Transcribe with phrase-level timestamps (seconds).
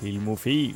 [0.00, 0.74] Filmofil.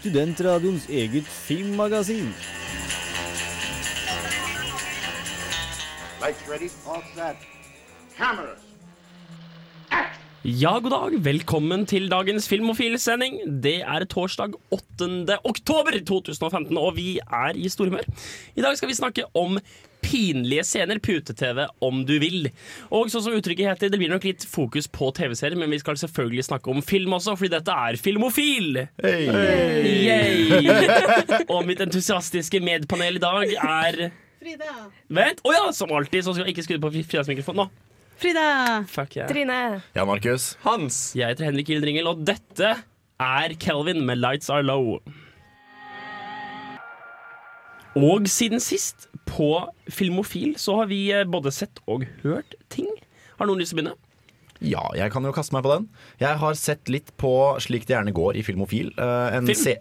[0.00, 2.28] Studentradioens eget filmmagasin.
[6.20, 7.46] Lights ready, all set.
[8.18, 8.66] Cameras.
[10.44, 11.24] Ja, god dag.
[11.24, 13.40] Velkommen til dagens Filmofil-sending.
[13.64, 15.38] Det er torsdag 8.
[15.44, 18.04] oktober 2015, og vi er i storhumør.
[18.56, 19.56] I dag skal vi snakke om
[20.02, 22.48] pinlige scener, pute-TV om du vil.
[22.94, 25.98] Og sånn som uttrykket heter, det blir nok litt fokus på TV-serier, men vi skal
[26.00, 28.82] selvfølgelig snakke om film også, fordi dette er Filmofil!
[29.04, 30.66] Yay!
[31.52, 34.02] og mitt entusiastiske medpanel i dag er
[34.40, 34.74] Frida.
[35.12, 35.42] Vent!
[35.44, 37.66] Å ja, som alltid, så skal jeg ikke skru på Fridas mikrofon nå.
[38.20, 38.84] Frida.
[38.88, 39.28] Fuck yeah.
[39.28, 39.58] Trine.
[39.92, 40.54] Ja, Markus.
[40.64, 41.10] Hans.
[41.16, 42.72] Jeg heter Henrik Ildringel, og dette
[43.20, 44.96] er Kelvin med Lights Are Low.
[48.00, 49.50] Og siden sist, på
[49.94, 52.90] Filmofil, så har vi eh, både sett og hørt ting.
[53.38, 53.96] Har noen lyst til å begynne?
[54.60, 55.86] Ja, jeg kan jo kaste meg på den.
[56.20, 57.30] Jeg har sett litt på
[57.64, 58.90] Slik det gjerne går i Filmofil.
[58.98, 59.56] eh, en, Film?
[59.56, 59.78] se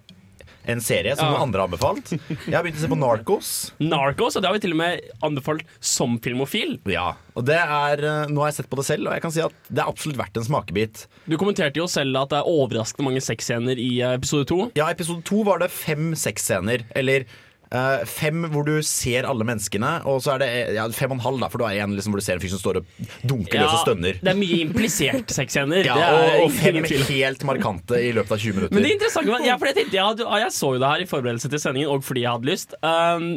[0.70, 1.40] en serie som Ja.
[1.42, 2.12] andre har anbefalt.
[2.46, 3.50] Jeg har begynt å se på Narcos.
[3.82, 6.78] Narcos, og det har vi til og med anbefalt som filmofil.
[6.86, 9.32] Ja, og det er, eh, Nå har jeg sett på det selv, og jeg kan
[9.36, 11.08] si at det er absolutt verdt en smakebit.
[11.28, 14.72] Du kommenterte jo selv at det er overraskende mange sexscener i episode to.
[14.80, 16.86] Ja, episode to var det fem sexscener.
[16.96, 17.26] Eller
[17.72, 21.20] eh, fem hvor du ser alle menneskene, og så er det eh, ja, fem og
[21.20, 22.82] en halv, da, for du har en liksom, hvor du ser en fyr som står
[22.82, 22.92] og
[23.30, 24.20] dunker løs og stønner.
[24.24, 25.86] det er mye implisert sexscener.
[25.88, 28.76] Ja, er og, og fem helt markante i løpet av 20 minutter.
[28.78, 31.06] Men det interessante var, ja, for jeg, tenkte, jeg, hadde, jeg så jo det her
[31.06, 32.78] i forberedelse til sendingen, og fordi jeg hadde lyst.
[32.82, 33.32] Um,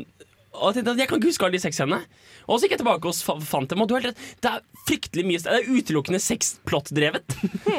[0.53, 2.01] og jeg tenkte at jeg kan ikke huske alle de sexscenene.
[2.45, 3.81] Og så gikk jeg tilbake og fa- fant dem.
[3.81, 7.37] Og du har helt rett, det er fryktelig mye Det er utelukkende sexplot-drevet.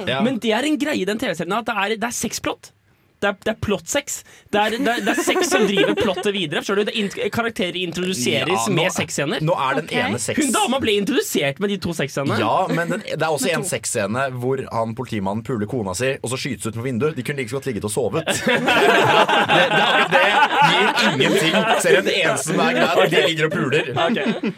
[0.09, 0.21] Ja.
[0.25, 2.71] Men det er en greie i den TV-serien at det er, det er sexplot.
[3.23, 4.17] Det er, det er plottsex.
[4.51, 6.63] Det er, det, er, det er sex som driver plottet videre.
[6.63, 6.81] Du?
[6.83, 9.43] Det er in karakterer introduseres Ja, nå- med sexscener.
[9.45, 10.01] Nå er den okay.
[10.09, 10.41] ene sex...
[10.41, 12.39] Hun dama ble introdusert med de to sexscenene.
[12.41, 16.33] Ja, men den, det er også en sexscene hvor han politimannen puler kona si, og
[16.33, 17.15] så skytes ut på vinduet.
[17.15, 18.27] De kunne like godt ligget og sovet.
[18.47, 20.25] det, det, det
[20.73, 21.57] gir ingenting.
[21.85, 23.93] Serien det eneste som er greit, er de ligger og puler.
[24.09, 24.53] Okay.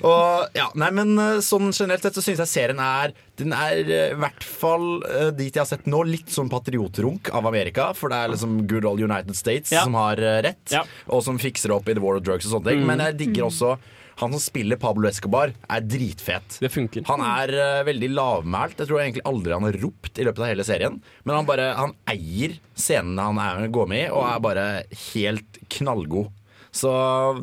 [0.00, 3.80] Og, ja, nei, men eh, sånn generelt sett så syns jeg serien er Den er
[3.84, 7.90] eh, i hvert fall eh, dit jeg har sett nå, litt sånn patriotrunk av Amerika.
[7.96, 9.84] For det er liksom good old United States Ja.
[9.84, 10.84] som har eh, rett, Ja.
[11.12, 12.86] og som fikser opp i The War of Drugs og sånne ting.
[12.88, 13.76] Men jeg digger også
[14.16, 16.56] han som spiller Pablo Escobar, er dritfet.
[16.64, 17.02] Det funker.
[17.04, 18.78] Han er uh, veldig lavmælt.
[18.80, 20.96] Jeg tror egentlig aldri han har ropt i løpet av hele serien.
[21.28, 24.64] Men han bare Han eier scenene han er, går med i, og er bare
[25.12, 26.32] helt knallgod.
[26.72, 26.94] Så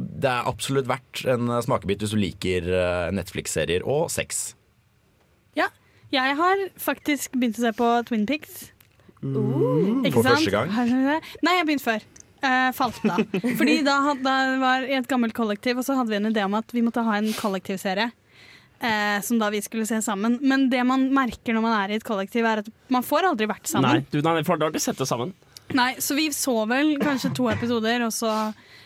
[0.01, 2.65] det er absolutt verdt en smakebit hvis du liker
[3.13, 4.55] Netflix-serier og sex.
[6.13, 8.67] Jeg har faktisk begynt å se på Twin Pics.
[9.23, 10.43] Ikke For sant?
[10.43, 10.73] første gang?
[11.45, 12.09] Nei, jeg begynte før.
[12.43, 13.15] Uh, falt da.
[13.59, 16.43] Fordi da, hadde, da var i et gammelt kollektiv, og så hadde vi en idé
[16.43, 18.11] om at vi måtte ha en kollektivserie.
[18.83, 20.37] Eh, som da vi skulle se sammen.
[20.41, 23.47] Men det man merker når man er i et kollektiv, er at man får aldri
[23.47, 24.05] vært Nei, sammen.
[24.11, 25.31] du, nei, for da har du sett det sammen.
[25.71, 28.33] Nei, Så vi så vel kanskje to episoder, og så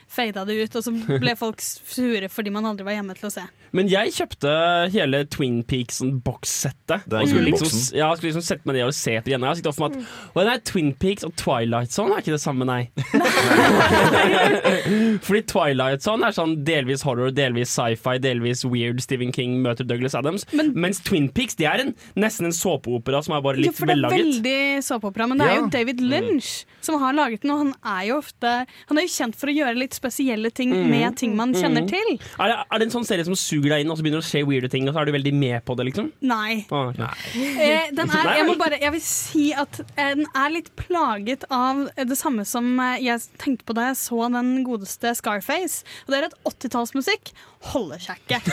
[0.08, 0.78] fada det ut.
[0.78, 3.48] Og så ble folk sure fordi man aldri var hjemme til å se.
[3.76, 4.52] Men jeg kjøpte
[4.94, 7.04] hele Twin Peaks-bokssettet.
[7.12, 9.44] Og skulle liksom, ja, skulle liksom sette meg ned og se på igjen.
[9.44, 12.44] Jeg har for meg at «Å, nei, Twin Peaks og Twilight Zone er ikke det
[12.44, 12.84] samme, nei.
[15.28, 20.16] Fordi Twilight Zone er sånn delvis horror, delvis sci-fi, delvis weird Stephen King møter Douglas
[20.18, 20.46] Adams.
[20.56, 23.76] Men- Mens Twin Peaks det er en, nesten en såpeopera som er bare Ja, litt
[23.78, 27.52] for det er veldig såpeopera, men det er jo David Lynch som har laget den,
[27.52, 28.52] og han er jo ofte
[28.88, 30.90] Han er jo kjent for å gjøre litt spesielle ting Mm.
[30.92, 32.20] med ting man kjenner til.
[32.40, 34.28] Er, det, er det en sånn serie som suger deg inn, og så begynner det
[34.28, 36.12] å skje weirde ting, og så er du veldig med på det, liksom?
[36.28, 36.66] Nei.
[36.70, 37.02] Ah, ok.
[37.38, 41.46] Eh, den er, jeg, må bare, jeg vil si at eh, den er litt plaget
[41.54, 45.84] av det samme som eh, jeg tenkte på da jeg så den godeste Scarface.
[46.06, 47.34] Og det er at 80-tallsmusikk
[47.74, 48.40] holder seg ikke.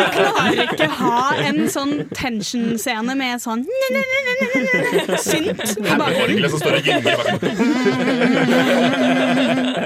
[0.00, 3.64] Du klarer ikke ha en sånn tension-scene med sånn
[5.24, 6.46] synt i bakgrunnen.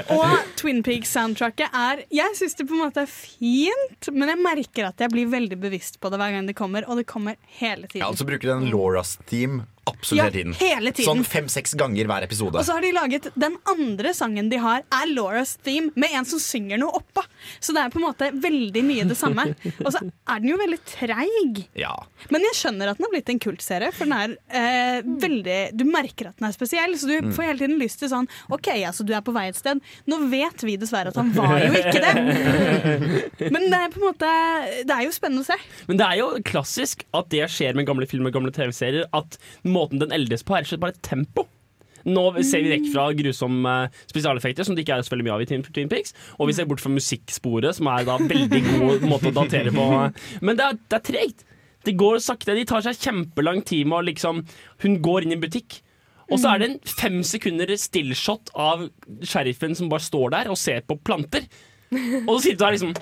[0.15, 4.89] Og Twin Peaks-soundtracket er Jeg syns det på en måte er fint, men jeg merker
[4.89, 7.87] at jeg blir veldig bevisst på det hver gang det kommer, og det kommer hele
[7.87, 8.03] tiden.
[8.03, 10.53] Ja, og så bruker de en Lauras-team absolutt Ja, hele tiden.
[10.59, 11.07] hele tiden.
[11.09, 12.59] Sånn fem-seks ganger hver episode.
[12.59, 16.25] Og så har de laget Den andre sangen de har, er Laura's theme, med en
[16.25, 17.23] som synger noe oppå.
[17.59, 19.47] Så det er på en måte veldig mye det samme.
[19.85, 21.63] Og så er den jo veldig treig.
[21.77, 21.93] Ja.
[22.33, 25.85] Men jeg skjønner at den har blitt en kultserie, for den er eh, veldig Du
[25.89, 29.05] merker at den er spesiell, så du får hele tiden lyst til sånn OK, altså
[29.05, 29.81] du er på vei et sted.
[30.09, 32.13] Nå vet vi dessverre at han var jo ikke det.
[33.53, 34.29] Men det er på en måte
[34.87, 35.57] Det er jo spennende å se.
[35.89, 39.07] Men det er jo klassisk at det skjer med gamle filmer og gamle TV-serier.
[39.15, 39.37] At
[39.75, 41.45] måten den eldes på, er bare tempo.
[42.05, 43.73] Nå ser vi vekk fra grusomme
[44.05, 46.13] spesialeffekter, som det ikke er så veldig mye av i Twin Peaks.
[46.37, 49.87] Og vi ser bort fra musikksporet, som er da veldig god måte å datere på.
[50.45, 51.45] Men det er, det er tregt.
[51.85, 52.57] Det går sakte.
[52.57, 54.45] De tar seg kjempelang tid med å liksom
[54.85, 55.79] Hun går inn i en butikk.
[56.25, 58.87] Og så er det en fem sekunder stillshot av
[59.21, 61.45] sheriffen som bare står der og ser på planter.
[62.25, 62.95] Og så sitter du der liksom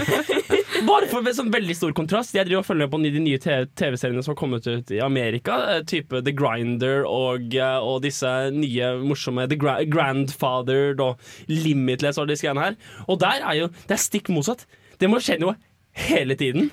[0.88, 2.36] Bare for en sånn veldig stor kontrast.
[2.38, 5.00] Jeg driver og følger med på de nye TV- TV-seriene som har kommet ut i
[5.04, 5.57] Amerika.
[5.75, 11.18] eh, Type The Grinder og, eh, og disse nye morsomme The Gra Grandfather og
[11.50, 12.77] Limitless og disse greiene her.
[13.07, 14.65] Og der er jo Det er stikk motsatt.
[15.00, 15.56] Det må skje noe
[15.98, 16.71] hele tiden.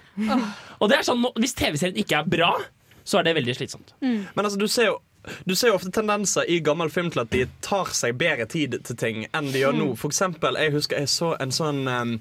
[0.81, 2.53] Og det er sånn, Hvis TV-serien ikke er bra,
[3.05, 3.93] så er det veldig slitsomt.
[4.03, 4.99] Men altså, du ser jo
[5.47, 8.79] du ser jo ofte tendenser i gammel film til at de tar seg bedre tid
[8.85, 9.91] til ting enn de gjør nå.
[10.01, 12.15] For eksempel, jeg husker jeg så en sånn um,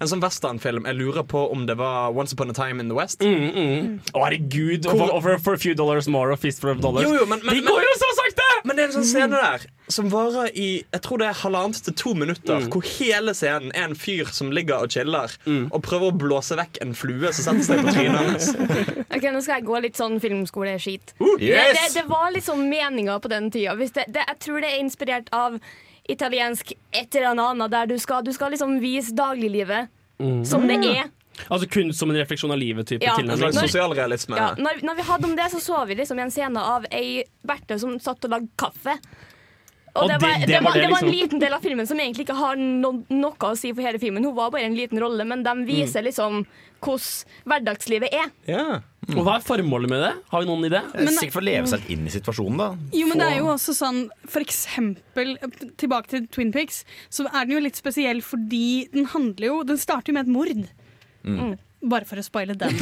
[0.00, 0.84] en sånn westernfilm.
[0.86, 3.20] Jeg lurer på om det var Once Upon a Time in the West.
[3.26, 3.88] Mm, mm.
[4.14, 4.86] Å, herregud!
[4.86, 7.02] Og for, for, for a few dollars more og fist for a dollar.
[7.02, 7.94] Jo, jo, men- men- de går jo!
[8.64, 11.82] Men det er en sånn scene der som varer i jeg tror det er halvannet
[11.84, 12.62] til to minutter.
[12.64, 12.68] Mm.
[12.72, 16.80] Hvor hele scenen er en fyr som ligger og chiller og prøver å blåse vekk
[16.84, 18.48] en flue som setter seg på trynet hans.
[19.14, 21.12] Ok, Nå skal jeg gå litt sånn filmskoleskit.
[21.20, 21.76] Uh, Det, yes!
[21.76, 23.76] det, det var liksom meninga på den tida.
[23.78, 25.60] Hvis det, det, jeg tror det er inspirert av
[26.10, 29.92] italiensk et eller annet, der du skal, du skal liksom vise dagliglivet
[30.48, 31.12] som det er.
[31.50, 33.14] Altså kun som en refleksjon av livet-type Ja.
[33.18, 33.52] En tilnærming.
[33.52, 34.36] slags sosialrealisme.
[34.36, 36.86] Ja, når, når vi hadde om det, så så vi liksom i en scene av
[36.90, 38.98] ei Berthe som satt og lagde kaffe.
[39.96, 41.38] Og Og det, det- var, det det, var var, det det var en liksom- liten
[41.40, 44.24] del av filmen som egentlig ikke har no, noe å si for hele filmen.
[44.24, 46.44] Hun var bare en liten rolle, men de viser liksom
[46.82, 48.30] hvordan hverdagslivet er.
[48.46, 48.80] Ja.
[49.14, 50.12] Og hva er formålet med det?
[50.32, 50.80] Har vi noen idé?
[51.14, 52.68] Sikkert for å leve seg inn i situasjonen, da.
[52.92, 55.36] Jo, men det er jo også sånn For eksempel,
[55.76, 59.76] tilbake til Twin Pics, så er den jo litt spesiell fordi den handler jo Den
[59.78, 60.68] starter jo med et mord.
[61.24, 61.54] Mm.
[61.84, 62.76] Bare for å spoile den.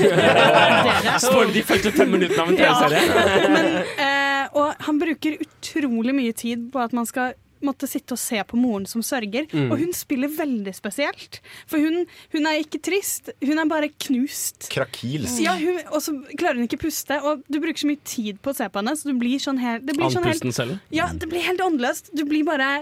[1.25, 3.00] spoile de første fem minuttene av en TV-serie.
[3.03, 3.87] Ja.
[4.06, 8.41] eh, og han bruker utrolig mye tid på at man skal måtte sitte og se
[8.47, 9.47] på moren som sørger.
[9.71, 11.39] Og hun spiller veldig spesielt.
[11.71, 12.05] For hun,
[12.35, 14.69] hun er ikke trist, hun er bare knust.
[14.73, 15.38] Krakilsk.
[15.45, 18.53] Ja, hun, og så klarer hun ikke puste, og du bruker så mye tid på
[18.53, 20.79] å se på henne, så du blir sånn helt, Andpusten sånn helt selv.
[20.95, 22.12] Ja, det blir helt åndeløst.
[22.19, 22.73] Du blir bare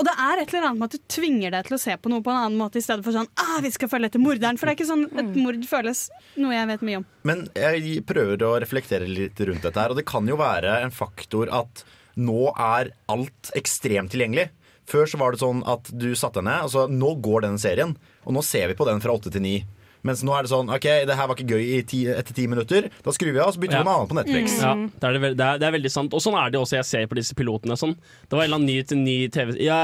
[0.00, 2.10] Og det er et eller annet med at du tvinger deg til å se på
[2.10, 4.58] noe på en annen måte i stedet for sånn ah, vi skal følge etter morderen.
[4.58, 6.06] For det er ikke sånn et mord føles
[6.40, 7.06] noe jeg vet mye om.
[7.28, 10.94] Men jeg prøver å reflektere litt rundt dette her, og det kan jo være en
[10.94, 11.84] faktor at
[12.18, 14.50] nå er alt ekstremt tilgjengelig.
[14.88, 17.94] Før så var det sånn at du satte deg ned, altså nå går den serien,
[18.26, 19.56] og nå ser vi på den fra åtte til ni.
[20.02, 22.48] Mens nå er det sånn OK, det her var ikke gøy i ti, etter ti
[22.50, 22.88] minutter.
[23.06, 23.86] Da skrur vi av, så bytter vi Ja.
[23.86, 24.56] med annet på Netflix.
[24.58, 26.14] Ja, det er, det, det, er, det er veldig sant.
[26.18, 27.76] Og sånn er det også jeg ser på disse pilotene.
[27.78, 27.94] Sånn.
[28.26, 29.78] Det var en eller annen ny, ny TV ja,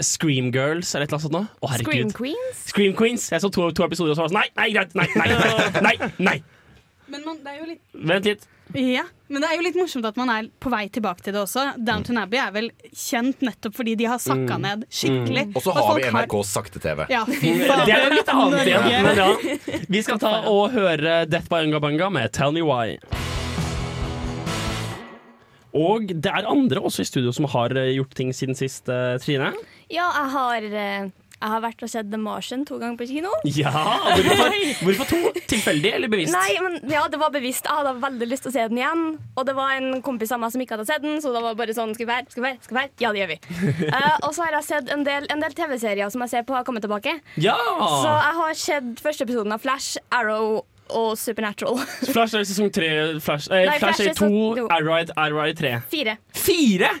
[0.00, 1.42] Scream Girls eller et eller annet sånt nå.
[1.60, 2.10] Å, Scream.
[2.16, 2.62] Queens.
[2.72, 3.28] Scream Queens.
[3.34, 4.94] Jeg så to, to episoder og så var det sånn Nei, nei, greit.
[4.96, 5.82] Nei, nei, nei.
[5.84, 6.36] nei, nei.
[7.12, 8.46] Men man, det er jo litt Vent litt.
[8.74, 11.40] Ja, men det er jo litt morsomt at man er på vei tilbake til det
[11.42, 11.64] også.
[11.80, 15.48] Downton Abbey er vel kjent nettopp fordi de har sakka ned skikkelig.
[15.56, 17.04] Og så har folk vi NRKs sakte-TV.
[17.12, 19.08] Ja, Det er jo litt annet igjen.
[19.08, 19.82] Men ja.
[19.92, 22.96] Vi skal ta og høre Death by Unga Bunga med Tell Me Why.
[25.72, 29.16] Og det er andre også i studio som har eh, gjort ting siden sist, eh,
[29.22, 29.52] Trine.
[29.92, 31.06] Ja, jeg har, eh,
[31.42, 33.32] jeg har vært og sett The Martian to ganger på kino.
[33.50, 34.54] Ja, Hvorfor,
[34.86, 35.18] hvorfor to?
[35.50, 36.34] Tilfeldig eller bevisst?
[36.36, 37.66] Nei, men ja, det var bevisst.
[37.66, 39.02] Jeg hadde veldig lyst til å se den igjen.
[39.34, 41.58] Og det var en kompis av meg som ikke hadde sett den, så det var
[41.58, 42.30] bare sånn Skal vi være?
[42.30, 42.62] Skal vi være?
[42.62, 42.92] Skal vi være?
[43.02, 43.38] Ja, det gjør vi.
[43.90, 46.66] uh, og så har jeg sett en del, del TV-serier som jeg ser på har
[46.68, 47.18] kommet tilbake.
[47.42, 47.56] Ja!
[47.58, 50.62] Så jeg har sett første episoden av Flash, Arrow
[50.92, 51.78] og Supernatural.
[52.14, 52.90] Flash er sesong tre.
[53.24, 54.68] Flash, eh, Nei, Flash Flash er to, så- jo.
[54.70, 55.78] Arrow er- Arrow er tre.
[55.90, 56.18] Fire.
[56.36, 56.92] Fire?!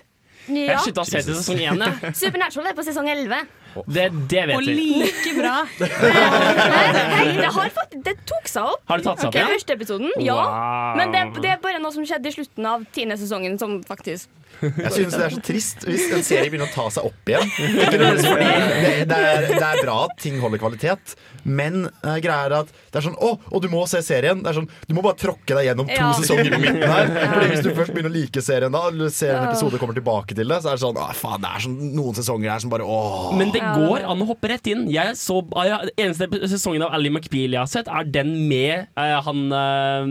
[0.50, 0.72] Ja.
[0.72, 1.82] Jeg slutta å se til sesong én.
[2.18, 3.44] Supernatural er på sesong 11.
[3.86, 4.74] Det, det Og vi.
[4.74, 5.54] Og like bra.
[7.16, 8.82] Hei, det, har faktisk, det tok seg opp.
[8.90, 9.42] Har det tatt seg opp Okay.
[9.46, 9.56] igjen?
[9.56, 10.36] første episoden, ja.
[10.36, 10.98] Wow.
[11.00, 14.28] Men det, det er bare noe som skjedde i slutten av tiende sesongen som faktisk
[14.62, 17.48] Jeg synes det er så trist hvis en serie begynner å ta seg opp igjen.
[17.56, 18.10] Fordi det,
[19.10, 23.00] det, er, det er bra at ting holder kvalitet, men uh, greia er at det
[23.00, 24.42] er sånn Å, og du må se serien.
[24.44, 26.10] Det er sånn, Du må bare tråkke deg gjennom to Ja.
[26.14, 27.08] sesonger på midten her.
[27.32, 29.96] Fordi Hvis du først begynner å like serien, da eller ser en episode og kommer
[29.98, 32.62] tilbake til det, så er det sånn Å, faen, det er sånn noen sesonger her
[32.62, 33.32] som bare Åh.
[33.38, 34.84] Men det går an å hoppe rett inn.
[34.92, 39.18] Jeg så, ja, eneste sesongen av Ally McBeal jeg har sett, er den med uh,
[39.26, 40.06] han uh,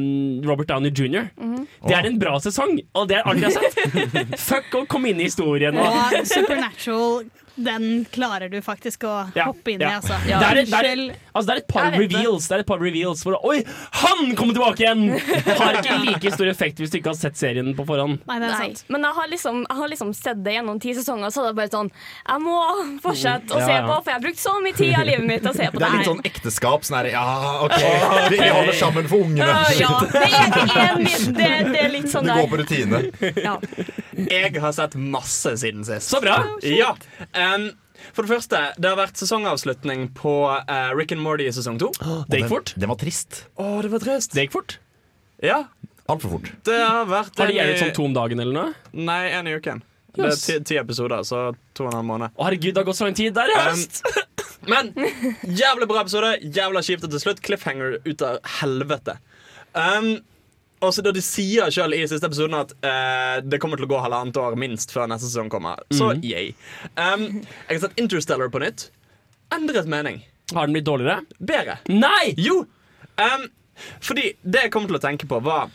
[0.50, 1.29] Robert Downey jr.
[1.39, 1.63] Mhm.
[1.88, 4.36] Det er en bra sesong, og det er alt jeg har sett.
[4.41, 5.77] Fuck å komme inn i historien.
[5.77, 9.98] Og, Supernatural, den klarer du faktisk å Ja, hoppe inn i, ja.
[10.00, 10.15] altså.
[10.25, 11.01] Det, er, det, er,
[11.34, 12.00] altså det er et par det.
[12.00, 12.48] reveals.
[12.48, 13.58] Det er et par reveals hvor Oi,
[14.01, 15.03] han kommer tilbake igjen!
[15.62, 18.22] Har ikke like stor effekt hvis du ikke har sett serien på forhånd.
[18.29, 18.70] Nei, det er Nei.
[18.93, 21.58] Men jeg har, liksom, jeg har liksom sett det gjennom ti sesonger, så det er
[21.60, 22.58] bare sånn Jeg må
[23.03, 25.43] fortsette å Ja, se på, for jeg har brukt så mye tid av livet mitt
[25.46, 26.88] til å se på Det det er litt sånn ekteskap.
[26.88, 27.25] Sånn her, ja,
[27.67, 27.77] OK,
[28.31, 29.50] vi, holder sammen for ungene.
[29.51, 31.01] Uh, ja, det er, det, er,
[31.39, 33.03] det, det er litt sånn Du går på rutine.
[33.41, 33.58] Ja.
[34.22, 36.10] Jeg har sett masse siden sist.
[36.12, 36.38] Så bra!
[36.67, 36.93] Ja.
[37.41, 37.67] Em,
[38.15, 41.91] For det første, det har vært sesongavslutning på uh, Rick and Morty i sesong to.
[42.29, 42.74] Det gikk fort.
[42.81, 43.43] Det var trist.
[43.62, 44.33] Å, det var trist.
[44.33, 44.77] Det gikk fort.
[45.45, 45.63] Ja,
[46.10, 46.50] Altfor fort.
[46.67, 48.74] det har vært Har de gjeldt i- sånn to om dagen eller noe?
[48.93, 49.83] Nei, en i uken.
[50.17, 51.43] Det er ti, ti episoder, så
[51.77, 52.33] to og en halv måned.
[52.36, 53.33] Å herregud, det har gått så lang tid.
[53.38, 54.01] Der er Um, høst!
[54.71, 54.89] Men
[55.48, 56.33] jævlig bra episode.
[56.43, 57.39] Jævla kjipt til slutt.
[57.45, 59.15] Cliffhanger ut av helvete.
[59.74, 60.10] Um,
[60.81, 63.91] og så da De sier sjøl i siste episoden at uh, det kommer til å
[63.91, 65.81] gå halvannet år minst før neste sesong kommer.
[65.93, 66.55] Så yay.
[66.95, 68.89] Um, jeg har sett Interstellar på nytt.
[69.53, 70.21] Endret mening.
[70.55, 71.21] Har den blitt dårligere?
[71.39, 71.77] Bedre.
[71.91, 72.33] Nei!
[72.39, 72.63] Jo!
[73.21, 73.47] Um,
[74.03, 75.69] fordi det jeg kom til å tenke på, var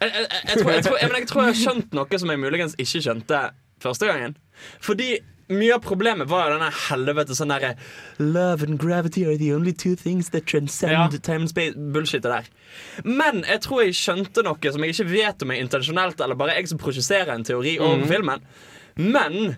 [0.00, 3.40] jeg, jeg, jeg, tror, jeg tror jeg har skjønt noe som jeg muligens ikke skjønte
[3.82, 4.36] første gangen.
[4.84, 5.14] Fordi
[5.48, 7.74] mye av problemet var jo denne helvete sånn derre
[8.18, 11.08] Love and gravity are the only two things that transcend Ja.
[11.22, 12.48] time and space Bullshit det der.
[13.04, 16.56] Men jeg tror jeg skjønte noe som jeg ikke vet om er intensjonelt, eller bare
[16.58, 18.42] jeg som prosjesserer en teori over filmen.
[18.96, 19.56] Men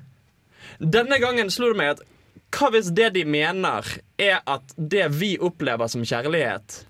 [0.79, 2.03] denne gangen slo det meg at
[2.55, 3.85] hva hvis det de mener,
[4.19, 6.85] er at det vi opplever som kjærlighet,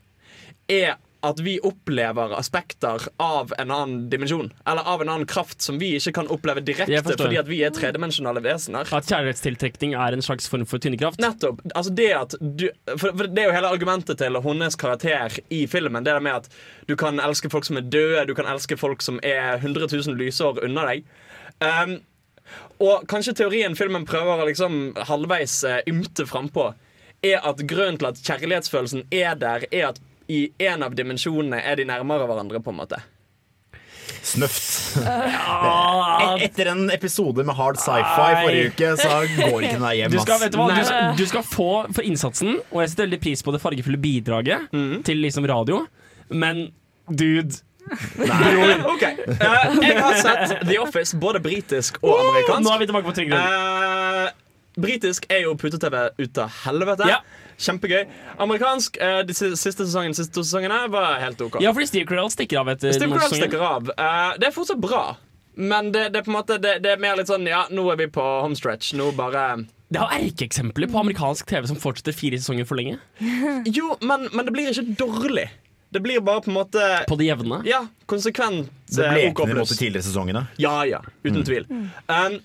[0.69, 0.97] er
[1.29, 4.51] at vi opplever aspekter av en annen dimensjon.
[4.67, 7.75] Eller av en annen kraft som vi ikke kan oppleve direkte fordi at vi er
[7.75, 8.89] tredimensjonale vesener.
[8.95, 11.21] At kjærlighetstiltrekning er en slags form for tynnekraft?
[11.23, 11.61] Nettopp.
[11.75, 12.09] Altså det
[12.41, 16.05] du for, for det er jo hele argumentet til hennes karakter i filmen.
[16.05, 16.51] Det der med at
[16.89, 20.19] du kan elske folk som er døde, du kan elske folk som er 100 000
[20.19, 21.09] lysår unna deg.
[21.59, 21.99] Um,
[22.81, 26.71] og kanskje teorien filmen prøver å liksom halvveis uh, ymte frampå,
[27.27, 31.81] er at grunnen til at kjærlighetsfølelsen er der, er at i en av dimensjonene er
[31.81, 33.01] de nærmere hverandre, på en måte.
[34.29, 34.99] Snøft.
[34.99, 36.35] Ja.
[36.45, 40.13] Etter en episode med hard sci-fi forrige uke, så går ikke den der hjem.
[40.13, 40.67] Du skal, vet du, hva?
[40.75, 44.01] Du, skal, du skal få for innsatsen, og jeg setter veldig pris på det fargefulle
[44.03, 45.01] bidraget mm.
[45.09, 45.81] til liksom radio,
[46.29, 46.69] men
[47.09, 47.65] dude
[48.93, 52.67] Ok, uh, Jeg har sett The Office, både britisk og amerikansk.
[52.67, 53.47] Nå er vi tilbake på trygg grunn.
[53.49, 54.35] Eh,
[54.79, 57.09] Britisk er jo pute-TV ut av helvete.
[57.11, 57.23] Ja.
[57.59, 58.05] Kjempegøy.
[58.39, 61.59] Amerikansk, eh, de siste sesongen, siste to sesongene var helt OK.
[61.65, 63.91] Ja, fordi Steve Carell stikker av etter Steve Carell stikker av.
[63.91, 65.17] Eh, det er fortsatt bra,
[65.59, 67.89] men det, det er på en måte det, det er mer litt sånn Ja, nå
[67.93, 68.93] er vi på homestretch.
[68.95, 73.01] Nå bare Det er erkeeksempler på amerikansk TV som fortsetter fire sesonger for lenge.
[73.79, 75.49] Jo, men, men det blir ikke dårlig.
[75.91, 77.63] Det blir bare på en måte På det jevne.
[77.67, 79.79] Ja, konsekvent Det eh, OK blekner mot pluss.
[79.81, 80.43] tidligere sesongene.
[80.61, 81.65] Ja, ja, uten tvil.
[82.07, 82.39] Um,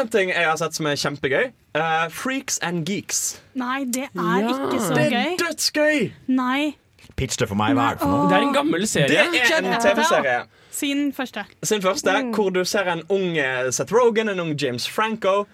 [0.00, 1.50] en ting jeg har sett som er kjempegøy.
[1.76, 3.40] Uh, Freaks and Geeks.
[3.54, 4.48] Nei, det er Ja.
[4.48, 5.10] ikke så gøy.
[5.10, 6.10] Det er dødsgøy!
[6.28, 6.74] Nei.
[7.16, 7.74] Pitch det for meg.
[7.76, 8.28] Hva er det for noe?
[8.30, 9.08] Det er en gammel serie.
[9.08, 10.36] Det er en TV-serie
[10.72, 11.44] Sin første.
[11.62, 15.46] sin første, hvor du ser en ung eh, Seth Rogan, en ung James Franco.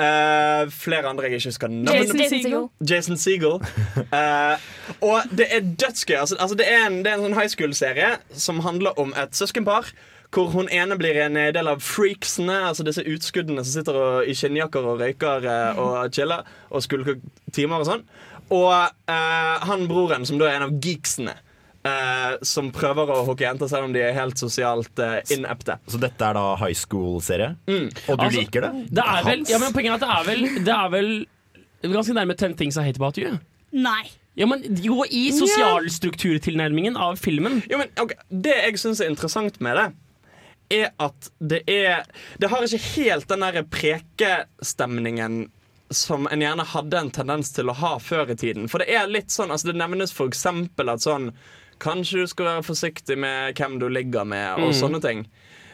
[0.00, 2.28] Uh, flere andre jeg ikke husker navnet Jason på.
[2.30, 2.68] Segel.
[2.90, 3.58] Jason Segel.
[4.20, 4.58] Eh,
[5.02, 6.16] og det er dødsgøy.
[6.16, 9.36] Altså, altså det, er en, det er en sånn high school-serie som handler om et
[9.36, 9.90] søskenpar.
[10.30, 14.28] Hvor hun ene blir en eh, del av freaksene, altså disse utskuddene som sitter og,
[14.30, 17.18] i skinnjakker og røyker eh, og chiller og skulker
[17.56, 18.04] timer og sånn.
[18.54, 18.72] Og
[19.10, 21.34] eh, han broren, som da er en av geeksene,
[21.86, 25.78] eh, som prøver å hooke jenter selv om de er helt sosialt eh, inepte.
[25.90, 27.52] Så dette er da high school-serie?
[27.66, 28.72] Og du Altså, liker det?
[29.00, 31.12] Det er vel, ja, men poenget er at det er vel, det er vel
[31.94, 33.38] ganske nærme 'Ten Things I Hate About You.
[33.72, 34.10] Nei.
[34.38, 37.62] Ja, men jo, i sosialstrukturtilnærmingen av filmen.
[37.70, 38.16] Jo, men okay.
[38.30, 39.88] Det jeg syns er interessant med det,
[40.70, 42.04] er at det er
[42.38, 45.48] Det har ikke helt den der prekestemningen
[45.90, 48.68] som en gjerne hadde en tendens til å ha før i tiden.
[48.70, 51.32] For det er litt sånn, altså det nevnes for eksempel at sånn
[51.80, 55.22] Kanskje du skal være forsiktig med hvem du ligger med, og sånne ting.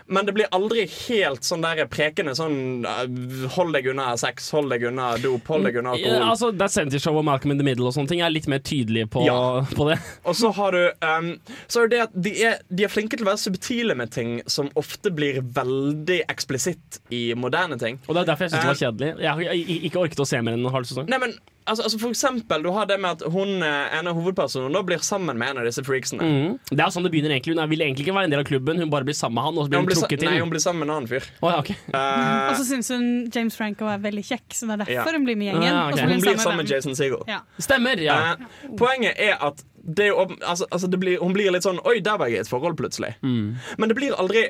[0.09, 4.71] Men det blir aldri helt sånn der prekende sånn uh, Hold deg unna sex, hold
[4.71, 7.67] deg unna dop, hold deg unna Ja, altså, That 70 Show og Malcolm in the
[7.67, 9.65] Middle og sånne ting er litt mer tydelige på, Ja.
[9.77, 9.99] på det.
[10.27, 11.33] Og så har du um,
[11.67, 14.13] Så er det det at de er, de er flinke til å være subtile med
[14.15, 18.01] ting som ofte blir veldig eksplisitt i moderne ting.
[18.07, 19.13] Og det er derfor jeg syns det var kjedelig.
[19.25, 21.09] Jeg har ikke orket å se mer enn en halv sesong.
[21.11, 21.37] Nei, men
[21.67, 24.83] altså, altså For eksempel, du har det med at hun eh, en av hovedpersonene da
[24.87, 26.23] blir sammen med en av disse freaksene.
[26.23, 26.57] Mm.
[26.71, 28.81] Det er sånn det begynner egentlig Hun vil egentlig ikke være en del av klubben,
[28.83, 29.59] hun bare blir sammen med han.
[29.59, 30.31] Og så blir Hun hun trukket til.
[30.31, 31.29] nei, hun blir sammen med en annen fyr.
[31.41, 31.77] Oh, ja, okay.
[31.95, 35.19] uh, Og så syns hun James Franco er veldig kjekk, så det er derfor Ja.
[35.19, 35.73] hun blir med gjengen.
[35.73, 35.93] Ah, okay.
[35.93, 36.71] Og så hun blir sammen med.
[36.71, 37.23] Jason Segel.
[37.31, 37.41] Ja.
[37.63, 38.19] Stemmer, ja.
[38.35, 40.11] uh, poenget er at det
[40.43, 42.75] altså, altså det blir, hun blir litt sånn Oi, der var jeg i et forhold
[42.79, 43.13] plutselig.
[43.23, 43.55] Mm.
[43.79, 44.49] Men det blir aldri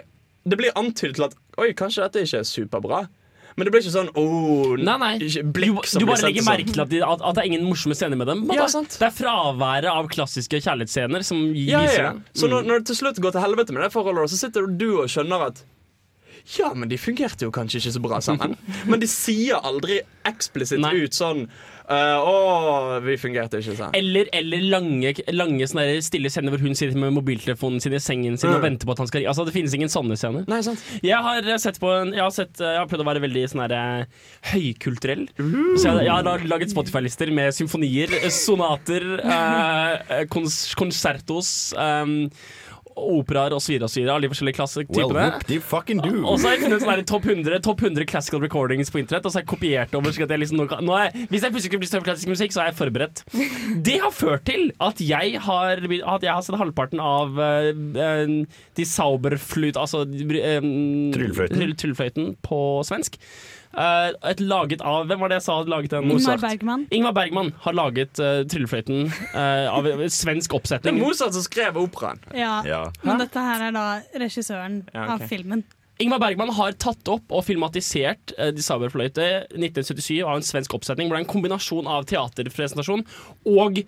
[0.49, 3.03] Det blir antydet til at Oi, kanskje dette ikke er superbra.
[3.57, 5.13] Men det blir ikke sånn oh, Nei, nei.
[5.23, 6.51] Du, blikk som du du bare legger sånn.
[6.53, 8.43] merke til at, de, at, at det er ingen morsomme scener med dem.
[8.53, 8.67] Ja.
[8.69, 12.11] Det er fraværet av klassiske kjærlighetsscener som Ja, viser ja.
[12.19, 12.37] det.
[12.37, 12.53] Så Mm.
[12.53, 15.09] når, når det til slutt går til helvete med det forholdet, så sitter du og
[15.09, 15.65] skjønner at
[16.59, 18.53] Ja, men de fungerte jo kanskje ikke så bra sammen.
[18.87, 19.97] Men de sier aldri
[20.29, 21.47] eksplisitt ut sånn
[21.89, 23.95] eh, Å, vi fungerte ikke sammen.
[23.99, 28.37] Eller, eller lange, lange sånne stille scener hvor hun sitter med mobiltelefonen sin i sengen
[28.41, 28.65] sin og Mm.
[28.71, 30.45] venter på at han skal Altså, Det finnes ingen sånne scener.
[30.49, 30.83] Nei, sant?
[31.03, 33.23] Jeg har eh, sett på en, jeg, har sett, eh, jeg har prøvd å være
[33.27, 34.07] veldig sånn her,
[34.53, 35.27] høykulturell.
[35.37, 42.29] Så jeg, jeg har laget Spotify-lister med symfonier, sonater, eh, kons konsertos, um,
[42.97, 43.77] operaer osv.
[43.83, 45.07] av de forskjellige klassetypene.
[45.13, 46.23] Well.
[46.25, 49.27] Og så har jeg funnet sånn topp 100, Top 100 classical recordings på internett.
[49.27, 51.91] Og så har jeg kopiert over jeg liksom nå, er, Hvis jeg plutselig skulle bli
[51.91, 53.25] større klassisk musikk, så er jeg forberedt.
[53.87, 58.31] Det har ført til at jeg har, at jeg har sett halvparten av uh,
[58.77, 59.77] de Sauberfløyt...
[59.81, 61.61] Altså uh, Tryllefløyten.
[61.61, 63.21] tryll- Tryllefløyten på svensk.
[63.77, 66.09] Uh, et laget av Hvem var det jeg sa laget den?
[66.15, 66.87] Ingmar Bergman.
[66.97, 70.97] Ingmar Bergman har laget uh, Tryllefløyten uh, av en svensk Det er.
[70.97, 72.23] Mozart som skrev operaen.
[72.33, 72.63] Ja.
[72.65, 72.87] Ja.
[73.05, 75.13] Men dette her er da regissøren Ja, okay.
[75.13, 75.67] av filmen.
[76.01, 81.09] Ingmar Bergman har tatt opp og filmatisert uh, De Saberfløyte 1977 av en svensk oppsetning
[81.09, 83.05] hvor det er en kombinasjon av teaterpresentasjon
[83.53, 83.85] og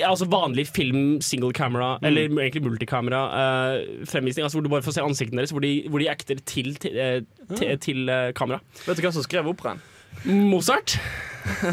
[0.00, 4.44] altså vanlig film, single camera, eller egentlig multikamera uh, fremvisning.
[4.44, 6.96] Altså hvor du bare får se ansiktene deres, hvor de, hvor de acter til, til,
[6.98, 7.22] eh,
[7.56, 8.62] til, til eh, kamera.
[8.86, 9.82] Vet du hvem som skrev operaen?
[10.24, 10.98] Mozart.
[11.62, 11.72] uh,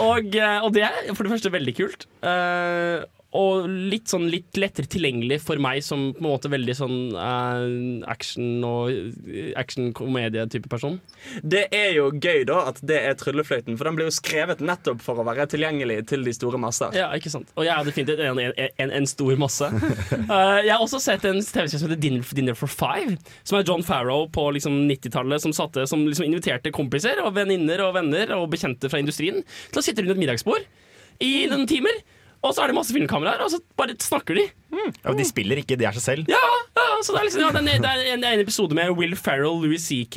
[0.10, 2.06] og, eh, og det er for det første veldig kult.
[2.22, 3.00] Eh,
[3.36, 8.02] og litt sånn litt lettere tilgjengelig for meg som på en måte veldig sånn uh,
[8.10, 8.90] action- og
[9.60, 10.96] action-komedie-type person.
[11.46, 15.04] Det er jo gøy da at det er Tryllefløyten, for den ble jo skrevet nettopp
[15.04, 16.90] for å være tilgjengelig til de store masser.
[16.98, 17.52] Ja, ikke sant?
[17.54, 19.70] Og jeg er definitivt en, en, en, en stor masse.
[19.70, 23.14] Uh, jeg har også sett en TV-serie som heter Dinner, Dinner for Five,
[23.46, 27.86] som er John Farrow på liksom 90-tallet, som, satte- som liksom inviterte kompiser og venninner
[27.86, 30.66] og venner og bekjente fra industrien til å sitte rundt et middagsbord
[31.22, 31.94] i noen timer.
[32.42, 34.46] Og så er det masse filmkameraer, og så bare snakker de.
[35.04, 36.30] Ja, de spiller ikke, de er seg selv.
[36.32, 36.40] Ja,
[36.78, 39.12] ja, så det er liksom ja, det er, det er en, en episode med Will
[39.18, 40.16] Ferrell, Louis CK,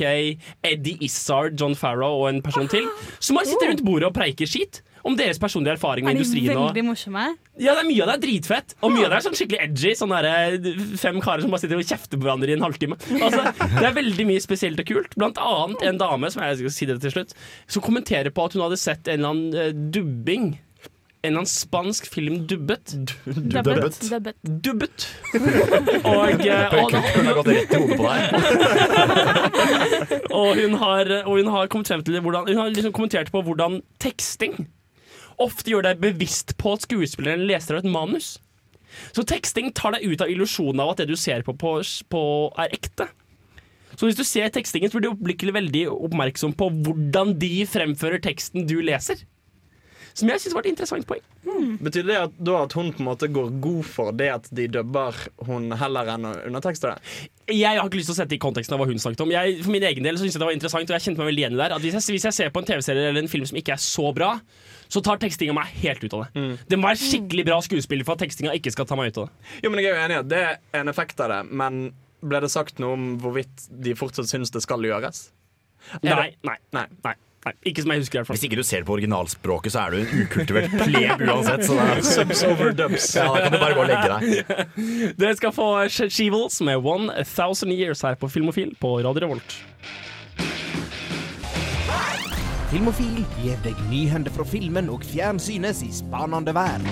[0.64, 2.88] Eddie Izzard, John Farrow og en person til,
[3.20, 6.22] som bare sitter rundt bordet og preiker skit om deres personlige erfaring med Er de
[6.24, 6.56] industrien.
[6.56, 7.24] og veldig morsomme?
[7.60, 9.60] ja, det er Mye av det er dritfett, og mye av det er sånn skikkelig
[9.66, 9.90] edgy.
[10.00, 12.96] Sånn der, eh, fem karer som bare sitter og kjefter på hverandre i en halvtime.
[13.20, 13.42] Altså,
[13.76, 15.12] det er veldig mye spesielt og kult.
[15.20, 17.36] Blant annet en dame som jeg skal si det til slutt
[17.68, 20.54] Som kommenterer på at hun hadde sett en eller annen eh, dubbing.
[21.24, 22.92] En eller annen spansk film dubbet.
[23.24, 23.96] Dubbet.
[24.10, 24.36] Dubbet.
[24.44, 25.06] Dubbet.
[26.04, 26.74] Og, eh,
[30.40, 33.40] og, hun har, og hun har kommet frem til hvordan Hun har liksom kommentert på
[33.46, 34.54] hvordan teksting
[35.40, 38.36] ofte gjør deg bevisst på at skuespilleren leser av et manus.
[39.16, 41.76] Så teksting tar deg ut av illusjonen av at det du ser på, på,
[42.12, 42.24] på
[42.62, 43.08] er ekte.
[43.94, 48.22] Så hvis du ser tekstingen, så blir du øyeblikkelig veldig oppmerksom på hvordan de fremfører
[48.22, 49.22] teksten du leser.
[50.14, 51.22] Som jeg syns var et interessant poeng.
[51.82, 54.66] Betyr det at, da at hun på en måte går god for det at de
[54.70, 55.16] dubber
[55.48, 57.16] hun heller enn å undertekste det?
[57.54, 59.32] Jeg har ikke lyst til å sette i konteksten av hva hun snakket om.
[59.34, 61.32] Jeg, for min egen del så synes jeg det var interessant, og jeg kjente meg
[61.32, 61.74] veldig igjen i det der.
[61.76, 63.82] At hvis jeg, hvis jeg ser på en TV-serie eller en film som ikke er
[63.82, 64.30] så bra,
[64.94, 66.46] så tar tekstinga meg helt ut av det.
[66.70, 69.28] Det må være skikkelig bra skuespiller for at tekstinga ikke skal ta meg ut av
[69.28, 69.52] det.
[69.66, 71.84] Jo, men Jeg er jo enig i at det er en effekt av det, men
[72.24, 75.26] ble det sagt noe om hvorvidt de fortsatt syns det skal gjøres?
[76.00, 76.86] Nei, nei, nei.
[77.04, 77.52] nei, nei.
[77.70, 78.16] Ikke som jeg husker.
[78.16, 78.36] i hvert fall.
[78.38, 81.64] Hvis ikke du ser det på originalspråket, så er du en ukultivert pleb uansett.
[81.68, 83.10] Så da, Subs over dubs.
[83.16, 84.56] ja, da kan du bare gå og legge deg.
[85.20, 89.58] Dere skal få Shevels med One Thousand Years her på Filmofil på Radio Revolt.
[92.74, 96.82] Filmofil gir deg nyhender fra filmen og fjernsynets i spanende vær.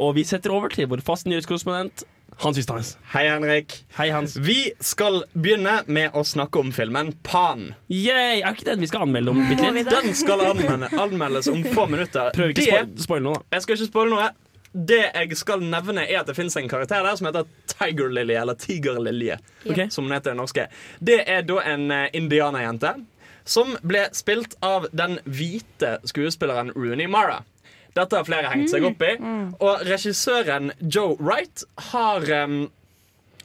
[0.00, 2.06] Og vi setter over til vår faste nyhetskorrespondent
[2.42, 2.96] Hans Wistanes.
[3.12, 3.74] Hei, Henrik.
[3.96, 4.36] Hei, Hans.
[4.36, 7.68] Vi skal begynne med å snakke om filmen Pan.
[7.86, 8.40] Yay!
[8.42, 9.90] Er ikke den vi skal anmelde om bitte litt?
[9.92, 12.32] Den skal anmelde, anmeldes om få minutter.
[12.34, 13.56] Prøv ikke å spoile noe, da.
[13.56, 14.30] Jeg skal ikke spoile noe.
[14.72, 18.34] Det jeg skal nevne, er at det fins en karakter der som heter Tiger Lily,
[18.40, 19.90] eller Tigerlilje, Okay.
[19.92, 20.66] som den heter i norske.
[20.98, 22.94] Det er da en eh, indianerjente
[23.44, 27.42] som ble spilt av den hvite skuespilleren Rooney Mara.
[27.96, 29.16] Dette har flere hengt seg opp i.
[29.60, 32.64] Og regissøren Joe Wright har, um,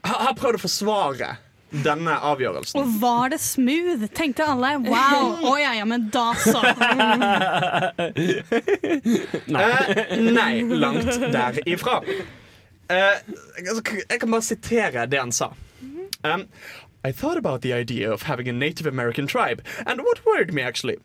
[0.08, 1.34] har, prøvd å forsvare
[1.84, 2.80] denne avgjørelsen.
[2.80, 4.08] Og var det smooth?
[4.16, 4.78] Tenkte alle.
[4.88, 5.36] Wow.
[5.52, 6.64] Å ja, ja, men da så.
[9.58, 12.02] Eh, nei, langt derifra.
[12.92, 13.20] Eh,
[13.62, 15.52] altså, jeg kan bare sitere det han sa.
[16.24, 16.48] Um,
[17.04, 20.62] I thought about the idea of having a Native American tribe, and what worried me
[20.62, 20.98] actually.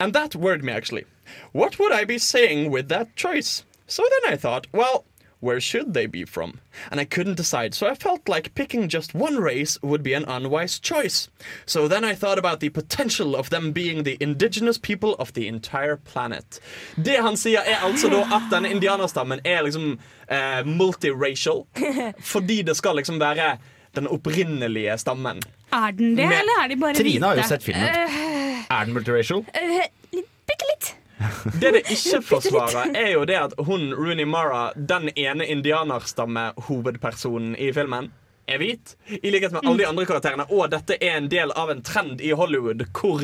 [0.00, 1.04] And that worried me actually.
[1.52, 3.64] What would I be saying with that choice?
[3.86, 5.04] So then I thought, well,
[5.40, 6.60] where should they be from?
[6.90, 10.24] And I couldn't decide, so I felt like picking just one race would be an
[10.24, 11.28] unwise choice.
[11.66, 15.48] So then I thought about the potential of them being the indigenous people of the
[15.48, 16.60] entire planet.
[16.96, 21.66] Det han sier, er altså da at denne indianerstammen er liksom eh, multiracial.
[22.32, 23.56] Fordi det skal liksom være
[23.96, 25.38] den opprinnelige stammen.
[25.74, 27.88] Er den det, Med- eller er de bare Trine har jo sett filmen.
[28.70, 29.40] Er den multiracial?
[29.50, 29.54] Uh,
[30.50, 30.86] Bitte litt.
[31.60, 37.68] Det det ikke forsvarer, er jo det at hun, Rooney Mara, den ene indianerstamme-hovedpersonen i
[37.76, 38.08] filmen,
[38.50, 38.96] er hvit.
[39.22, 40.44] I likhet med alle de andre karakterene.
[40.50, 43.20] Og dette er en del av en trend i Hollywood hvor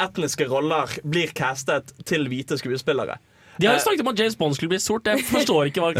[0.00, 3.16] etniske roller blir castet til hvite skuespillere.
[3.60, 5.06] De har jo snakket om at James Bond skulle bli sort.
[5.10, 5.90] Jeg forstår ikke hva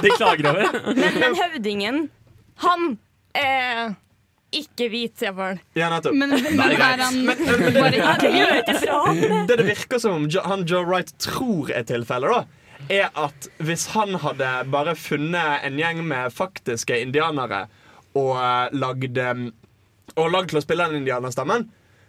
[0.06, 0.64] de klager over.
[0.96, 1.96] Men, men høvdingen,
[2.64, 2.80] han
[3.34, 3.94] er
[4.54, 5.58] ikke hvit, iallfall.
[5.74, 6.14] Ja, nettopp.
[6.14, 8.74] Men, men er han bare ikke?
[9.48, 12.44] Det det virker som om han Joe Wright tror er tilfellet, da,
[12.92, 17.64] er at hvis han hadde bare funnet en gjeng med faktiske indianere
[18.14, 19.46] og eh, lagd eh,
[20.20, 21.64] Og lagd til å spille den indianerstemmen,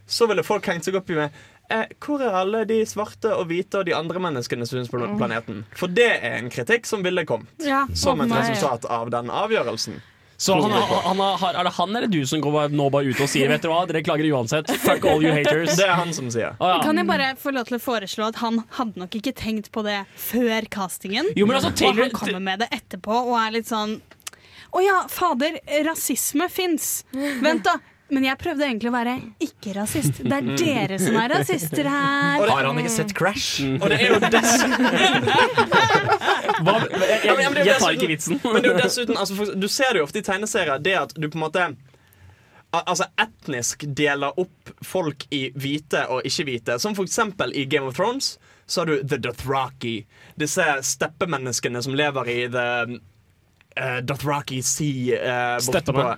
[0.05, 1.37] så ville folk hengt seg opp i med
[1.73, 5.01] eh, hvor er alle de svarte og hvite og de andre menneskene som finnes på
[5.17, 5.63] planeten?
[5.79, 9.97] For det er en kritikk som ville kommet Ja, som et resultat av den avgjørelsen.
[10.37, 13.29] Så han, han, har- er det han eller du som går nå bare ut og
[13.31, 14.67] sier Vet du hva, dere klager uansett.
[14.83, 15.77] Fuck all you haters.
[15.79, 16.57] Det er han som sier.
[16.59, 16.81] Ah, ja.
[16.83, 19.83] Kan jeg bare få lov til å foreslå at han hadde nok ikke tenkt på
[19.87, 21.29] det før castingen.
[21.39, 23.95] Jo, men altså, og han kommer med det etterpå og er litt sånn
[24.75, 25.55] Å ja, fader,
[25.87, 27.05] rasisme fins.
[27.15, 27.77] Vent, da.
[28.13, 30.19] Men jeg prøvde egentlig å være ikke-rasist.
[30.21, 32.43] Det er dere som er rasister her.
[32.45, 33.63] Har han ikke sett Crash?
[33.79, 34.85] Og det er jo dessuten
[36.65, 38.37] jeg, jeg, det jeg tar ikke vitsen.
[38.43, 40.95] Men det er jo dessuten, altså, for, du ser det jo ofte i tegneserier, det
[41.01, 41.67] at du på en måte
[42.75, 46.75] Altså etnisk deler opp folk i hvite og ikke-hvite.
[46.83, 48.33] Som for eksempel i Game of Thrones
[48.67, 49.93] så har du The Dothraki.
[50.35, 52.67] Disse steppemenneskene som lever i The
[53.79, 55.21] uh, Dothraki Sea.
[55.23, 56.17] Uh, borte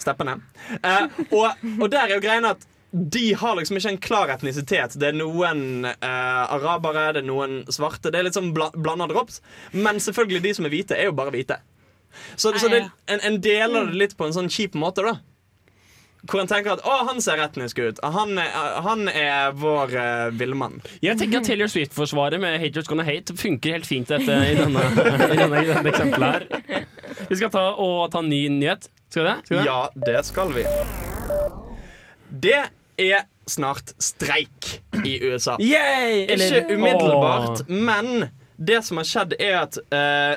[0.00, 0.38] Steppene.
[0.82, 4.96] Eh, og, og der er jo greien at de har liksom ikke en klar etnisitet.
[5.00, 8.12] Det er noen eh, arabere, det er noen svarte.
[8.12, 9.42] Det er litt sånn bla blanda drops.
[9.74, 11.58] Men selvfølgelig, de som er hvite, er jo bare hvite.
[12.36, 15.18] Så, så det, en, en deler det litt på en sånn kjip måte, da.
[16.26, 18.00] Hvor en tenker at 'å, han ser etnisk ut'.
[18.02, 18.50] Han er,
[18.82, 20.80] han er vår uh, villmann.
[21.04, 24.82] Jeg tenker at Taylor Swift-forsvaret med 'Haters Gonna Hate' funker helt fint dette, i, denne,
[25.34, 26.86] i, denne, i denne eksempelet her.
[27.28, 28.88] Vi skal ta, og ta en ny nyhet.
[29.08, 29.36] Skal vi det?
[29.44, 29.66] Skal vi det?
[29.66, 30.64] Ja, det skal vi.
[32.46, 32.62] Det
[32.98, 35.56] er snart streik i USA.
[35.60, 36.26] Yay!
[36.34, 37.66] Ikke umiddelbart, Åh.
[37.68, 40.36] men det som har skjedd, er at eh,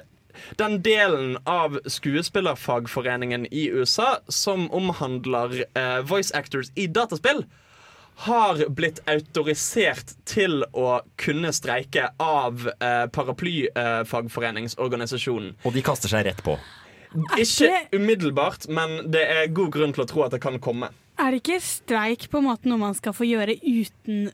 [0.60, 7.46] den delen av skuespillerfagforeningen i USA som omhandler eh, voice actors i dataspill,
[8.20, 15.56] har blitt autorisert til å kunne streike av eh, paraplyfagforeningsorganisasjonen.
[15.64, 16.60] Og de kaster seg rett på.
[17.38, 20.92] Ikke umiddelbart, men det er god grunn til å tro at det kan komme.
[21.20, 24.30] Er ikke streik på en måte noe man skal få gjøre uten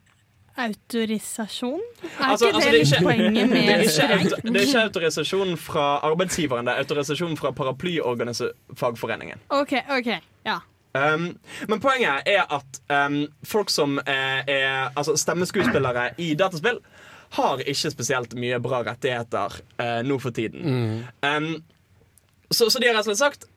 [0.56, 1.82] autorisasjon?
[2.04, 4.22] Er Altså- ikke altså, det det er litt ikke- poenget Det er, med ikke, streik?
[4.22, 9.40] auto- det er ikke autorisasjon fra arbeidsgiveren, det er autorisasjon fra paraplyorganisafagforeningen.
[9.50, 10.10] OK, OK.
[10.46, 10.60] Ja.
[10.96, 16.80] Um, men poenget er at um, folk som eh, er altså stemmeskuespillere i dataspill,
[17.36, 21.04] har ikke spesielt mye bra rettigheter uh, nå for tiden.
[21.22, 21.64] Um,
[22.50, 23.48] så, så de har rett og slett sagt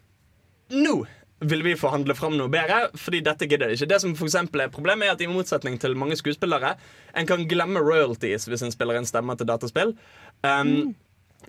[0.74, 1.00] Nå
[1.38, 3.86] vil vi forhandle fram noe bedre, fordi dette gidder de ikke.
[3.86, 6.74] Det som for er Problemet er at i motsetning til mange skuespillere,
[7.14, 9.94] en kan glemme royalties hvis en spiller en stemme til dataspill.
[10.42, 10.96] Um,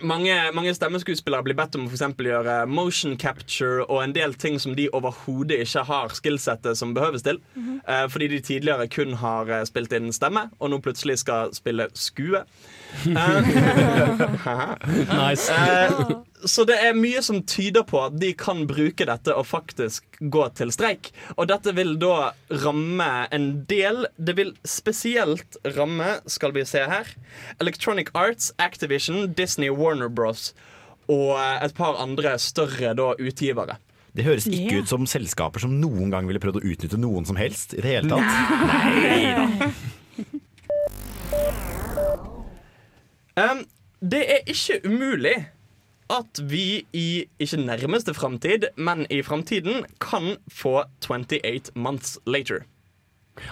[0.06, 4.60] mange, mange stemmeskuespillere blir bedt om å for gjøre motion capture og en del ting
[4.62, 7.41] som de overhodet ikke har skillsettet som behøves til.
[7.88, 11.89] eh, fordi de tidligere kun har eh, spilt inn stemme, og nå plutselig skal spille
[11.93, 12.43] skue.
[15.10, 15.52] Nice.
[15.52, 15.91] Eh,
[16.45, 20.45] så det er mye som tyder på at de kan bruke dette og faktisk gå
[20.58, 21.12] til streik.
[21.38, 22.32] Og dette vil da
[22.63, 24.06] ramme en del.
[24.17, 27.06] Det vil spesielt ramme, skal vi se her,
[27.62, 30.54] Electronic Arts, Activision, Disney, Warner Bros.
[31.10, 33.75] Og eh, et par andre større da utgivere.
[34.15, 34.82] Det høres ikke Yeah.
[34.84, 37.73] ut som selskaper som noen gang ville prøvd å utnytte noen som helst.
[37.78, 38.30] i det hele tatt.
[43.39, 43.63] Um,
[44.12, 45.38] det er ikke umulig
[46.10, 52.65] at vi i ikke nærmeste framtid, men i framtiden kan få 28 Months Later.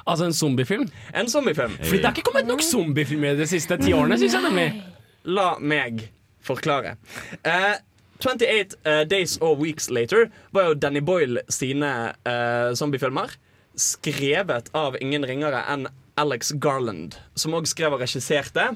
[0.08, 0.90] Altså en zombiefilm?
[1.16, 1.72] En zombiefilm.
[1.72, 4.68] Fordi det er ikke kommet nok zombiefilmer de siste ti årene, syns jeg nemlig.
[5.24, 6.10] La meg
[6.44, 6.96] forklare.
[7.46, 7.78] Uh,
[8.20, 11.94] 28 uh, Days or Weeks Later var jo Danny Boyle sine
[12.28, 13.38] uh, zombiefilmer.
[13.78, 18.72] Skrevet av ingen ringere enn Alex Garland, som òg skrev og regisserte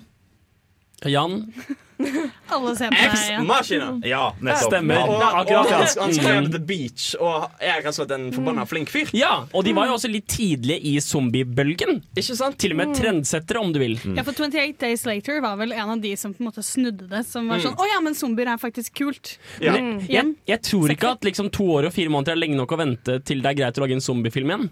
[1.10, 1.54] Jan,
[2.50, 3.18] Alle ser på deg.
[3.30, 3.42] Ja.
[3.46, 3.88] Machina.
[4.10, 4.72] Ja, nettopp.
[4.72, 5.04] Stemmer.
[5.06, 6.48] Og, Og, Ja, og han, han skrev Mm.
[6.52, 9.12] The Beach og er rett og slett en forbanna flink fyr.
[9.14, 12.02] Ja, og de var jo også litt tidlige i zombiebølgen.
[12.18, 12.58] Ikke sant?
[12.62, 14.00] Til og med trendsettere, om du vil.
[14.18, 17.06] Ja, for 28 Days Later var vel en av de som på en måte snudde
[17.12, 17.22] det.
[17.30, 17.68] Som var Mm.
[17.70, 19.38] sånn Å ja, men zombier er faktisk kult.
[19.62, 19.74] Ja.
[19.78, 22.58] Men jeg, jeg, jeg tror ikke at liksom to år og fire måneder er lenge
[22.58, 24.70] nok å vente til det er greit å lage en zombiefilm igjen.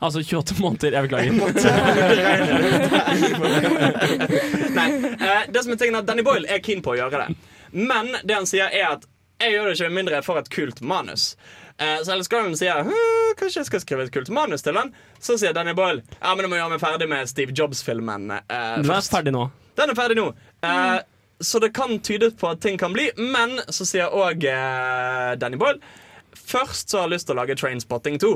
[0.00, 0.92] Altså 28 måneder.
[0.96, 1.32] Jeg beklager.
[4.78, 4.88] Nei,
[5.20, 7.36] eh, det som er tingen er at Danny Boyle er keen på å gjøre det.
[7.76, 9.04] Men det han sier er at
[9.40, 11.30] jeg gjør det ikke mindre jeg får et kult manus.
[11.80, 14.90] Eh, så Alex Garland sier «Hm, kanskje jeg skal skrive et kult manus til den.
[15.20, 18.28] Så sier Danny Boyle ja, men du må gjøre meg ferdig med Steve Jobs-filmen.
[18.40, 19.46] Eh, den er ferdig nå.
[19.80, 20.28] Den er ferdig nå.
[20.66, 20.98] Eh,
[21.40, 23.06] Så det kan tyde på at ting kan bli.
[23.16, 25.80] Men så sier òg eh, Danny Boyle
[26.36, 28.34] først så har jeg lyst til å lage Trainspotting 2.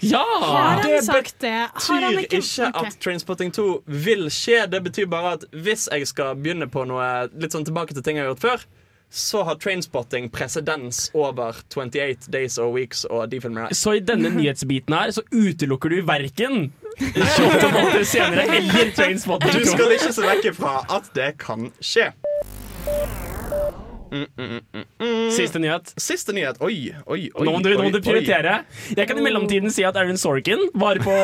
[0.00, 0.24] Ja!
[0.40, 1.68] Har det han sagt det?
[1.74, 2.42] Har han betyr ikke?
[2.42, 4.66] ikke at Trainspotting 2 vil skje.
[4.70, 8.20] Det betyr bare at hvis jeg skal begynne på noe litt sånn tilbake til ting
[8.20, 8.66] jeg har gjort før,
[9.10, 13.74] så har Trainspotting presedens over 28 Days or Weeks og de filmene der.
[13.74, 16.68] Så i denne nyhetsbiten her så utelukker du verken
[17.00, 19.62] 28 måneder senere eller Trainspotting.
[19.64, 22.12] Du skal ikke se vekk ifra at det kan skje.
[24.10, 25.30] Mm, mm, mm, mm, mm.
[25.36, 25.92] Siste nyhet.
[26.00, 26.60] Siste nyhet.
[26.64, 27.44] Oi, oi, oi.
[27.44, 28.54] Nå må du, nå må du prioritere.
[28.96, 31.14] Jeg kan i mellomtiden si at Aaron Sorkin var på,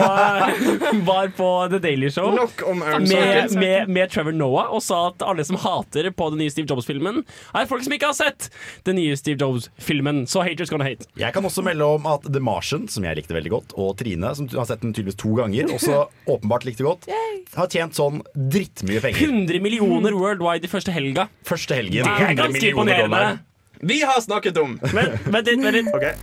[1.08, 2.10] var på The Daily.
[2.14, 2.34] Show.
[2.36, 3.60] Nok om Aaron Med, Sorkin.
[3.60, 7.22] med, med Trevor Noah og sa at alle som hater på den nye Steve Jobs-filmen,
[7.56, 8.50] er folk som ikke har sett
[8.86, 10.24] den nye Steve Jobs-filmen.
[10.30, 11.08] Så haters gonna hate.
[11.20, 14.34] Jeg kan også melde om at The Martian, som jeg likte veldig godt, og Trine,
[14.36, 17.08] som har sett den tydeligvis to ganger, også åpenbart likte godt,
[17.54, 19.24] har tjent sånn drittmye penger.
[19.32, 21.28] 100 millioner worldwide i første helga.
[21.48, 22.04] Første helgen.
[22.04, 22.73] Det er 100 ganske.
[22.74, 23.38] Imponerende.
[23.84, 25.60] Vi har snakket om Vent, vent litt.
[25.64, 25.88] Vent litt.
[25.94, 26.14] okay.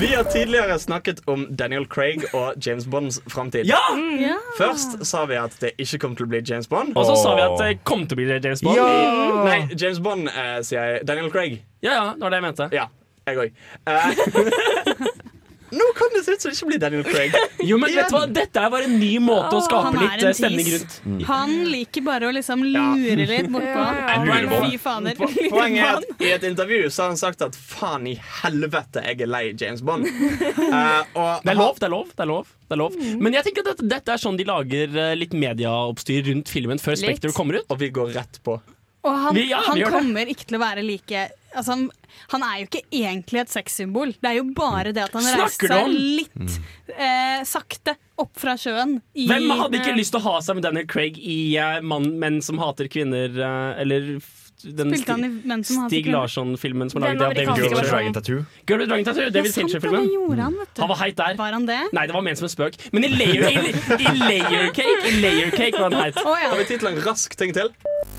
[0.00, 3.66] Vi har tidligere snakket om Daniel Craig og James Bonds framtid.
[3.68, 3.80] Ja!
[4.20, 4.36] Ja.
[4.58, 6.94] Først sa vi at det ikke kom til å bli James Bond.
[6.96, 8.80] Og så sa vi at det kom til å bli James Bond.
[8.80, 9.44] Ja!
[9.44, 11.06] Nei, James Bond, eh, sier jeg.
[11.08, 11.60] Daniel Craig.
[11.84, 12.68] Ja, ja, det var det jeg mente.
[12.76, 12.88] Ja,
[13.28, 15.26] jeg òg.
[15.74, 17.34] nå kan det se ut som det ikke blir Daniel Craig.
[17.66, 18.26] Jo, men vet du hva?
[18.30, 20.98] Dette er bare en ny måte å skape litt en eh, stemning rundt.
[21.26, 23.86] Han liker bare å liksom lure litt bortpå.
[24.06, 24.60] Ja, ja, ja.
[24.66, 25.18] Fy fader.
[25.18, 29.20] Poenget er at i et intervju så har han sagt at faen i helvete, jeg
[29.24, 30.06] er lei James Bond.
[30.06, 32.12] Uh, og Det er lov, det er lov.
[32.14, 32.96] det er lov, det er lov.
[33.22, 36.82] Men jeg tenker at dette, dette er sånn de lager eh, litt medieoppstyr rundt filmen
[36.82, 36.98] før.
[37.00, 37.68] Spekter kommer ut.
[37.72, 38.58] Og vi går rett på.
[39.06, 41.84] Og han, Vi- ja, han kommer ikke til å være like altså, han,
[42.32, 44.14] han er jo ikke egentlig et sexsymbol.
[44.20, 46.56] Det er jo bare det at han reiste reiser seg litt
[46.96, 48.98] eh, sakte opp fra sjøen.
[49.14, 52.10] I, Hvem hadde ikke lyst til å ha seg med Daniel Craig i uh, mann,
[52.20, 54.16] Menn som hater kvinner, uh, eller
[54.62, 56.06] den Spilte han i Sti- Menn som Stig?
[56.10, 57.90] Larsson-filmen som er laget av David Girl with Fincher.
[57.90, 58.38] Dragon Tattoo.
[58.66, 60.08] Girl with Dragon Tattoo, David Fincher-filmen.
[60.40, 60.56] han.
[60.78, 61.36] Han var heit der.
[61.36, 61.78] Var han det?
[61.92, 62.78] Nei, det var ment som en spøk.
[62.92, 66.18] Men i layer, i, i layer cake I layer cake var han heit.
[66.24, 66.50] Oh, ja.
[66.54, 67.70] Har vi tid til en rask ting til?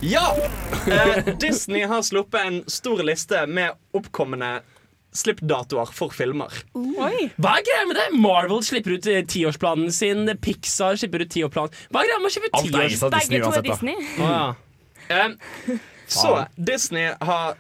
[0.06, 0.28] Ja!
[0.88, 4.60] Eh, Disney har sluppet en stor liste med oppkommende
[5.18, 6.54] slippdatoer for filmer.
[6.78, 7.32] Oi.
[7.42, 8.08] Hva er greia med det?
[8.22, 10.28] Marvel slipper ut eh, tiårsplanen sin.
[10.44, 11.74] Pixar slipper ut tiårsplanen.
[11.90, 13.04] Hva er greia med å slippe ut Alt eies tiårs...
[13.08, 13.68] av Disney Begge to er.
[13.72, 13.96] Disney.
[14.22, 14.48] Å, ja.
[15.08, 17.56] Eh, så Disney har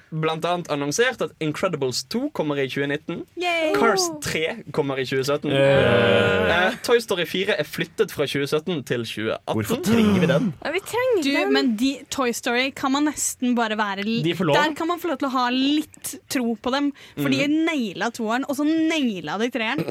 [0.47, 3.25] annet annonsert at Incredibles 2 kommer i 2019.
[3.38, 3.73] Yay.
[3.75, 5.51] Cars 3 kommer i 2017.
[5.51, 9.53] Eh, Uh, Toy Story 4 er flyttet fra 2017 til 2018.
[9.57, 10.47] Hvorfor trenger vi den?
[10.63, 11.53] Ja, vi trenger Du, den.
[11.53, 14.55] men de, Toy Story kan man nesten bare være De får lov.
[14.55, 16.91] Der kan man få lov til å ha litt tro på dem.
[17.17, 17.57] For de Mm.
[17.67, 19.83] naila toeren, og så naila de treeren.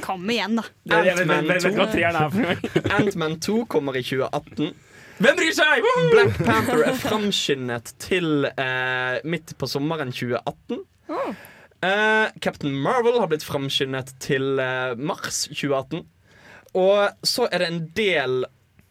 [0.00, 0.64] Kom igjen, da.
[0.94, 2.96] Ant-Man hva treeren er for noe.
[2.98, 4.72] Ant-Man 2 kommer i 2018.
[5.22, 5.84] Hvem bryr seg?
[5.84, 6.10] Woohoo!
[6.10, 10.80] Black Panther er framskyndet til eh, midt på sommeren 2018.
[11.84, 16.02] Eh, Captain Marvel har blitt framskyndet til eh, mars 2018.
[16.74, 18.42] Og så er det en del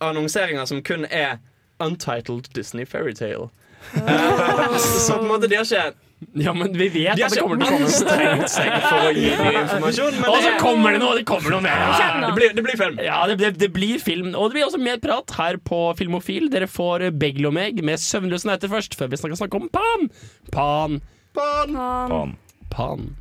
[0.03, 1.41] annonseringer som kun er
[1.83, 3.49] Untitled Disney Fairytale.
[3.95, 7.41] Uh, så på en måte de har ikke Ja, men vi vet De at det
[7.43, 7.89] kommer til å komme.
[7.93, 11.15] strengt seg for å gi ny informasjon, men Og så er, kommer det noe!
[11.19, 11.81] Det kommer noe mer.
[12.25, 13.01] det, blir, det blir film.
[13.05, 14.31] Ja, det, det, det blir film.
[14.33, 16.49] Og det blir også mer prat her på Filmofil.
[16.53, 20.07] Dere får Beglo meg med Søvnløse netter først, før vi snakker, snakke om Pan.
[20.53, 21.01] Pan.
[21.37, 21.75] Pan.
[21.75, 22.37] Pan.
[22.73, 23.11] Pan.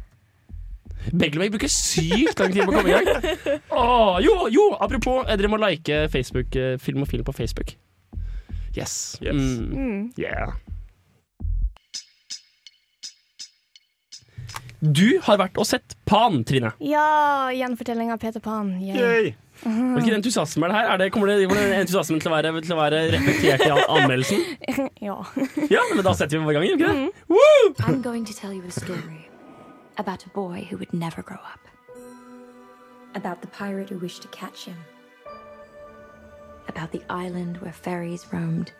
[1.10, 3.40] Beglo meg bruker sykt lang tid på å komme i gang.
[3.82, 7.74] Åh, jo, jo, apropos, eh, dere må like Facebook, eh, Filmofil på Facebook.
[8.76, 9.18] Yes.
[9.20, 9.34] Yes.
[9.34, 10.12] Mm.
[10.16, 10.54] Yeah.
[14.82, 16.72] Du har vært og sett Pan, Trine.
[16.82, 18.74] Ja, gjenfortelling av Peter Pan.
[18.82, 18.98] Yay.
[18.98, 19.28] Yay.
[19.62, 20.88] Hvilken entusiasme er det her?
[20.90, 23.70] Er det, kommer, det, kommer det entusiasmen til å, være, til å være reflektert i
[23.78, 24.42] anmeldelsen?
[25.08, 25.20] ja.
[25.70, 27.26] Ja, men da setter vi på gang, gjør vi ikke det?
[27.30, 27.70] Woo!
[27.86, 29.28] I'm going to tell you a story
[30.02, 31.62] about a boy who would never grow up.
[33.14, 34.78] About the pirate who wished to catch him.
[36.66, 38.72] About the island where fairies roamed.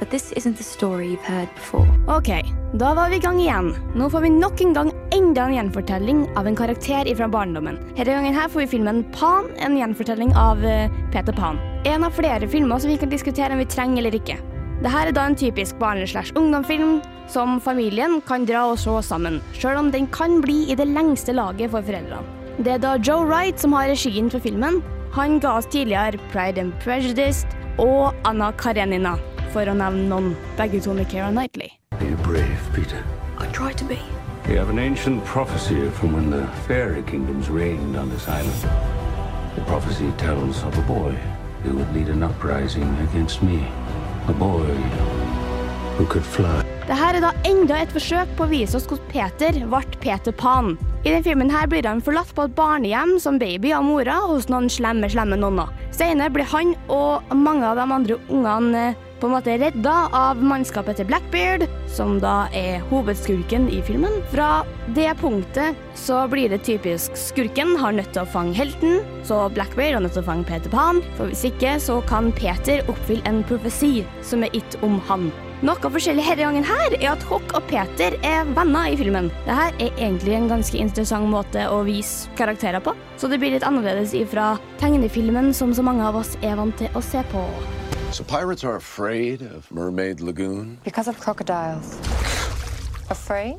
[0.00, 1.86] But this isn't the story you've heard before.
[2.08, 2.30] Ok,
[2.72, 3.74] da var vi i gang igjen.
[3.94, 7.76] Nå får vi nok en gang enda en gjenfortelling av en karakter fra barndommen.
[7.96, 11.60] Denne gangen her får vi filmen Pan, en gjenfortelling av eh, Peter Pan.
[11.84, 14.38] En av flere filmer som vi kan diskutere om vi trenger eller ikke.
[14.80, 19.90] Dette er da en typisk barne-slash-ungdomsfilm som familien kan dra og se sammen, sjøl om
[19.92, 22.24] den kan bli i det lengste laget for foreldrene.
[22.64, 24.80] Det er da Joe Wright som har regien for filmen.
[25.12, 27.44] Han ga oss tidligere Pride and Prejudice
[27.80, 29.14] og Anna Karenina,
[29.52, 30.32] for å nevne noen.
[30.58, 31.74] Begge to med Keira Knightley.
[32.30, 33.02] Brave, Peter?
[33.38, 33.98] I try to be.
[34.46, 38.62] We have an ancient prophecy from when the fairy kingdoms reigned on this island.
[39.56, 41.12] The prophecy tells of a boy
[41.64, 43.66] who would lead an uprising against me.
[44.28, 44.66] A boy
[45.98, 46.62] who could fly.
[46.86, 50.76] Dette er da enda et forsøk på å vise oss hvordan Peter ble Peter Pan.
[51.04, 54.48] I denne filmen her blir han forlatt på et barnehjem som baby av mora hos
[54.50, 55.70] noen slemme, slemme nonner.
[55.94, 60.40] Senere blir han og mange av de andre ungene eh, på en måte redda av
[60.42, 64.20] mannskapet til Blackbeard, som da er hovedskurken i filmen.
[64.32, 64.62] Fra
[64.96, 69.98] det punktet så blir det typisk skurken har nødt til å fange helten, så Blackbeard
[69.98, 73.44] har nødt til å fange Peter Pan, for hvis ikke så kan Peter oppfylle en
[73.46, 75.30] profesi som er gitt om han.
[75.60, 79.28] Noe forskjellig denne gangen her er at Hock og Peter er venner i filmen.
[79.44, 83.66] Dette er egentlig en ganske interessant måte å vise karakterer på, så det blir litt
[83.68, 87.44] annerledes ifra tegnefilmen som så mange av oss er vant til å se på.
[88.12, 90.78] So pirates are afraid of Mermaid Lagoon?
[90.84, 91.96] Because of crocodiles.
[93.08, 93.58] Afraid?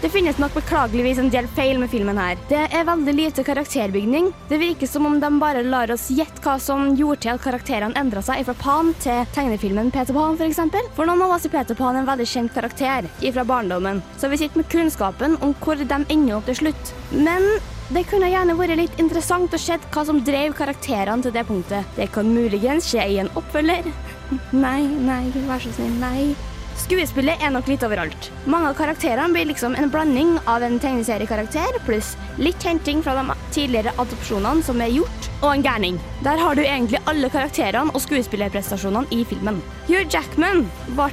[0.00, 2.34] Det finnes nok beklageligvis en del feil med filmen her.
[2.50, 4.32] Det er veldig lite karakterbygning.
[4.50, 7.96] Det virker som om de bare lar oss gjette hva som gjorde til at karakterene
[7.96, 10.60] endra seg fra Pan til tegnefilmen Peter Pan, f.eks.
[10.66, 14.28] For, for noen av oss er Peter Pan en veldig kjent karakter fra barndommen, så
[14.32, 16.94] vi sitter med kunnskapen om hvor de ender opp til slutt.
[17.14, 17.46] Men
[17.94, 21.86] det kunne gjerne vært litt interessant å se hva som drev karakterene til det punktet.
[21.94, 23.86] Det kan muligens skje i en oppfølger.
[24.66, 26.34] Nei, nei, vær så snill, nei.
[26.76, 28.26] Skuespillet er nok litt overalt.
[28.50, 33.38] Mange av karakterene blir liksom en blanding av en tegneseriekarakter pluss litt henting fra de
[33.54, 36.02] tidligere adopsjonene som er gjort, og en gærning.
[36.26, 39.62] Der har du egentlig alle karakterene og skuespillerprestasjonene i filmen.
[39.86, 40.66] Hugh Jackman
[40.98, 41.12] ble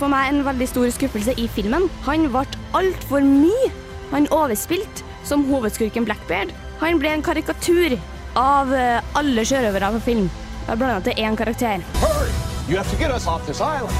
[0.00, 1.90] for meg en veldig stor skuffelse i filmen.
[2.06, 3.72] Han ble altfor mye.
[4.10, 6.52] Han overspilte som hovedskurken Blackbeard.
[6.80, 7.96] Han ble en karikatur
[8.38, 10.30] av eh, alle sjørøvere på film.
[10.66, 11.84] Det er blant annet én karakter.
[12.02, 12.30] Hurry!
[12.70, 13.94] You have to get us off this island.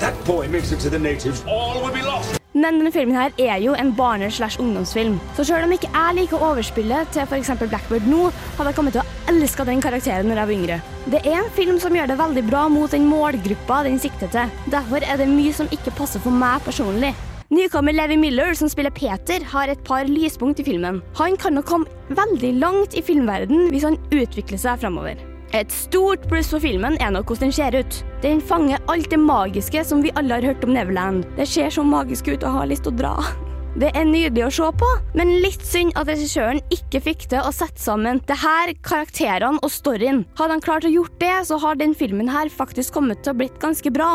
[0.00, 1.42] That boy makes it to the natives.
[1.46, 2.36] All will be lost.
[2.56, 5.18] Men denne filmen her er jo en barne- slash ungdomsfilm.
[5.36, 7.50] Så selv om ikke jeg liker overspillet til f.eks.
[7.68, 10.80] Blackbird nå, hadde jeg kommet til å elske den karakteren når jeg var yngre.
[11.12, 14.52] Det er en film som gjør det veldig bra mot den målgruppa den sikter til.
[14.72, 17.12] Derfor er det mye som ikke passer for meg personlig.
[17.48, 20.98] Nykommer Levi Miller, som spiller Peter, har et par lyspunkt i filmen.
[21.14, 25.20] Han kan nok komme veldig langt i filmverden hvis han utvikler seg framover.
[25.54, 28.00] Et stort pluss for filmen er nok hvordan den ser ut.
[28.24, 31.22] Den fanger alt det magiske som vi alle har hørt om Neverland.
[31.36, 33.14] Det ser så magisk ut og har lyst til å dra.
[33.76, 34.86] Det er nydelig å se på,
[35.20, 39.74] men litt synd at regissøren ikke fikk til å sette sammen det her, karakterene og
[39.74, 40.24] storyen.
[40.40, 43.38] Hadde han klart å gjort det, så har den filmen her faktisk kommet til å
[43.44, 44.14] blitt ganske bra.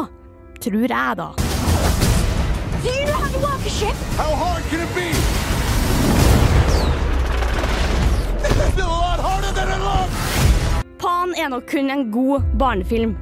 [0.66, 1.51] Tror jeg, da.
[2.84, 3.96] Do you know how to work a ship?
[4.18, 5.10] How hard can it be?
[8.42, 10.18] It's a lot harder than it looks!
[10.98, 13.14] Pan er nok kun en god barnefilm.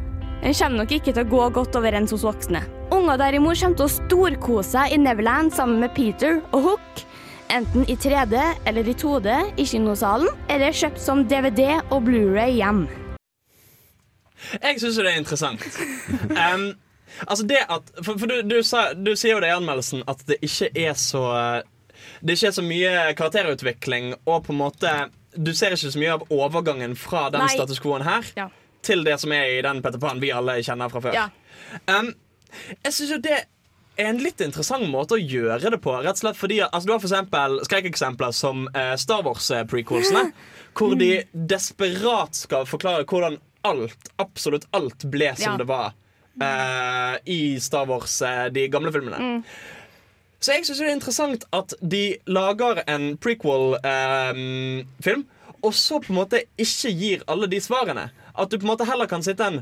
[0.44, 2.64] Den kommer nok ikke til å gå godt overens hos voksne.
[2.96, 7.06] Unger derimot kommer til å storkose seg i Neverland sammen med Peter og Hook,
[7.52, 12.86] enten i 3D eller i 2D i kinosalen, eller kjøpt som DVD og Blu-ray hjem.
[14.56, 15.68] Jeg syns jo det er interessant.
[16.40, 16.72] Um,
[17.28, 20.22] altså det at For, for du, du, sa, du sier jo det i anmeldelsen at
[20.30, 21.24] det ikke er så
[22.22, 24.94] Det ikke er så mye karakterutvikling, og på en måte
[25.36, 27.52] Du ser ikke så mye av overgangen fra den Nei.
[27.54, 28.50] status quoen her Ja.
[28.82, 31.14] til det som er i den Petter Pan vi alle kjenner fra før.
[31.14, 31.28] Ja.
[31.92, 32.14] Um,
[32.86, 33.36] jeg syns jo det
[34.00, 35.92] er en litt interessant måte å gjøre det på.
[36.00, 40.30] Rett og slett fordi altså, Du har for skrekkeksempler som uh, Star Wars-prequelsene.
[40.80, 43.36] Hvor de desperat skal forklare hvordan
[43.68, 45.58] alt, absolutt alt, ble som Ja.
[45.60, 45.92] det var
[46.42, 49.44] eh, i Star Wars, eh, de gamle filmene.
[50.40, 55.26] Så jeg syns det er interessant at de lager en prequel-film,
[55.60, 58.08] og så på en måte ikke gir alle de svarene.
[58.40, 59.60] At du på en måte heller kan sitte en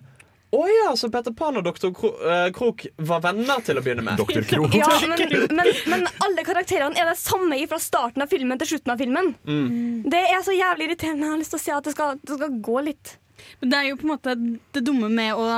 [0.55, 1.89] å ja, så Peter Pan og Dr.
[1.91, 4.21] Kro eh, Krok var venner til å begynne med.
[4.21, 4.45] Dr.
[4.47, 4.75] Krok.
[4.79, 8.93] Ja, men, men, men alle karakterene er det samme fra starten av filmen til slutten
[8.93, 9.33] av filmen.
[9.43, 10.05] Mm.
[10.07, 11.27] Det er så jævlig irriterende.
[11.27, 13.17] Jeg har lyst til å si at det skal, det skal gå litt.
[13.59, 14.37] Men det er jo på en måte
[14.77, 15.49] det dumme med å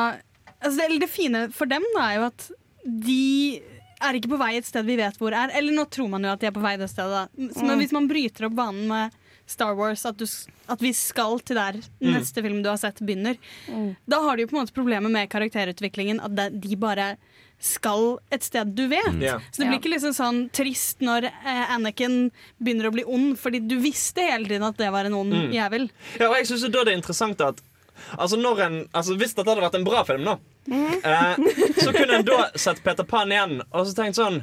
[0.61, 2.49] altså det, Eller det fine for dem da er jo at
[2.85, 3.61] de
[4.01, 5.51] er ikke på vei et sted vi vet hvor er.
[5.57, 7.11] Eller nå tror man jo at de er på vei det stedet.
[7.11, 7.47] da.
[7.53, 7.77] Så Mm.
[7.81, 9.11] Hvis man bryter opp vanen med
[9.49, 10.25] Star Wars, at, du,
[10.69, 12.13] at vi skal til der Mm.
[12.13, 13.35] neste film du har sett, begynner.
[14.07, 17.17] Da har de jo på en måte problemet med karakterutviklingen, at de bare
[17.59, 19.09] skal et sted du vet.
[19.11, 19.21] Mm.
[19.21, 19.39] Yeah.
[19.51, 22.31] Så det blir ikke liksom sånn trist når eh, Anakin
[22.63, 25.51] begynner å bli ond, fordi du visste hele tiden at det var en ond Mm.
[25.51, 25.89] jævel.
[26.19, 27.59] Ja, og jeg synes jo da det er interessant at
[28.17, 30.37] Altså en, altså Hvis dette hadde vært en bra film, da
[30.69, 31.35] eh,
[31.79, 34.41] så kunne en da sett Peter Pan igjen og så tenkt sånn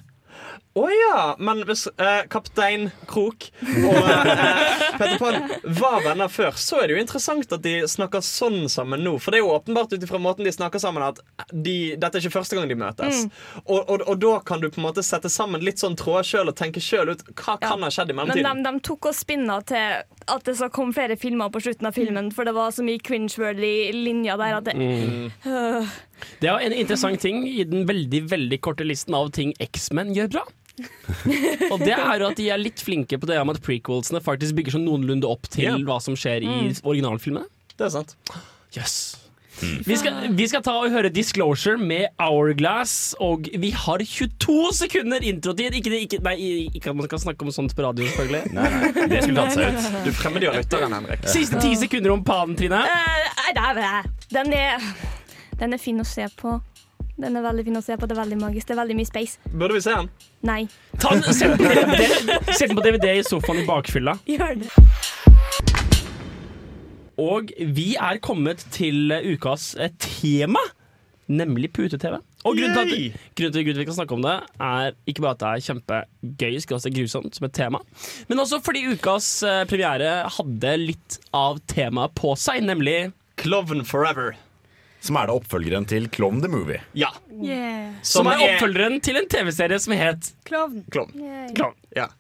[0.77, 5.39] å ja, men hvis eh, kaptein Krok og eh, Peter Pan
[5.79, 9.15] var venner før, så er det jo interessant at de snakker sånn sammen nå.
[9.25, 12.27] For det er jo åpenbart ut ifra måten de snakker sammen, at de, dette er
[12.27, 13.23] ikke første gang de møtes.
[13.25, 13.33] Mm.
[13.65, 16.53] Og, og, og da kan du på en måte sette sammen litt sånn tråd sjøl
[16.53, 18.61] og tenke sjøl ut hva kan ha skjedd i Men mellomtiden.
[18.69, 20.05] de, de tok og spinna til
[20.37, 23.01] at det skal komme flere filmer på slutten av filmen, for det var så mye
[23.01, 25.31] cringe-worthy linjer der at det Mm.
[25.49, 25.87] Øh.
[26.41, 30.33] Det er en interessant ting i den veldig veldig korte listen av ting X-Men gjør
[30.39, 30.45] bra.
[31.73, 34.57] Og det er jo at de er litt flinke på det med at prequelsene faktisk
[34.59, 35.77] bygger sånn noenlunde opp til Ja.
[35.89, 36.75] hva som skjer i Mm.
[36.85, 37.47] originalfilmene.
[37.77, 38.17] Det er sant.
[38.77, 39.17] Yes.
[39.57, 45.25] Vi skal, vi skal ta og høre Disclosure med Hourglass, og vi har 22 sekunder
[45.25, 45.73] introtid.
[45.79, 46.35] Ikke, ikke, nei,
[46.77, 49.09] ikke at man skal snakke om sånt på radio, selvfølgelig.
[49.09, 50.05] det skulle tatt seg ut.
[50.05, 51.25] Du fremmedgjør lytteren, Henrik.
[51.33, 52.83] Siste ti sekunder om panen, Trine.
[52.85, 54.03] Uh, Nei.
[54.29, 54.77] Den er
[55.61, 56.59] Den er fin å se på.
[57.17, 58.05] Den er veldig fin å se på.
[58.09, 58.69] Det er veldig magisk.
[58.69, 59.39] Det er veldig mye space.
[59.49, 60.11] Burde vi se den?
[60.45, 60.61] Nei.
[61.01, 62.03] Ta den, Sett den på DVD,
[62.53, 64.19] sett den på DVD i sofaen i bakfylla.
[64.29, 64.73] Gjør det.
[67.17, 70.61] Og vi er kommet til ukas eh, tema,
[71.33, 72.19] nemlig pute-TV.
[72.47, 75.39] Og grunnen til, at, grunnen til at vi kan snakke om det, er ikke bare
[75.39, 77.81] at det er kjempegøy, skråstrek grusomt som et tema,
[78.29, 83.07] men også fordi ukas eh, premiere hadde litt av temaet på seg, nemlig
[83.41, 84.37] Klovn Forever.
[85.07, 86.81] Som er da oppfølgeren til Klovn the Movie.
[86.99, 87.13] Ja.
[87.31, 87.95] Yeah.
[88.03, 90.83] Som, er oppfølgeren til en TV-serie som het Klovn.
[90.91, 91.27] Klovn.
[91.55, 91.77] Klovn.
[91.95, 92.11] Ja.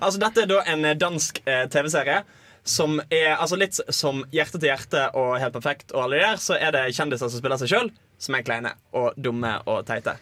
[0.00, 2.22] Altså, dette er da en eh, dansk eh, TV-serie
[2.66, 6.40] som er altså litt som Hjerte til hjerte og Helt perfekt og alle de der,
[6.42, 10.16] så er det kjendiser som spiller seg sjøl, som er kleine og dumme og teite.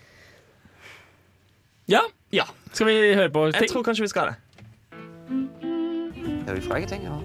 [1.89, 2.05] Ja.
[2.33, 2.45] Ja.
[2.73, 3.63] Skal vi høre på ting?
[3.63, 4.37] Jeg tror kanskje vi skal det.
[6.49, 7.23] Er vi frække ting, eller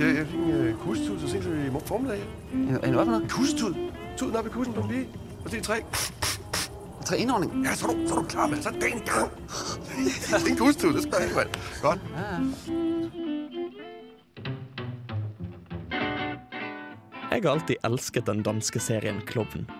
[0.00, 2.20] Jeg, jeg fikk en øh, kussetud så sent som i formiddag.
[2.54, 3.26] En, en for?
[3.28, 3.74] Kussetud.
[4.20, 5.08] Tuden op i kussen på lige.
[5.44, 5.76] Og det er tre.
[7.04, 7.64] Tre indånding?
[7.64, 8.62] Ja, så er du, så er du klar, mand.
[8.62, 9.30] Så er dagen i gang.
[10.28, 11.48] det er en kustud, det skal jeg ikke, mand.
[11.82, 12.00] Godt.
[17.30, 19.70] Jeg har alltid elsket den danske serien Klovn.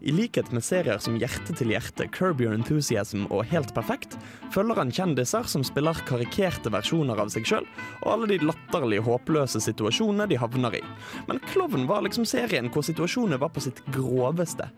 [0.00, 4.16] I likhet med serier som Hjerte til hjerte, Curb Your Enthusiasm og Helt perfekt,
[4.54, 7.66] følger han kjendiser som spiller karikerte versjoner av seg sjøl,
[8.02, 10.84] og alle de latterlige, håpløse situasjonene de havner i.
[11.28, 14.70] Men Klovn var liksom serien hvor situasjonene var på sitt groveste.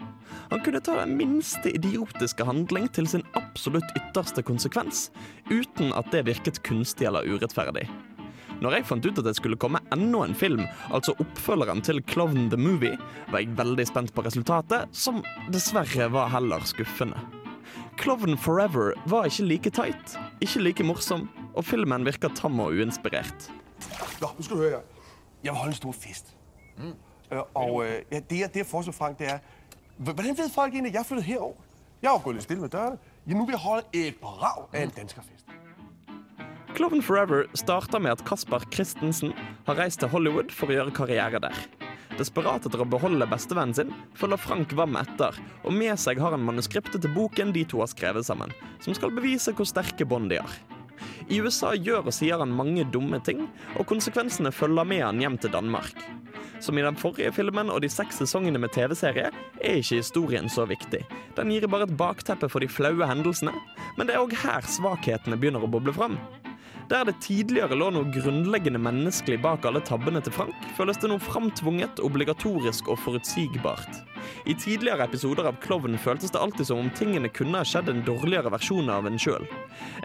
[0.52, 5.10] Han kunne ta den minste idiotiske handling til sin absolutt ytterste konsekvens,
[5.52, 7.86] uten at det virket kunstig eller urettferdig.
[8.62, 10.60] Når jeg fant ut at det skulle komme enda en film,
[10.94, 12.94] altså oppfølgeren til Klovn the Movie,
[13.32, 15.18] var jeg veldig spent på resultatet, som
[15.50, 17.18] dessverre var heller skuffende.
[17.98, 21.26] Klovn Forever var ikke like tight, ikke like morsom,
[21.58, 23.48] og filmen virker tam og uinspirert.
[24.22, 24.86] Nå, nu skal du høre her.
[25.42, 26.30] Jeg vil holde en stor fest.
[26.78, 26.94] Mm.
[27.54, 29.38] Og øh, ja, det, jeg, det jeg foreslår, Frank, det er,
[29.98, 31.58] hvordan vet folk egentlig, at jeg flyttet herover?
[32.02, 32.98] Jeg har jo litt lidt stille med dørene.
[33.26, 35.41] Ja, nå vil jeg holde et brag av en danskerfest.
[36.74, 39.34] Klovn Forever starter med at Kasper Christensen
[39.66, 41.58] har reist til Hollywood for å gjøre karriere der.
[42.16, 46.44] Desperat etter å beholde bestevennen sin, følger Frank Wam etter, og med seg har han
[46.46, 48.52] manuskriptet til boken de to har skrevet sammen,
[48.84, 50.56] som skal bevise hvor sterke bånd de har.
[51.28, 53.46] I USA gjør og sier han mange dumme ting,
[53.76, 56.04] og konsekvensene følger med han hjem til Danmark.
[56.62, 60.64] Som i den forrige filmen og de seks sesongene med TV-serie er ikke historien så
[60.70, 61.02] viktig.
[61.36, 63.52] Den gir bare et bakteppe for de flaue hendelsene,
[63.98, 66.20] men det er òg her svakhetene begynner å boble fram.
[66.90, 71.18] Der det tidligere lå noe grunnleggende menneskelig bak alle tabbene til Frank, føles det nå
[71.22, 74.02] framtvunget, obligatorisk og forutsigbart.
[74.46, 78.02] I tidligere episoder av Klovn føltes det alltid som om tingene kunne ha skjedd en
[78.06, 79.46] dårligere versjon av en sjøl.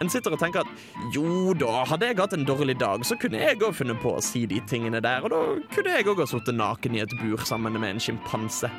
[0.01, 3.41] En sitter og tenker at jo da, hadde jeg hatt en dårlig dag, så kunne
[3.41, 5.41] jeg òg funnet på å si de tingene der, og da
[5.73, 8.71] kunne jeg òg ha sittet naken i et bur sammen med en sjimpanse.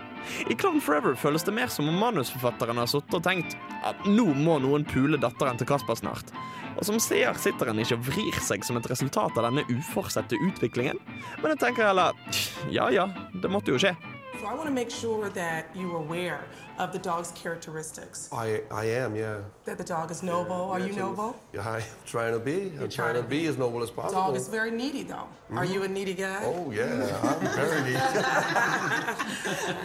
[0.50, 4.30] I Klovn Forever føles det mer som om manusforfatteren har sittet og tenkt at nå
[4.38, 6.34] må noen pule datteren til Kasper snart.
[6.78, 10.38] Og som seer sitter en ikke og vrir seg som et resultat av denne uforsette
[10.46, 11.00] utviklingen,
[11.42, 12.14] men jeg tenker heller
[12.72, 13.96] ja ja, det måtte jo skje.
[14.40, 16.44] So I want to make sure that you're aware
[16.78, 18.28] of the dog's characteristics.
[18.32, 19.38] I, I am, yeah.
[19.64, 20.52] That the dog is noble.
[20.70, 21.34] Are you noble?
[21.52, 22.70] Yeah, I'm trying to be.
[22.80, 24.20] I'm trying to be as noble as possible.
[24.20, 25.26] The dog is very needy, though.
[25.50, 25.72] Are Mhm.
[25.74, 26.40] you a needy guy?
[26.44, 27.96] Oh, yeah, I'm very needy.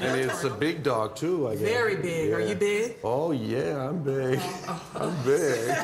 [0.06, 1.62] and it's a big dog, too, I guess.
[1.64, 2.34] Very big.
[2.34, 2.97] Are you big?
[3.04, 4.39] Oh, yeah, I'm big.
[4.95, 5.76] I'm big.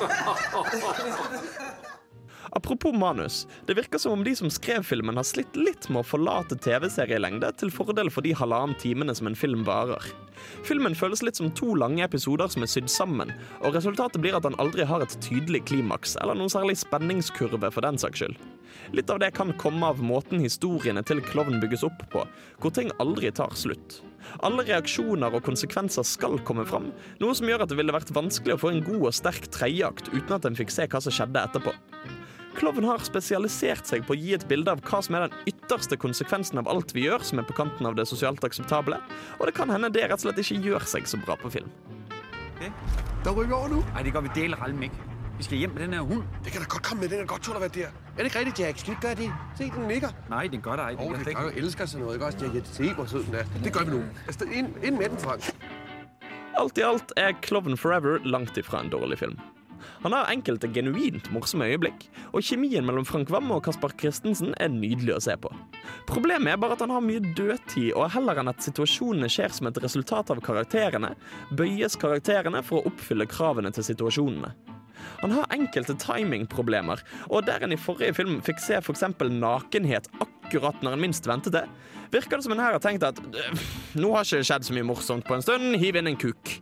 [2.51, 3.47] Apropos manus.
[3.67, 7.51] Det virker som om de som skrev filmen, har slitt litt med å forlate TV-serielengde
[7.61, 10.03] til fordel for de halvannen timene som en film varer.
[10.67, 14.47] Filmen føles litt som to lange episoder som er sydd sammen, og resultatet blir at
[14.47, 18.39] han aldri har et tydelig klimaks, eller noen særlig spenningskurve for den saks skyld.
[18.95, 22.23] Litt av det kan komme av måten historiene til klovn bygges opp på,
[22.61, 23.99] hvor ting aldri tar slutt.
[24.45, 26.89] Alle reaksjoner og konsekvenser skal komme fram,
[27.21, 30.11] noe som gjør at det ville vært vanskelig å få en god og sterk tredjeakt
[30.13, 31.73] uten at en fikk se hva som skjedde etterpå.
[32.59, 35.95] Klovn har spesialisert seg på å gi et bilde av hva som er den ytterste
[35.95, 38.97] konsekvensen av alt vi gjør som er på kanten av det sosialt akseptable,
[39.39, 41.71] og det kan hende det rett og slett ikke gjør seg så bra på film.
[42.59, 43.79] Der rykker over nå.
[43.93, 45.07] Nei, det kan vi dele rallem ikke.
[45.39, 46.23] Vi skal hjem med den her hund.
[46.43, 47.93] Det kan da godt komme med, den kan godt tåle å være der.
[48.17, 48.81] Er det ikke rigtigt, Jack?
[48.81, 49.27] Skal vi ikke gøre det?
[49.59, 50.15] Se, den nikker.
[50.29, 51.03] Nej, den gør der ikke.
[51.03, 52.43] Åh, oh, den gør jeg elsker sådan noget, ikke også?
[52.43, 53.45] Ja, ja, se, hvor sød den er.
[53.63, 54.01] Det gør vi nu.
[54.27, 55.47] Altså, ind, ind med den, Frank.
[56.59, 59.39] Alt i alt er Klovn Forever langt ifra en dårlig film.
[60.03, 64.71] Han har enkelte genuint morsomme øyeblikk, og kjemien mellom Frank Wam og Kasper Christensen er
[64.73, 65.51] nydelig å se på.
[66.09, 69.69] Problemet er bare at han har mye dødtid, og heller enn at situasjonene skjer som
[69.69, 71.13] et resultat av karakterene,
[71.51, 74.53] bøyes karakterene for å oppfylle kravene til situasjonene.
[75.21, 79.05] Han har enkelte timingproblemer, og der en i forrige film fikk se f.eks.
[79.31, 81.65] nakenhet akkurat når en minst ventet det,
[82.13, 83.67] virker det som en her har tenkt at «Øh,
[83.99, 86.55] nå har ikke skjedd så mye morsomt på en stund, hiv inn en kuk.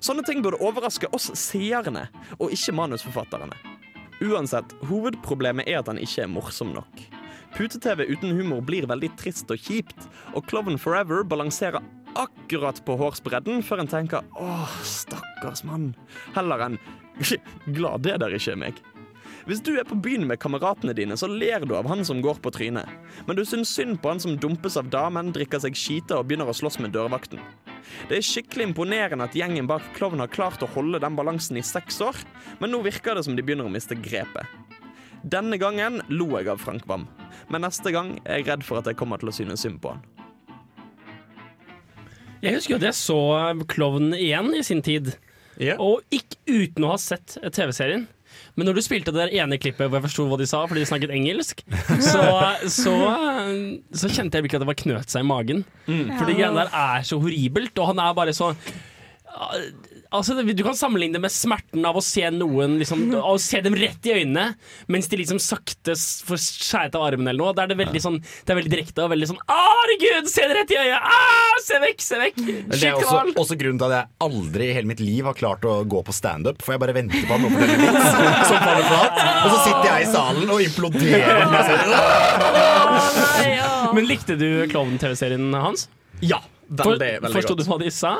[0.00, 2.06] Sånne ting burde overraske oss seerne,
[2.38, 3.56] og ikke manusforfatterne.
[4.24, 7.02] Uansett, hovedproblemet er at han ikke er morsom nok.
[7.56, 11.82] Pute-TV uten humor blir veldig trist og kjipt, og Klovn Forever balanserer
[12.18, 15.94] akkurat på hårsbredden før en tenker 'åh, stakkars mann',
[16.34, 16.78] heller enn
[17.74, 18.82] 'glad det der ikke er meg'.
[19.50, 22.36] Hvis du er på byen med kameratene dine, så ler du av han som går
[22.38, 22.86] på trynet.
[23.26, 26.46] Men du syns synd på han som dumpes av damen, drikker seg skita og begynner
[26.46, 27.42] å slåss med dørvakten.
[28.06, 31.64] Det er skikkelig imponerende at gjengen bak Klovn har klart å holde den balansen i
[31.66, 32.20] seks år,
[32.60, 34.46] men nå virker det som de begynner å miste grepet.
[35.26, 37.08] Denne gangen lo jeg av Frank Wam,
[37.50, 39.96] men neste gang er jeg redd for at jeg kommer til å synes synd på
[39.96, 40.06] han.
[42.46, 43.20] Jeg husker at jeg så
[43.66, 45.10] Klovn igjen i sin tid.
[45.74, 48.06] Og ikke uten å ha sett TV-serien.
[48.58, 50.82] Men når du spilte det der ene klippet hvor jeg forsto hva de sa, fordi
[50.82, 51.62] de snakket engelsk,
[52.10, 52.24] så,
[52.66, 52.94] så,
[54.02, 55.64] så kjente jeg virkelig at det var knøt seg i magen.
[55.86, 58.52] For de greiene der er så horribelt, og han er bare så
[60.10, 63.76] Altså, Du kan sammenligne det med smerten av å se noen liksom, Å se dem
[63.78, 64.54] rett i øynene
[64.90, 65.94] mens de liksom sakte
[66.26, 67.54] får skjæret av armen eller noe.
[67.54, 70.56] Da er det veldig sånn Det er veldig direkte og veldig sånn Herregud, se det
[70.58, 70.98] rett i øyet!
[71.00, 72.38] Ah, se vekk, se vekk!
[72.42, 75.36] Men Det er også, også grunnen til at jeg aldri i hele mitt liv har
[75.38, 76.60] klart å gå på standup.
[76.64, 79.14] For jeg bare venter på at noen forteller vits som faller flat.
[79.44, 81.44] Og så sitter jeg i salen og imploderer.
[81.54, 81.88] meg selv.
[83.96, 85.86] Men likte du Klovn-TV-serien hans?
[86.24, 86.40] Ja,
[86.70, 88.12] veldig, veldig Forsto du hva de sa?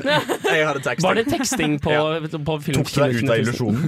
[0.54, 1.06] Jeg hadde teksting.
[1.06, 1.94] Var det teksting på,
[2.48, 2.80] på film?
[2.80, 3.80] Tok deg ut av illusjonen?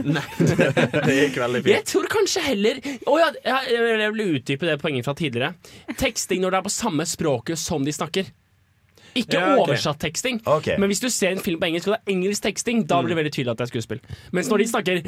[1.10, 5.06] Det gikk veldig Jeg tror kanskje heller Å ja, jeg, jeg vil utdype det poenget
[5.08, 5.54] fra tidligere.
[5.98, 8.30] Teksting når det er på samme språket som de snakker.
[9.18, 9.64] Ikke Ja, okay.
[9.64, 10.38] oversatt teksting.
[10.46, 10.76] okay.
[10.78, 13.14] Men hvis du ser en film på engelsk og det er engelsk teksting, da blir
[13.14, 14.00] det veldig tydelig at det er skuespill.
[14.36, 15.02] Mens når de snakker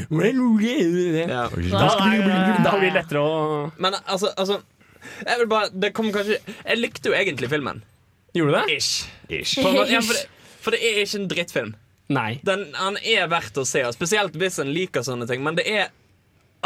[1.30, 1.45] Ja.
[1.47, 1.86] da,
[2.66, 4.59] da blir det lettere å Men altså, altså
[5.26, 7.82] jeg vil bare, det kom kanskje Jeg likte jo egentlig filmen.
[8.37, 8.76] Gjorde du det?
[8.78, 9.09] Ish.
[9.28, 9.59] Ish.
[9.61, 11.74] ja, for, det, for det er ikke en drittfilm.
[12.12, 12.30] Nei.
[12.45, 15.43] Den, han er verdt å se, spesielt hvis en liker sånne ting.
[15.45, 15.91] Men det er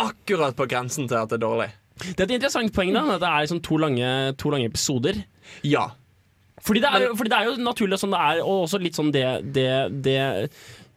[0.01, 1.69] akkurat på grensen til at det er dårlig.
[2.03, 3.05] Det er et interessant poeng, da.
[3.17, 4.11] At det er liksom to lange,
[4.41, 5.23] to lange episoder.
[5.65, 5.87] Ja.
[6.67, 8.97] Fordi det, er, jo- fordi det er jo naturlig sånn det er, og også litt
[8.97, 9.67] sånn det Det,
[10.05, 10.19] det,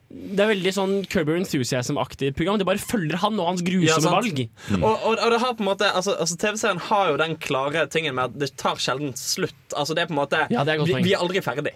[0.10, 2.58] det er veldig sånn Curb Enthusiasm-aktig program.
[2.58, 4.40] Det bare følger han og hans grusomme ja, valg.
[4.80, 7.84] Og, og, og det har på en måte altså, altså TV-serien har jo den klare
[7.94, 9.54] tingen med at det tar sjelden slutt.
[9.78, 11.76] Altså det er på en måte Ja, er vi, vi er aldri ferdig.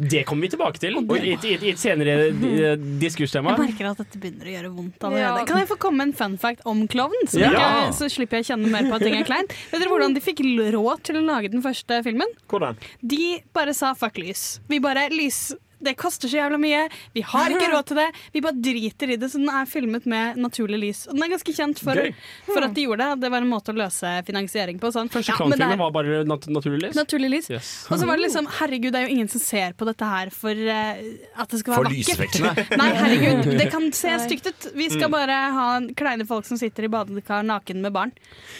[0.00, 3.54] Det kommer vi tilbake til i et, i i et senere eh, diskurstema.
[3.54, 5.44] Jeg merker at dette begynner å gjøre vondt allerede.
[5.44, 5.46] Ja.
[5.46, 7.30] Kan jeg få komme med en fun fact om klovn?
[7.30, 7.92] Så, Ja.
[7.94, 9.54] så slipper jeg å kjenne mer på at ting er kleint.
[9.70, 10.42] Vet dere hvordan de fikk
[10.74, 12.34] råd til å lage den første filmen?
[12.50, 12.82] Hvordan?
[13.06, 14.58] De bare sa fuck lys.
[14.66, 18.06] Vi bare lys det koster så jævla mye, vi har ikke råd til det.
[18.32, 21.02] Vi bare driter i det, så den er filmet med naturlig lys.
[21.08, 22.00] Og den er ganske kjent for,
[22.48, 23.20] for at de gjorde det.
[23.26, 24.90] Det var en måte å løse finansiering på.
[24.94, 25.10] Sånn.
[25.12, 26.96] Første Ja, men det klovnfilmen er- var bare nat naturlig lys.
[26.96, 27.50] Naturlig lys.
[27.52, 27.70] Yes.
[27.90, 30.30] Og så var det liksom Herregud, det er jo ingen som ser på dette her
[30.32, 31.02] for uh,
[31.42, 32.76] at det skal være For vakkert.
[32.80, 34.70] Nei, herregud, det kan se stygt ut.
[34.74, 34.92] Vi Mm.
[35.00, 35.68] skal bare ha
[35.98, 38.12] kleine folk som sitter i badekar naken med barn.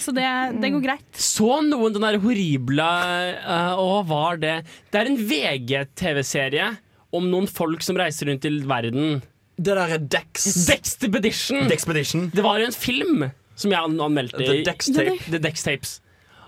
[0.02, 0.26] Så det,
[0.60, 1.06] det går greit.
[1.14, 4.56] Så noen den der horrible uh, Å, hva var det?
[4.90, 6.66] Det er en VG-TV-serie
[7.14, 9.20] om noen folk som reiser rundt i verden.
[9.56, 10.66] Det der er Dex.
[10.68, 11.68] Dexpedition!
[11.70, 12.30] Dexpedition.
[12.34, 14.36] Det var jo en film som jeg an- anmeldte.
[14.42, 15.18] The Dex Tape.
[15.30, 15.94] The Dex Tapes.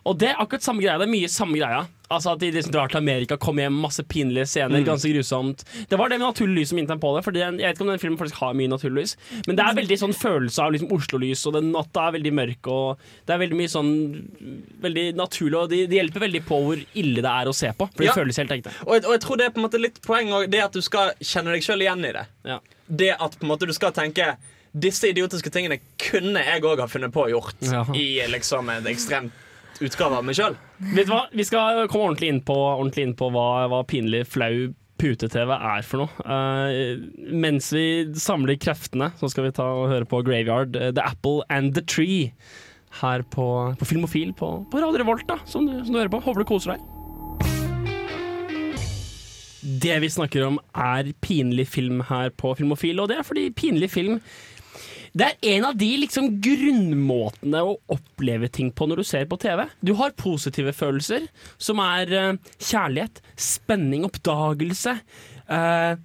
[0.05, 0.99] Og det er akkurat samme greia.
[1.01, 1.87] Det er mye samme greia.
[2.11, 4.81] Altså At de liksom drar til Amerika, kommer hjem, masse pinlige scener.
[4.81, 4.87] Mm.
[4.87, 5.65] Ganske grusomt.
[5.91, 7.25] Det var det med naturlig lys som minnet på det.
[7.27, 9.17] Fordi jeg vet ikke om den filmen faktisk har mye naturlig lys.
[9.47, 12.71] Men det er veldig sånn følelse av liksom Oslo-lys, og den natta er veldig mørk.
[12.73, 12.99] Og
[13.29, 13.91] det er veldig mye sånn
[14.81, 17.89] Veldig naturlig, og det de hjelper veldig på hvor ille det er å se på.
[17.93, 18.15] For det Ja.
[18.15, 18.73] føles helt ekte.
[18.87, 20.81] Og og jeg tror det er på en måte litt poeng òg, Det at du
[20.81, 22.27] skal kjenne deg sjøl igjen i det.
[22.45, 22.59] Ja.
[22.89, 24.37] Det at på en måte du skal tenke
[24.79, 27.85] disse idiotiske tingene kunne jeg òg ha funnet på å gjort Ja.
[27.93, 29.33] i liksom et ekstremt
[29.85, 30.59] utgave av meg sjøl.
[30.95, 31.25] Vet du hva?
[31.33, 35.85] Vi skal komme ordentlig inn på, ordentlig inn på hva, hva pinlig flau pute-TV er
[35.87, 36.27] for noe.
[36.27, 37.87] Uh, mens vi
[38.19, 41.85] samler kreftene, så skal vi ta og høre på Graveyard, eh, The Apple and The
[41.87, 42.33] Tree.
[43.03, 43.45] Her på,
[43.77, 46.23] på Filmofil på, på Radio Revolt, da, som du, som du hører på.
[46.25, 46.87] Håper du koser deg.
[49.83, 53.91] Det vi snakker om, er pinlig film her på Filmofil, og det er fordi pinlig
[53.93, 54.23] film
[55.19, 59.39] det er en av de liksom grunnmåtene å oppleve ting på når du ser på
[59.41, 59.65] TV.
[59.83, 61.27] Du har positive følelser,
[61.59, 64.95] som er uh, kjærlighet, spenning, oppdagelse.
[65.51, 65.99] Uh,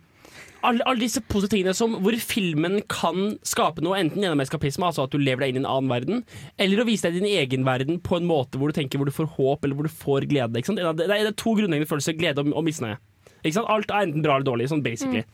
[0.63, 5.05] alle, alle disse positive tingene som, hvor filmen kan skape noe, enten gjennom eskapisme, altså
[5.05, 6.23] at du lever deg inn i en annen verden,
[6.61, 9.15] eller å vise deg din egen verden på en måte hvor du tenker hvor du
[9.15, 10.63] får håp, eller hvor du får glede.
[10.63, 12.97] Det, er, to grunnleggende følelser, glede og, og misnøye.
[13.43, 15.25] Alt er enten bra eller dårlig, sånn basically.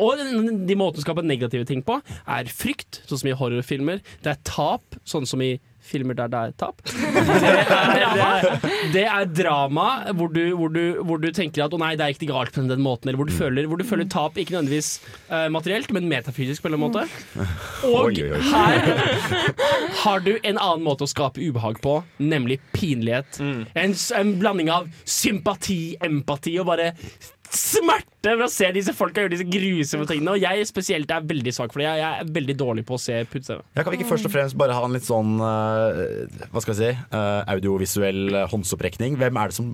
[0.00, 4.00] Og de måtene å skape negative ting på, er frykt, sånn som i horrorfilmer.
[4.24, 5.58] Det er tap, sånn som i
[5.90, 6.82] filmer der det er tap.
[7.40, 8.46] Det er,
[8.92, 9.86] det er, drama,
[10.16, 12.62] hvor du, hvor, du, hvor du tenker at 'å nei, det er ikke galt på
[12.68, 14.90] den måten', eller hvor du føler, hvor du føler tap, ikke nødvendigvis
[15.30, 17.48] uh, materielt, men metafysisk på en eller annen måte.
[17.88, 18.20] Og
[18.50, 23.40] her har du en annen måte å skape ubehag på, nemlig pinlighet.
[23.40, 26.92] En, en blanding av sympati, empati og bare
[27.54, 30.34] smerte ved å se disse folka gjøre disse grusomme tingene.
[30.36, 31.88] Og jeg spesielt er veldig svak for det.
[32.00, 33.62] Jeg er veldig dårlig på å se pute-TV.
[33.76, 36.74] Ja, kan vi ikke først og fremst bare ha en litt sånn eh, Hva skal
[36.74, 39.18] vi si eh, audiovisuell håndsopprekning?
[39.20, 39.72] Hvem er det som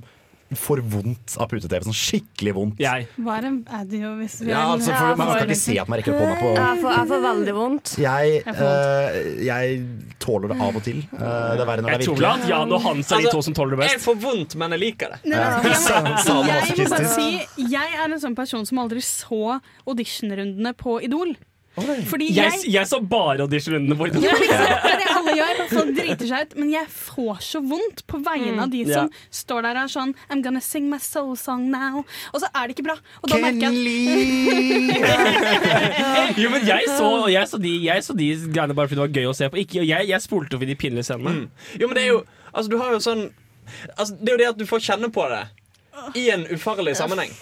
[0.54, 1.80] får vondt av pute-TV?
[1.88, 2.78] Sånn skikkelig vondt.
[2.78, 3.08] Jeg.
[3.18, 6.20] Hva er en audiovisuell Ja, altså, for, man skal ikke se at man rekker opp
[6.22, 7.94] hånda på Jeg får, jeg får veldig vondt.
[7.98, 9.18] jeg, eh,
[9.48, 9.80] jeg
[10.22, 11.02] tåler det av og til.
[11.10, 13.26] Uh, det er verre når det er tror Jeg tror at Jan og Hans er
[13.26, 15.20] de to som tåler det Jeg får vondt, men jeg liker det.
[15.32, 15.58] Nei, Ja.
[15.66, 21.00] jeg, må, jeg bare si Jeg er en sånn person som aldri så auditionrundene på
[21.02, 21.34] Idol.
[21.76, 24.08] Fordi Jeg, jeg, jeg så bare auditionrundene våre.
[24.16, 25.58] ja, liksom, det er det alle gjør.
[25.74, 26.54] Folk driter seg ut.
[26.56, 29.02] Men jeg får så vondt på vegne av de Ja.
[29.02, 29.10] som
[29.42, 32.04] står der og er sånn I'm gonna sing my soul song now.
[32.32, 32.96] Og så er det ikke bra.
[33.22, 33.76] Og da merker jeg at
[36.42, 39.14] Jo, men jeg så, jeg så, de, jeg så de greiene bare fordi det var
[39.20, 39.60] gøy å se på.
[39.62, 41.46] Ikke, jeg, jeg spolte over de pinlige scenene.
[41.80, 42.22] Jo, men det er jo
[42.56, 43.26] Altså, du har jo sånn
[43.98, 45.42] altså, Det er jo det at du får kjenne på det.
[46.16, 47.32] I en ufarlig sammenheng.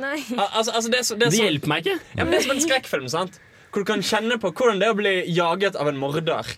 [0.00, 0.18] Nei.
[0.36, 1.96] Al altså, altså, det, er så, det, er Det hjelper meg ikke.
[2.16, 3.08] ja, men det er som en skrekkfilm.
[3.12, 3.36] sant?
[3.70, 6.48] Hvor du kan kjenne på hvordan det er å bli jaget av en morder.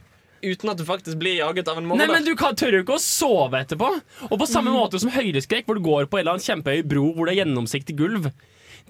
[0.42, 2.08] Uten at du faktisk blir jaget av en morder.
[2.08, 3.90] Nei, men Du kan tør jo ikke å sove etterpå.
[4.30, 7.12] Og på samme måte som høydeskrekk, hvor du går på en eller annen kjempehøy bro
[7.14, 8.32] hvor det er gjennomsiktig gulv.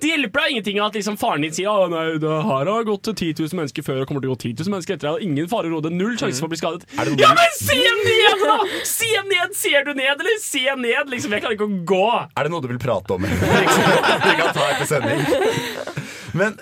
[0.01, 3.11] Det hjelper deg ingenting at liksom faren din sier Å nei, det her har gått
[3.13, 5.27] 10 000 mennesker før og kommer til å gå 10 000 mennesker etter deg.
[5.27, 5.93] Ingen fare å råde.
[5.93, 6.87] Null sjanse for å bli skadet.
[6.97, 8.57] Er det Ja, men se ned, da!
[8.89, 9.53] Se ned!
[9.59, 11.13] Ser du ned, eller se ned?
[11.13, 12.07] Liksom, Jeg klarer ikke å gå.
[12.25, 13.29] Er det noe du vil prate om?
[14.27, 15.21] Vi kan ta etter sending.
[16.33, 16.57] Men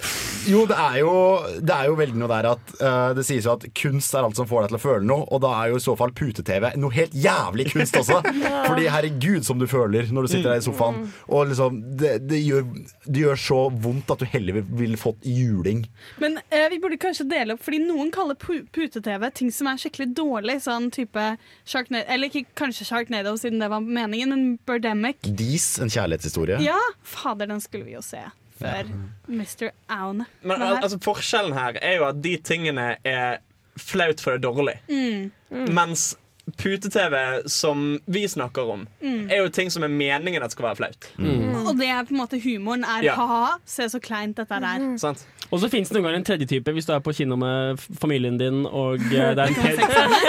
[0.48, 1.12] jo, det er jo,
[1.60, 4.38] det er jo veldig noe der at uh, det sies jo at kunst er alt
[4.38, 6.70] som får deg til å føle noe, og da er jo i så fall pute-TV
[6.80, 8.20] noe helt jævlig kunst også.
[8.68, 11.04] Fordi herregud som du føler når du sitter der i sofaen.
[11.28, 12.64] Og liksom, det, det, gjør,
[13.06, 15.84] det gjør så vondt at du heller vil- ville fått juling.
[16.22, 20.10] Men uh, vi burde kanskje dele opp, fordi noen kaller pute-TV ting som er skikkelig
[20.18, 20.58] dårlig.
[20.64, 21.22] Sånn type
[21.68, 25.20] Sharknado Eller ikke kanskje Sharknado, siden det var meningen, men Birdemic.
[25.38, 26.60] Dis, en kjærlighetshistorie.
[26.64, 28.22] Ja, fader, den skulle vi jo se
[28.60, 28.90] før
[29.28, 29.70] Mr.
[29.88, 30.26] Aune.
[30.42, 33.38] Men al- altså, forskjellen her er jo at de tingene er
[33.80, 34.76] flaut for det dårlig.
[34.88, 35.30] Mm.
[35.74, 36.10] Mens
[36.56, 39.30] pute-TV, som vi snakker om, Mm.
[39.30, 41.08] er jo ting som er meningen at skal være flaut.
[41.18, 42.84] Og det er på en måte humoren.
[42.84, 43.14] Er Ja.
[43.14, 44.98] ha-ha, se så kleint dette er.
[44.98, 45.26] Sant?
[45.52, 47.78] Og så fins det noen ganger en tredje type hvis du er på kino med
[48.00, 49.80] familien din og eh, det er en pen,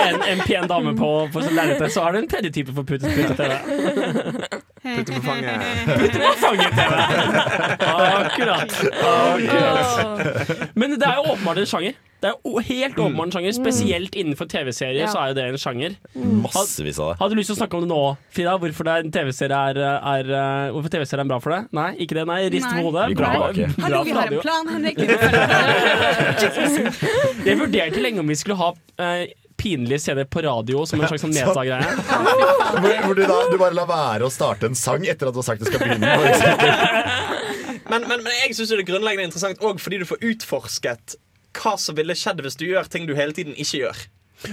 [0.08, 3.06] en, en pen dame på, på lerretet, så er det en tredje type for pute-
[3.06, 3.52] pute-TV.
[4.82, 5.62] Putte på fanget.
[6.02, 6.94] Pute på fanget-TV!
[7.86, 8.72] Akkurat.
[9.04, 10.76] Akkurat.
[10.76, 11.94] Men det er jo åpenbart en sjanger.
[12.22, 15.10] Det er jo helt åpenbart en sjanger Spesielt innenfor TV-serier Ja.
[15.10, 15.96] så er jo det en sjanger.
[16.44, 17.16] Massevis av det.
[17.18, 18.02] Hadde du lyst til å snakke om det nå,
[18.36, 18.54] Frida?
[18.62, 19.62] Hvorfor det er en TV-serie
[20.14, 21.62] er, eh, Hvorfor TV-serie er bra for deg?
[21.74, 22.26] Nei, ikke det?
[22.30, 23.08] Nei, Rist på hodet.
[23.18, 23.50] Bra, bra
[23.88, 25.02] Hallo, vi har en plan, Henrik.
[27.48, 28.70] Jeg vurderte lenge om vi skulle ha
[29.02, 29.26] uh,
[29.62, 31.90] pinlige scener på radio som en slags sånn metagreie.
[32.82, 35.40] Hvor, hvor du, da, du bare lar være å starte en sang etter at du
[35.42, 36.10] har sagt du skal begynne.
[37.92, 41.06] Men, men, men jeg syns det er grunnleggende interessant òg fordi du får utforsket
[41.58, 44.02] hva som ville skjedd hvis du gjør ting du hele tiden ikke gjør.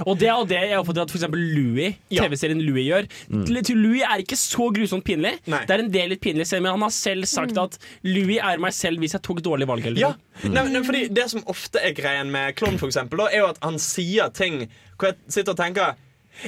[0.05, 3.07] Og det er det jeg oppfatter at for eksempel Louis, TV-serien Louis gjør.
[3.33, 3.45] Mm.
[3.65, 5.39] til Louis er ikke så grusomt pinlig.
[5.47, 8.75] Det er en del litt pinlig, men han har selv sagt at Louis er meg
[8.77, 9.87] selv hvis jeg tok dårlige valg.
[9.89, 10.11] Eller Ja,
[10.45, 10.53] noe.
[10.53, 13.63] nei, nei, fordi Det som ofte er greien med Klovn, for eksempel, er jo at
[13.65, 14.67] han sier ting
[14.99, 15.95] hvor jeg sitter og tenker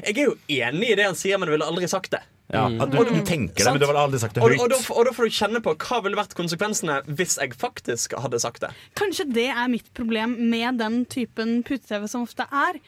[0.04, 2.20] Jeg er jo enig i det han sier, men jeg ville aldri sagt det.
[2.50, 4.58] Ja, at du, du tenker det, men du har aldri sagt det høyt.
[4.58, 8.16] og, da, og da får du kjenne på hva ville vært konsekvensene hvis jeg faktisk
[8.18, 8.72] hadde sagt det.
[8.98, 12.80] Kanskje det er mitt problem med den typen pute-TV som ofte er.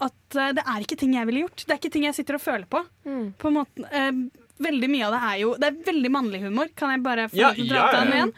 [0.00, 1.66] At eh, det er ikke ting jeg ville gjort.
[1.66, 2.80] Det er ikke ting jeg sitter og føler på.
[3.40, 4.12] På en måte, eh,
[4.64, 6.70] veldig mye av det er jo Det er veldig mannlig humor.
[6.76, 8.32] Kan jeg bare få Ja, dra ja, den igjen?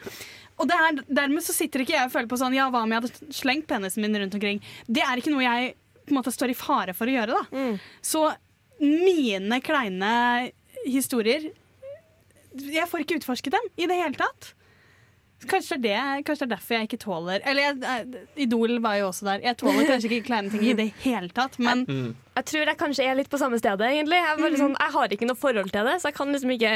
[0.61, 2.91] Og det er, dermed så sitter ikke jeg og føler på sånn Ja, hva om
[2.91, 4.59] jeg hadde slengt penisen min rundt omkring?
[4.91, 5.73] Det er ikke noe jeg
[6.03, 7.61] på en måte står i fare for å gjøre, da.
[8.03, 8.25] Så
[8.83, 10.11] mine kleine
[10.85, 11.51] historier
[12.53, 14.53] Jeg får ikke utforsket dem i det hele tatt.
[15.49, 18.77] Kanskje det, er det, kanskje det er derfor jeg ikke tåler Eller jeg, eh, Idol
[18.83, 19.43] var jo også der.
[19.43, 23.07] Jeg tåler kanskje ikke kleine ting i det hele tatt, men Jeg tror jeg kanskje
[23.07, 24.17] er litt på samme stedet, egentlig.
[24.17, 26.71] Jeg, bare sånn, jeg har ikke noe forhold til det, så jeg kan liksom ikke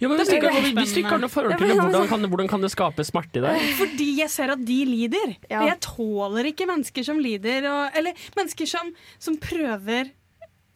[0.00, 2.24] Ja, men hvis, du ikke, hvis du ikke har noe forhold til det, hvordan kan,
[2.32, 3.66] hvordan kan det skape smerte i deg?
[3.80, 5.36] Fordi jeg ser at de lider.
[5.48, 5.64] Ja.
[5.70, 10.12] jeg tåler ikke mennesker som lider, og, eller mennesker som, som prøver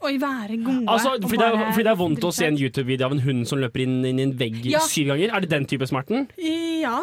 [0.00, 0.86] å være gode.
[0.88, 3.46] Altså, fordi, det er, fordi det er vondt å se en YouTube-video av en hund
[3.48, 4.80] som løper inn, inn i en vegg Ja.
[4.80, 5.30] syv ganger.
[5.34, 6.28] Er det den type smerten?
[6.36, 7.02] Ja.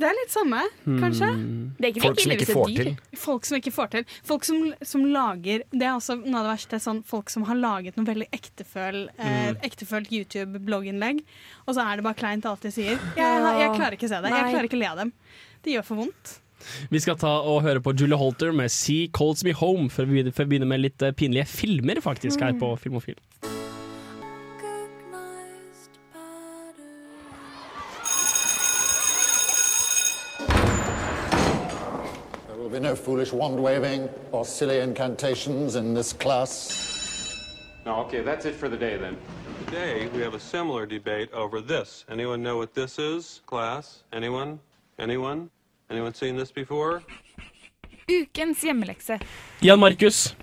[0.00, 1.28] Det er litt samme, kanskje.
[1.76, 2.96] Det er ikke Folk som ikke får til.
[3.20, 4.04] Folk som ikke får til.
[4.24, 6.80] Folk som, som lager Det er også noe av det verste.
[6.80, 9.56] Sånn, folk som har laget noe veldig ekteføl, eh, Mm.
[9.68, 11.20] ektefølt YouTube-blogginnlegg,
[11.68, 12.96] og så er det bare kleint alt de sier.
[12.96, 14.30] Jeg, jeg klarer ikke å se det.
[14.32, 15.12] Jeg klarer ikke å le av dem.
[15.62, 16.38] Det gjør for vondt.
[16.90, 20.12] Vi skal ta og høre på Julie Holter med 'Sea Calls Me Home', før vi
[20.12, 23.14] begynner, før vi begynner med litt eh, pinlige filmer faktisk her på Filmofil.
[32.46, 36.90] There will be no foolish wand waving or silly incantations in this class.
[37.86, 39.16] No, okay, that's it for the day then.
[39.66, 42.04] Today, we have a similar debate over this.
[42.10, 44.02] Anyone know what this is, class?
[44.12, 44.58] Anyone?
[44.98, 45.48] Anyone?
[45.90, 47.00] Anyone seen this before?
[48.10, 49.18] Ukens hjemmelekse.
[49.62, 50.34] Jan Markus.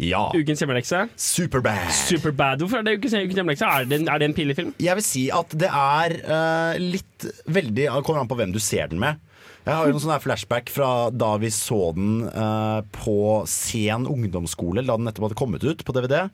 [0.00, 0.26] Ja.
[0.36, 1.06] Ukens hjemmelekse.
[1.20, 1.88] Superbad.
[1.92, 2.62] Superbad.
[2.62, 3.68] Hvorfor er det ukens, ukens hjemmelekse?
[3.68, 4.74] Er det, en- er det en pinlig film?
[4.80, 8.60] Jeg vil si at det er uh, litt veldig Det kommer an på hvem du
[8.60, 9.20] ser den med.
[9.66, 13.16] Jeg har jo noen sånne flashback fra da vi så den uh, på
[13.48, 16.30] sen ungdomsskole, da den nettopp hadde kommet ut på DVD.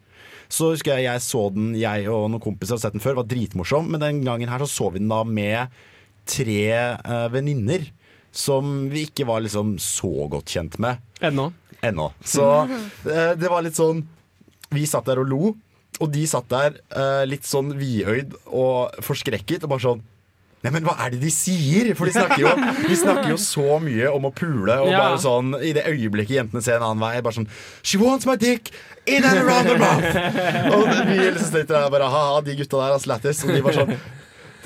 [0.46, 3.26] Så husker jeg jeg så den, jeg og noen kompiser hadde sett den før, var
[3.30, 3.90] dritmorsom.
[3.90, 5.74] Men den gangen her så så vi den da med
[6.30, 6.62] tre
[7.02, 7.90] uh, venninner
[8.37, 11.01] som vi ikke var liksom så godt kjent med.
[11.24, 11.49] Ennå.
[11.84, 12.11] Ennå.
[12.24, 14.03] Så eh, det var litt sånn
[14.74, 15.55] Vi satt der og lo,
[16.01, 20.05] og de satt der eh, litt sånn vidøyd og forskrekket og bare sånn
[20.64, 21.93] Nei, men hva er det de sier?
[21.95, 22.51] For de snakker jo,
[22.89, 24.72] de snakker jo så mye om å pule.
[24.82, 25.03] Og Ja.
[25.05, 27.47] bare sånn I det øyeblikket jentene ser en annen vei, bare sånn
[27.87, 28.72] She wants my dick
[29.07, 30.16] in and around her mouth!
[30.74, 33.45] Og vi liksom sitter der og bare Ha-ha, de gutta der, ass, lættis.
[33.47, 33.95] Og de bare sånn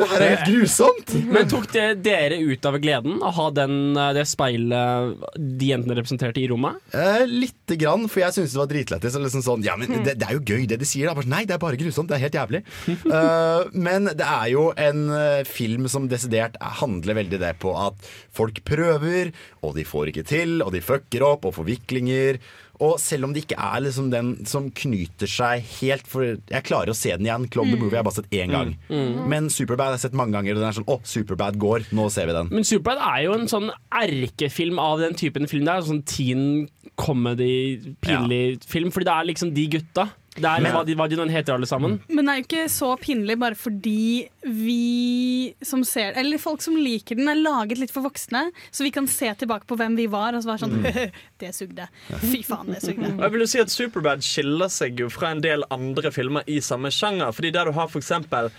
[0.01, 1.13] Det her er helt grusomt!
[1.31, 5.97] Men tok det dere ut av gleden å ha den, eh, det speilet de jentene
[5.99, 6.81] representerte i rommet?
[6.97, 9.19] Eh, Lite grann, for jeg syntes det var dritlættis.
[9.21, 11.11] Liksom sånn, ja, men det, det er jo gøy, det de sier.
[11.11, 11.15] Da.
[11.21, 12.11] Sånn, Nei, det er bare grusomt.
[12.11, 12.63] Det er helt jævlig.
[13.07, 18.11] uh, men det er jo en eh, film som desidert handler veldig det på at
[18.37, 19.31] folk prøver,
[19.67, 22.41] og de får ikke til, og de fucker opp, og forviklinger.
[22.81, 26.95] Og selv om det ikke er liksom den som knyter seg helt For jeg klarer
[26.95, 27.45] å se den igjen.
[27.53, 27.83] Clone the Mm.
[27.85, 28.71] Movie har jeg bare sett én gang.
[28.89, 29.29] Mm.
[29.29, 31.85] Men Superbad har jeg sett mange ganger, og den er sånn Å, Superbad går.
[31.93, 32.49] Nå ser vi den.
[32.51, 35.65] Men Superbad er jo en sånn erkefilm av den typen film.
[35.69, 38.91] Det er en sånn teen comedy, pinlig film.
[38.91, 40.09] Fordi det er liksom de gutta.
[40.41, 41.99] Det er Men- hva de, hva de heter alle sammen.
[42.09, 46.77] Men det er jo ikke så pinlig bare fordi vi som ser Eller folk som
[46.77, 48.47] liker den, er laget litt for voksne.
[48.71, 51.11] Så vi kan se tilbake på hvem vi var, og så være sånn
[51.41, 51.89] Det sugde.
[52.25, 53.13] Fy faen, det sugde.
[53.19, 56.47] Og jeg vil jo si at Superbad skiller seg jo fra en del andre filmer
[56.49, 57.33] i samme sjanger.
[57.37, 58.51] Fordi der du har for eksempel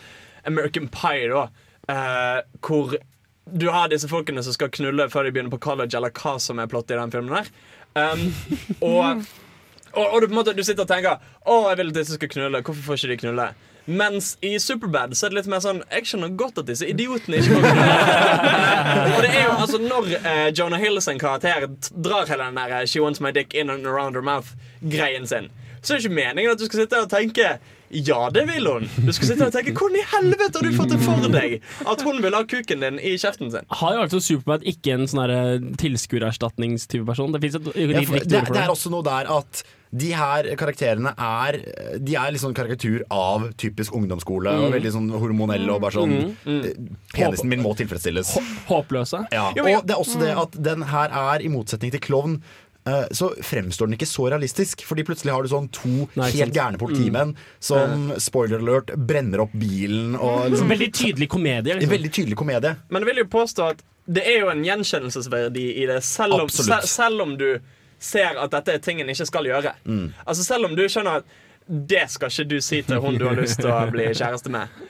[0.45, 1.47] American Pie, da,
[1.89, 2.95] eh, hvor
[3.51, 6.59] du har disse folkene som skal knulle før de begynner på college, eller hva som
[6.61, 7.49] er plottet i den filmen der.
[7.91, 8.21] Um,
[8.81, 9.25] og,
[9.93, 12.17] og, og du, på en måte, du sitter og tenker Å, jeg vil at disse
[12.17, 12.61] skal knulle.
[12.63, 13.47] Hvorfor får ikke de knulle?
[13.89, 17.39] Mens i Superbad så er det litt mer sånn Jeg skjønner godt at disse idiotene
[17.41, 17.97] ikke får knulle.
[19.15, 22.75] og det er jo altså Når eh, Jonah Hill sin karakter drar hele den der
[22.81, 25.49] eh, She wants my dick in and around her mouth-greien sin,
[25.81, 27.55] så er det ikke meningen at du skal sitte og tenke
[27.91, 28.85] ja, det vil hun.
[29.03, 31.57] Du skal sitte og tenke Hvordan i helvete har du fått det for deg
[31.91, 33.65] at hun vil ha kuken din i kjeften sin?
[33.81, 37.33] Har jo altså Superbad ikke en sånn eh, tilskuererstatningstype person?
[37.35, 38.61] Det fins et Ja, for det, det det.
[38.63, 41.57] er også noe der at de her karakterene er
[41.99, 44.53] De er sånn karikatur av typisk ungdomsskole.
[44.55, 44.65] Mm.
[44.65, 46.63] Og veldig sånn hormonelle og bare sånn Mm, mm.
[46.65, 48.33] eh, Penisen min må tilfredsstilles.
[48.69, 49.25] Håpløse.
[49.31, 49.49] Ja.
[49.51, 52.37] Og det er også det at den her er, i motsetning til Klovn,
[52.87, 54.83] eh, så fremstår den ikke så realistisk.
[54.87, 59.53] Fordi plutselig har du sånn to Nei, helt gærne politimenn som, spoiler alert, brenner opp
[59.55, 60.15] bilen.
[60.19, 61.75] Og liksom, Veldig tydelig komedie.
[61.77, 61.95] Liksom.
[61.95, 62.75] veldig tydelig komedie.
[62.89, 66.49] Men jeg vil jo påstå at det er jo en gjenkjennelsesverdi i det, selv om,
[66.49, 67.59] selv om du
[68.01, 69.75] ser at dette er ting en ikke skal gjøre.
[69.85, 70.07] Mm.
[70.25, 71.37] Altså Selv om du skjønner at
[71.71, 74.81] det skal ikke du si til hun du har lyst til å bli kjæreste med.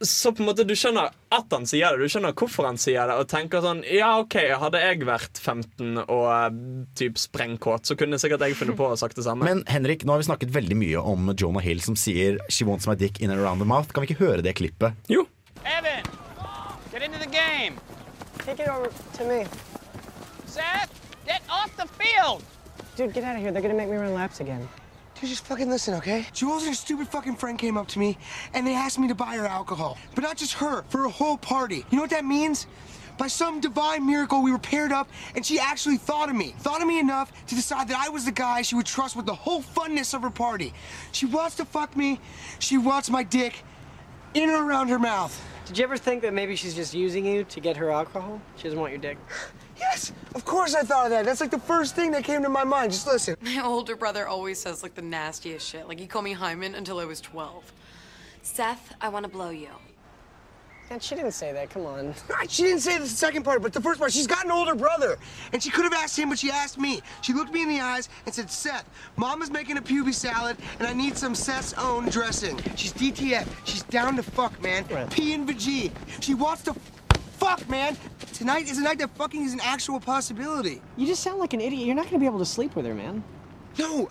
[0.00, 3.08] Så på en måte du skjønner at han sier det, du skjønner hvorfor han sier
[3.10, 3.16] det.
[3.18, 6.60] Og tenker sånn Ja, OK, hadde jeg vært 15 og eh,
[7.00, 9.48] typ sprengkåt, så kunne sikkert jeg funnet på å sagt det samme.
[9.48, 12.86] Men Henrik, nå har vi snakket veldig mye om Jonah Hill som sier 'She wants
[12.86, 13.90] my dick in and around the mouth'.
[13.90, 14.94] Kan vi ikke høre det klippet?
[15.10, 15.26] Jo.
[15.66, 16.06] Evan,
[16.92, 17.74] get into the game.
[18.46, 19.46] Take it over to me.
[20.46, 22.42] Seth, get off the field.
[22.96, 23.52] Dude, get out of here.
[23.52, 24.66] They're gonna make me run laps again.
[25.20, 26.26] Dude, just fucking listen, okay?
[26.32, 28.16] Jules and her stupid fucking friend came up to me
[28.54, 29.98] and they asked me to buy her alcohol.
[30.14, 31.84] But not just her, for a whole party.
[31.90, 32.66] You know what that means?
[33.18, 36.54] By some divine miracle, we were paired up and she actually thought of me.
[36.60, 39.26] Thought of me enough to decide that I was the guy she would trust with
[39.26, 40.72] the whole funness of her party.
[41.12, 42.20] She wants to fuck me.
[42.58, 43.64] She wants my dick
[44.34, 45.34] in or around her mouth.
[45.66, 48.40] Did you ever think that maybe she's just using you to get her alcohol?
[48.56, 49.18] She doesn't want your dick.
[49.78, 51.24] Yes, of course I thought of that.
[51.24, 52.92] That's like the first thing that came to my mind.
[52.92, 53.36] Just listen.
[53.40, 55.88] My older brother always says like the nastiest shit.
[55.88, 57.72] Like he called me Hyman until I was 12.
[58.42, 59.68] Seth, I want to blow you.
[60.90, 61.68] And she didn't say that.
[61.68, 62.14] Come on.
[62.48, 64.10] She didn't say the second part, but the first part.
[64.10, 65.18] She's got an older brother.
[65.52, 67.02] And she could have asked him, but she asked me.
[67.20, 70.56] She looked me in the eyes and said, Seth, Mom is making a puby salad,
[70.78, 72.58] and I need some Seth's own dressing.
[72.74, 73.46] She's DTF.
[73.64, 74.84] She's down to fuck, man.
[75.10, 75.92] P and G.
[76.20, 76.74] She wants to
[77.38, 77.96] fuck, man.
[78.32, 80.82] Tonight is a night that fucking is an actual possibility.
[80.96, 81.86] You just sound like an idiot.
[81.86, 83.22] You're not gonna be able to sleep with her, man.
[83.78, 84.08] No,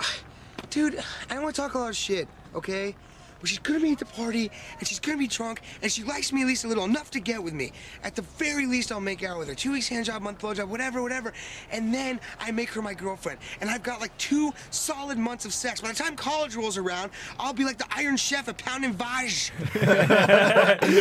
[0.70, 0.98] dude,
[1.30, 2.96] I don't want to talk a lot of shit, okay?
[3.40, 6.32] But she's gonna be at the party, and she's gonna be drunk, and she likes
[6.34, 7.72] me at least a little, enough to get with me.
[8.04, 9.56] At the very least, I'll make out with her.
[9.56, 11.34] Two weeks hand job, month blow job, whatever, whatever.
[11.72, 13.40] And then I make her my girlfriend.
[13.62, 15.82] And I've got like two solid months of sex.
[15.82, 18.98] By the time college rolls around, I'll be like the Iron Chef at Pound and
[18.98, 19.52] Vaj.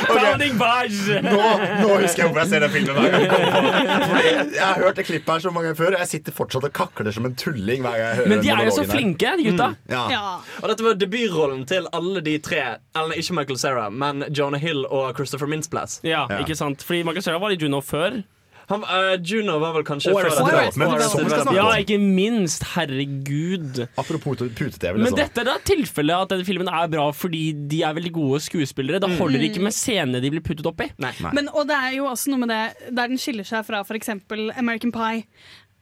[0.07, 0.89] Pounding Vaj!
[1.27, 1.43] Nå,
[1.83, 4.05] nå husker jeg hvorfor jeg ser den filmen hver gang jeg kommer på den.
[4.11, 6.69] Fordi Jeg har hørt det klippet her så mange ganger før, og jeg sitter fortsatt
[6.69, 9.33] og kakler som en tulling hver gang jeg hører Men de er jo så flinke,
[9.39, 9.69] de gutta.
[9.75, 10.23] Mm, ja.
[10.63, 12.63] Og dette var debutrollen til alle de tre.
[12.99, 16.01] Eller ikke Michael Cera, men Jonah Hill og Christopher Mintz-Plass.
[16.07, 16.83] Ja, ikke sant?
[16.87, 18.23] Fordi Michael Cera var i Juno før.
[18.67, 20.33] Han, uh, Juno var vel kanskje Og før.
[20.75, 22.65] Development, Ja, ikke minst.
[22.75, 23.85] Herregud.
[23.97, 24.97] Apropos pute-TV.
[24.97, 25.19] Men Liksom.
[25.21, 28.99] dette er da tilfellet at denne filmen er bra fordi de er veldig gode skuespillere.
[28.99, 30.91] Da holder ikke med scenene de blir puttet opp i.
[30.99, 34.11] Men, og det er jo også noe med det der den skiller seg fra f.eks.
[34.59, 35.23] American Pie,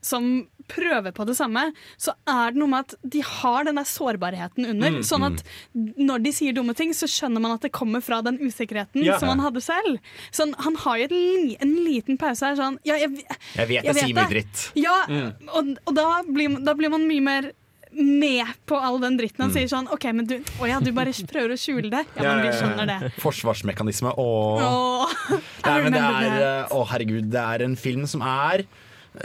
[0.05, 0.27] som
[0.69, 1.63] prøver på det samme,
[2.01, 4.95] så er det noe med at de har den der sårbarheten under.
[4.99, 5.43] Mm, Sånn at
[5.75, 9.19] når de sier dumme ting, så skjønner man at det kommer fra den usikkerheten Ja.
[9.21, 9.99] som han hadde selv.
[10.33, 13.25] Sånn, han har jo li, en liten pause her sånn Ja, jeg,
[13.57, 14.71] Jeg vet jeg sier mye dritt.
[14.77, 15.35] Ja, Mm.
[15.53, 17.51] og, og da, blir, da blir man mye mer
[17.95, 19.39] med på all den dritten.
[19.45, 19.55] Han Mm.
[19.55, 22.05] sier sånn OK, men du, å ja, du bare prøver å skjule det.
[22.17, 23.13] Ja, men vi skjønner det.
[23.23, 24.11] Forsvarsmekanisme.
[24.17, 24.65] Åh.
[24.65, 25.13] Åh.
[25.69, 28.65] Nei, men det er, eh, å herregud, det er en film som er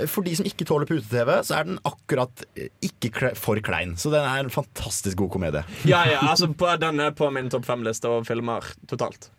[0.09, 3.95] for de som ikke tåler pute-TV, så er den akkurat eh, ikke for klein.
[3.97, 5.63] Så den er en fantastisk god komedie.
[5.89, 9.31] Ja, ja, altså på, Den er på min topp fem-liste over filmer totalt.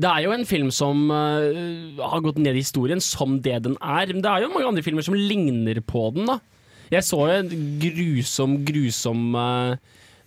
[0.00, 3.74] Det er jo en film som uh, har gått ned i historien som det den
[3.82, 4.12] er.
[4.14, 6.30] Men det er jo mange andre filmer som ligner på den.
[6.30, 6.38] da
[6.94, 7.50] Jeg så jo en
[7.82, 9.74] grusom, grusom uh,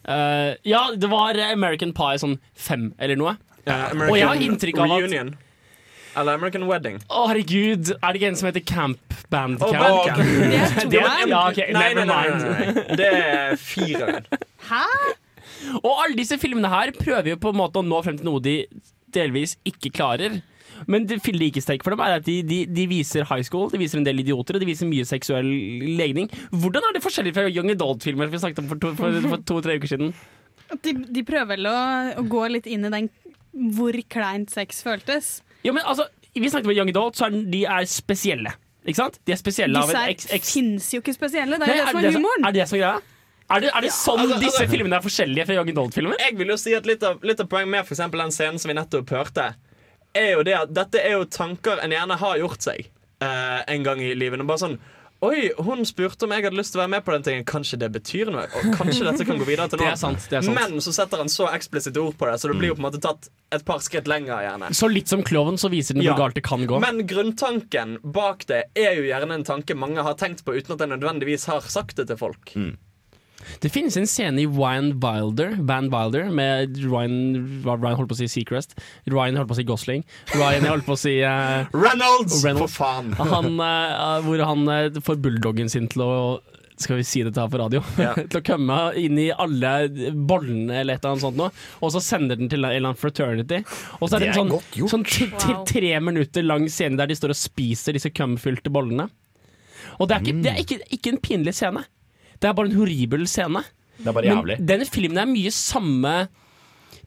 [0.04, 3.38] uh, Ja, det var American Pie sånn fem eller noe.
[3.64, 5.34] Og jeg har inntrykk av at Reunion.
[6.16, 7.00] Eller American Wedding.
[7.10, 9.74] Å, herregud, er det ikke en som heter Camp Bandcamp?
[9.74, 9.82] Camp?
[9.82, 10.22] Bandcamp.
[10.22, 11.74] band camp Det er- ja, okay.
[11.74, 12.96] Nei, nei, nei, nei, nei.
[13.00, 14.26] Det er fireren.
[14.70, 14.86] Hæ?
[15.82, 18.42] Og alle disse filmene her prøver jo på en måte å nå frem til noe
[18.44, 18.58] de
[19.14, 20.42] delvis ikke klarer.
[20.90, 24.00] Men det likestrekk for dem er at de, de, de viser high school, de viser
[24.02, 25.48] en del idioter, og de viser mye seksuell
[25.98, 26.30] legning.
[26.52, 29.94] Hvordan er det forskjellig fra Young Adult-filmer vi snakket om for to-tre to, to-tre uker
[29.94, 30.14] siden?
[30.84, 31.78] De, de prøver vel å,
[32.20, 33.10] å gå litt inn i den
[33.78, 35.36] hvor kleint sex føltes.
[35.64, 38.56] Ja, men altså, Vi snakket om Young Adult, så er den- de er spesielle.
[38.88, 39.20] Ikke sant?
[39.24, 40.54] De er spesielle av Disse en eks...
[40.54, 42.48] fins jo ikke spesielle, det er Nei, jo det som er humoren.
[42.48, 43.02] Er det som er greia?
[43.54, 46.18] Er det, er det sånn altså, disse altså- filmene er forskjellige fra Young Adult-filmer?
[46.20, 48.60] Jeg vil jo si at Litt av, litt av poenget med for eksempel den scenen
[48.60, 49.46] som vi nettopp hørte,
[50.16, 52.90] er jo det at dette er jo tanker en gjerne har gjort seg
[53.22, 54.42] uh, en gang i livet.
[54.42, 54.80] Og bare sånn
[55.24, 57.46] Oi, hun spurte om jeg hadde lyst til å være med på den tingen.
[57.48, 58.44] Kanskje det betyr noe?
[58.60, 60.00] Og kanskje dette kan gå videre til Det noe?
[60.00, 60.58] sant, det er sant.
[60.58, 62.88] Men så setter han så eksplisitt ord på det, så det blir jo på en
[62.90, 64.42] måte tatt et par skritt lenger.
[64.44, 66.20] gjerne Så litt som klovn så viser den hvor Ja.
[66.26, 66.80] galt det kan gå.
[66.84, 70.84] Men grunntanken bak det er jo gjerne en tanke mange har tenkt på uten at
[70.84, 72.52] de nødvendigvis har sagt det til folk.
[73.60, 77.18] Det finnes en scene i Ryan Wilder, Van Wilder med Ryan,
[77.66, 78.78] Ryan holdt på å si Seacrest.
[79.10, 80.08] Ryan holdt på å si Gosling.
[80.36, 82.40] Ryan holdt på å si uh, Reynolds!
[82.44, 82.76] Reynolds.
[82.78, 83.14] For faen!
[83.20, 86.12] Han, uh, hvor han uh, får bulldoggen sin til å
[86.84, 87.84] skal vi si dette her på radio?
[88.02, 88.14] Ja.
[88.32, 89.74] til å komme inn i alle
[90.12, 93.00] bollene eller et eller annet sånt noe, og så sender den til en eller annen
[93.00, 93.62] fraternity.
[94.00, 97.12] Og så er det, Det en sånn, sånn t t tre minutter lang scene der
[97.12, 99.08] de står og spiser disse cumfylte bollene.
[100.02, 101.84] Og det er, ikke, det er ikke, ikke en pinlig scene.
[102.44, 103.64] Det er bare en horribel scene.
[103.98, 104.60] Det er bare jævlig.
[104.60, 106.16] Men denne filmen er mye samme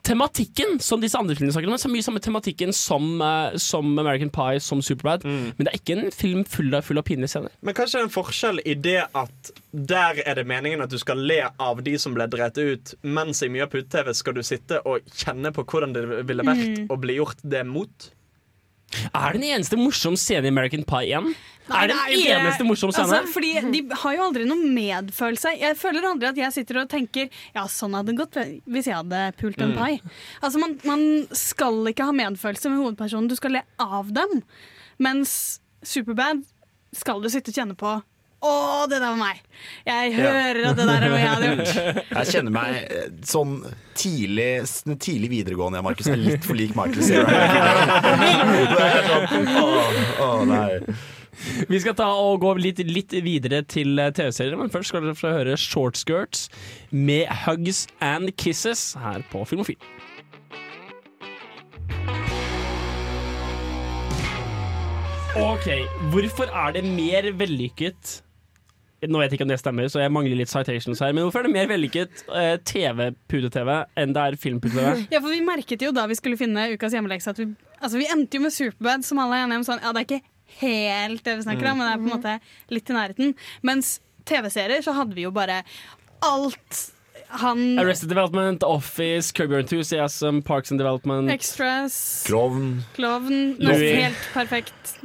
[0.07, 1.79] tematikken som disse andre filmene snakker om.
[1.83, 5.25] Så mye samme tematikken som, uh, som American Pie, som Superbad.
[5.27, 7.51] Men det er ikke en film full av, full av pinlige scener.
[7.67, 10.99] Men kanskje det er en forskjell i det at der er det meningen at du
[11.03, 14.45] skal le av de som ble drept ut, mens i mye av pute-TV skal du
[14.47, 16.87] sitte og kjenne på hvordan det ville vært Mm.
[16.89, 18.11] å bli gjort det mot.
[19.13, 21.35] Er det den eneste morsomme scenen i American Pie 1?
[21.69, 23.15] Nei, er det det den nei, eneste morsomme scenen?
[23.17, 25.53] Altså, fordi De har jo aldri noe medfølelse.
[25.59, 28.39] Jeg føler aldri at jeg sitter og tenker Ja, sånn hadde det gått
[28.71, 29.79] hvis jeg hadde pult en Mm.
[29.79, 30.01] pai.
[30.43, 31.03] Altså, man, man
[31.35, 34.43] skal ikke ha medfølelse med hovedpersonen, du skal le av dem.
[35.03, 36.45] Mens Superbad
[36.95, 37.97] skal du sitte og kjenne på
[38.47, 39.39] Å, det der var meg!
[39.89, 42.01] Jeg hører at det der er noe jeg hadde gjort.
[42.21, 43.55] Jeg kjenner meg eh, sånn
[43.97, 44.49] tidlig,
[45.03, 46.07] tidlig videregående, Markus.
[46.13, 47.27] Er litt for lik Michael Cera.
[48.87, 49.47] Er
[50.21, 50.95] sånn, nei.
[51.73, 55.19] Vi skal ta og gå litt, litt videre til eh, TV-serier, men først skal dere
[55.19, 56.49] få høre Short Skirts
[56.91, 59.81] med Hugs and Kisses her på Filmofil.
[65.37, 65.67] Ok,
[66.13, 68.23] hvorfor er det mer vellykket
[69.07, 71.13] Nå vet jeg ikke om det stemmer, så jeg mangler litt citations her.
[71.13, 73.69] Men hvorfor er det mer vellykket eh, TV-pute-TV
[74.01, 75.03] enn det er film-pute-TV?
[75.13, 78.09] Ja, for Vi merket jo da vi skulle finne ukas hjemmelekse at vi, altså vi
[78.11, 80.23] endte jo med Superbad, som alle er enige om sånn Ja, det er ikke
[80.61, 81.79] helt det vi snakker om, Mm.
[81.79, 82.41] men det er på en måte
[82.71, 83.35] litt i nærheten.
[83.63, 85.63] Mens TV-serier så hadde vi jo bare
[86.23, 86.93] alt
[87.29, 93.57] han Arrested Development, Office, Curb Your Enthusiasm, Parks and Development Extras, Klovn, Klovn.
[93.61, 94.99] Helt perfekt.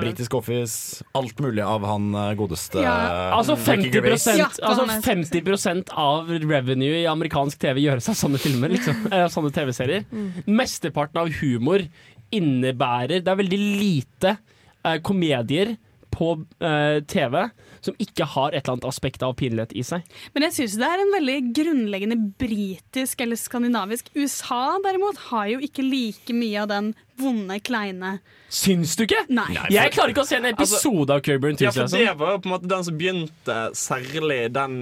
[0.00, 3.32] britisk office, alt mulig av han eh, godeste Ja.
[3.34, 4.26] Altså 50, Gervais.
[4.38, 8.68] Ja, altså er- 50% av revenue i amerikansk TV gjøres av sånne filmer.
[8.70, 9.08] Liksom.
[9.12, 10.04] Eh, sånne TV-serier.
[10.46, 11.82] Mesteparten av humor
[12.30, 14.56] innebærer Det er veldig lite eh,
[15.02, 15.76] komedier
[16.18, 17.48] på eh, TV
[17.80, 20.06] som ikke har et eller annet aspekt av pinlighet i seg.
[20.34, 24.10] Men jeg syns det er en veldig grunnleggende britisk eller skandinavisk.
[24.16, 28.18] USA derimot har jo ikke like mye av den vonde, kleine
[28.48, 29.24] Syns du ikke?
[29.28, 29.50] Nei.
[29.74, 32.42] Jeg klarer ikke å se en episode av Curb Your Ja, for det var jo
[32.42, 34.78] på en måte den som begynte, særlig den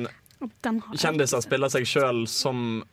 [0.63, 2.85] Den kjendiser spiller seg sjøl som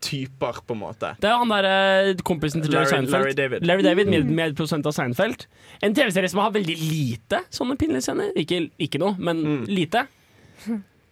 [0.00, 1.14] typer, på en måte.
[1.20, 3.12] Det er han der eh, kompisen til Larry- Seinfeld.
[3.12, 3.66] Larry David.
[3.66, 4.34] Larry David med, Mm.
[4.36, 5.46] Medprodusent av Seinfeld.
[5.82, 8.32] En TV-serie som har veldig lite sånne pinlige scener.
[8.36, 9.66] Ikke, ikke noe, men Mm.
[9.68, 10.06] lite.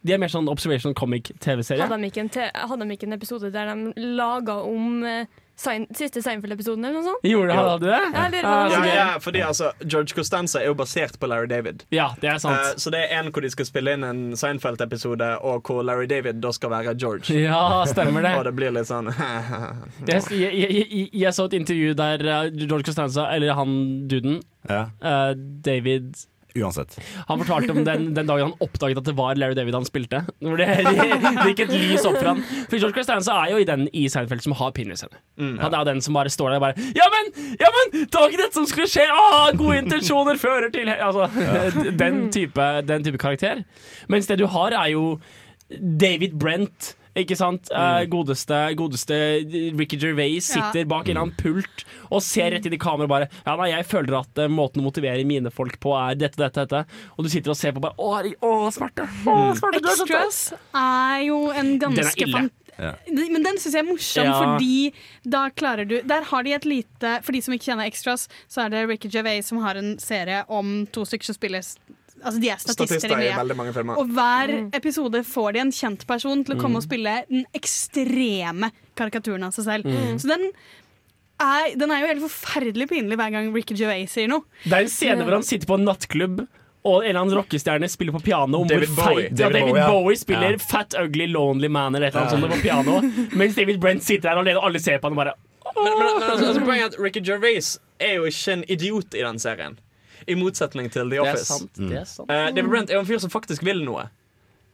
[0.05, 1.81] De er mer sånn observational comic-TV-serie.
[1.83, 2.29] Hadde de, ikke en
[2.69, 5.25] hadde de ikke en episode der de laga om eh,
[5.59, 7.25] siste Seinfeld-episoden, eller noe sånt?
[7.27, 8.01] Gjorde han hadde du det?
[8.13, 11.83] Ja, eller Ja, ja, fordi altså, George Costanza er jo basert på Larry David.
[11.93, 12.55] Ja, det er sant.
[12.55, 16.07] uh, så det er en hvor de skal spille inn en Seinfeld-episode, og hvor Larry
[16.09, 17.33] David da skal være George.
[17.35, 18.33] Ja, stemmer det.
[18.39, 19.11] og det blir litt sånn
[20.09, 23.77] Jeg, jeg, jeg, jeg, jeg så et intervju der eh, George Costanza, eller han
[24.09, 25.31] duden, eh,
[25.65, 26.13] David
[26.59, 26.97] Uansett.
[27.29, 30.21] Han fortalte om den, den dagen han oppdaget at det var Larry David han spilte.
[30.43, 30.67] Når det,
[31.39, 34.05] det gikk et lys opp for han For George Costanza er jo i den i
[34.11, 35.21] Seinfeld som har pinlige scener.
[35.39, 35.55] Mm.
[35.63, 37.33] Han er jo den som bare står der og bare Ja, men!
[37.61, 37.93] Ja, men!
[38.05, 39.07] Det var ikke dette som skulle skje!
[39.09, 41.27] Ah, gode intensjoner fører til Altså,
[41.99, 43.63] den, type, den type karakter.
[44.11, 45.19] Mens det du har, er jo
[45.69, 46.95] David Brent.
[47.23, 47.69] Ikke sant?
[47.73, 48.09] Mm.
[48.09, 49.17] godeste, godeste
[49.79, 50.85] Ricky Gervais sitter Ja.
[50.85, 53.69] bak en eller annen pult og ser rett inn i kameraet og bare Ja, nei,
[53.71, 56.85] jeg føler at eh, måten å motivere mine folk på er dette, dette, dette.
[57.17, 59.05] Og du sitter og ser på bare Å, å smerte!
[59.25, 60.41] Å, smerte er tøff!» Extras
[60.75, 62.93] er jo en ganske fan- Ja.
[63.11, 64.37] Men den syns jeg er morsom, Ja.
[64.39, 64.93] fordi
[65.27, 68.63] da klarer du Der har de et lite For de som ikke kjenner Extras, så
[68.65, 71.59] er det Ricky Gervais som har en serie om to stykker som spiller
[72.23, 73.97] Altså De er statister, Statister i veldig mange filmer.
[74.01, 76.81] Og hver episode får de en kjent person til å komme Mm.
[76.81, 79.85] og spille den ekstreme karikaturen av seg selv.
[79.85, 80.19] Mm.
[80.19, 80.51] Så den
[81.39, 84.43] er, den er jo helt forferdelig pinlig hver gang Ricky Gervais sier noe.
[84.65, 86.47] Det er en scene hvor han sitter på en nattklubb.
[86.89, 88.61] Og en eller annen rockestjerne spiller på piano.
[88.61, 89.23] om David hvor feit- Bowie.
[89.25, 89.89] Ja, David David Bowie, ja.
[89.91, 90.57] Bowie spiller Ja.
[90.57, 93.01] Fat Ugly Lonely Man eller et eller annet sånt på piano.
[93.35, 95.33] Mens David Brent sitter der alene, og alle ser på han og bare
[95.75, 99.13] Men, men, men altså, altså, poenget er at Ricky Gervais er jo ikke en idiot
[99.13, 99.77] i den serien.
[100.27, 101.45] I motsetning til The Det er Office.
[101.45, 101.75] sant.
[101.79, 102.29] Det er sant.
[102.29, 104.07] Uh, David Brent er jo en fyr som faktisk vil noe.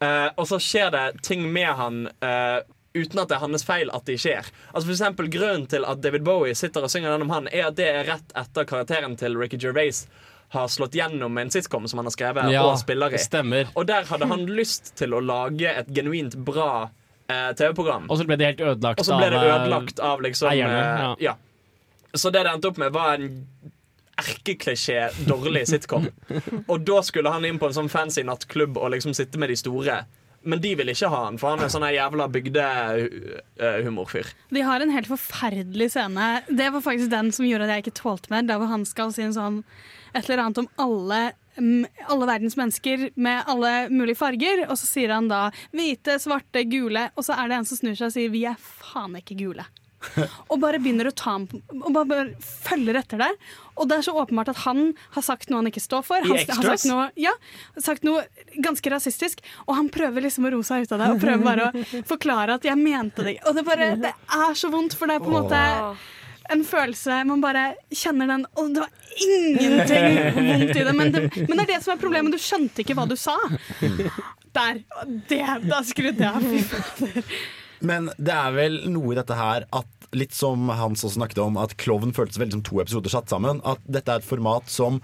[0.03, 2.59] Uh, og så skjer det ting med han uh,
[2.95, 4.47] uten at det er hans feil at de skjer.
[4.71, 7.69] Altså for eksempel Grunnen til at David Bowie sitter og synger den om han, er
[7.69, 10.05] at det er rett etter karakteren til Ricky Gervais
[10.55, 13.19] har slått gjennom med en sitcom som han har skrevet Ja, og spiller i.
[13.19, 13.71] stemmer.
[13.75, 16.89] Og der hadde han lyst til å lage et genuint bra
[17.27, 18.05] eh, TV-program.
[18.09, 20.51] Og så ble det helt ødelagt Og så ble det av, eh, ødelagt av liksom
[20.51, 21.15] eierne, ja.
[21.31, 21.35] ja.
[22.15, 23.41] Så det det endte opp med, var en
[24.21, 26.07] erkeklisjé dårlig sitcom.
[26.71, 29.57] Og da skulle han inn på en sånn fancy nattklubb og liksom sitte med de
[29.59, 30.03] store.
[30.45, 34.27] Men de vil ikke ha han, for han er sånn jævla bygdehumorfyr.
[34.53, 36.27] De har en helt forferdelig scene.
[36.47, 38.45] Det var faktisk den som gjorde at jeg ikke tålte mer.
[38.45, 39.63] Der hvor han skal si en sånn
[40.13, 41.21] et eller annet om alle
[41.57, 46.63] mm, alle verdens mennesker med alle mulige farger, og så sier han da hvite, svarte,
[46.69, 49.39] gule, og så er det en som snur seg og sier vi er faen ikke
[49.41, 49.65] gule.
[50.51, 53.45] Og bare begynner å ta ham Og bare, bare følger etter deg.
[53.75, 56.23] Og det er så åpenbart at han har sagt noe han ikke står for.
[56.23, 57.33] I Han har sagt noe, ja,
[57.81, 58.23] sagt noe
[58.63, 61.09] ganske rasistisk, og han prøver liksom å roe seg ut av det.
[61.15, 63.41] Og prøver bare å forklare at 'jeg mente det'.
[63.45, 65.63] Og det, bare, det er så vondt, for det er på en måte
[66.49, 71.23] en følelse Man bare kjenner den Og det var ingenting vondt i det men, det.
[71.47, 72.35] men det er det som er problemet.
[72.35, 73.35] Du skjønte ikke hva du sa.
[74.55, 74.83] Der.
[75.27, 76.43] Det, da skrudde jeg av.
[76.51, 77.23] Fy fader.
[77.85, 81.57] Men det er vel noe i dette her at Litt som Hans også snakket om,
[81.59, 83.57] at Klovn føltes veldig som to episoder satt sammen.
[83.67, 85.01] At dette er et format som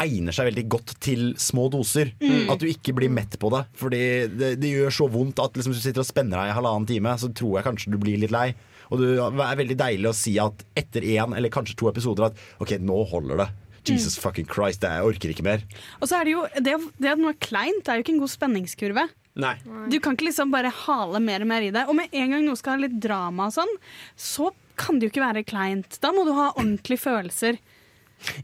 [0.00, 2.12] egner seg veldig godt til små doser.
[2.22, 2.50] Mm.
[2.52, 3.64] At du ikke blir mett på det.
[3.78, 6.56] Fordi det, det gjør så vondt at liksom, hvis du sitter og spenner deg i
[6.58, 8.52] halvannen time, så tror jeg kanskje du blir litt lei.
[8.92, 12.40] Og det er veldig deilig å si at etter én eller kanskje to episoder at
[12.62, 13.48] OK, nå holder det.
[13.88, 15.64] Jesus fucking Christ, jeg orker ikke mer.
[15.98, 18.22] Og så er det jo Det, det at noe er kleint, er jo ikke en
[18.22, 19.08] god spenningskurve.
[19.40, 19.54] Nei.
[19.88, 21.86] Du kan ikke liksom bare hale mer og mer i det.
[21.88, 23.70] Og med en gang noe skal ha litt drama og sånn,
[24.18, 25.96] så kan det jo ikke være kleint.
[26.04, 27.60] Da må du ha ordentlige følelser.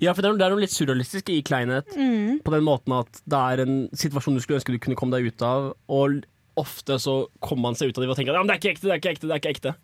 [0.03, 1.93] Ja, for det er, det er noe litt surrealistisk i kleinhet.
[1.95, 2.41] Mm.
[2.45, 5.31] På den måten at det er en situasjon du skulle ønske du kunne komme deg
[5.31, 6.23] ut av, og
[6.59, 8.57] ofte så kommer man seg ut av det ved å tenke at ja, men det
[8.57, 9.75] er ikke ekte, det er ikke ekte, det er ikke ekte.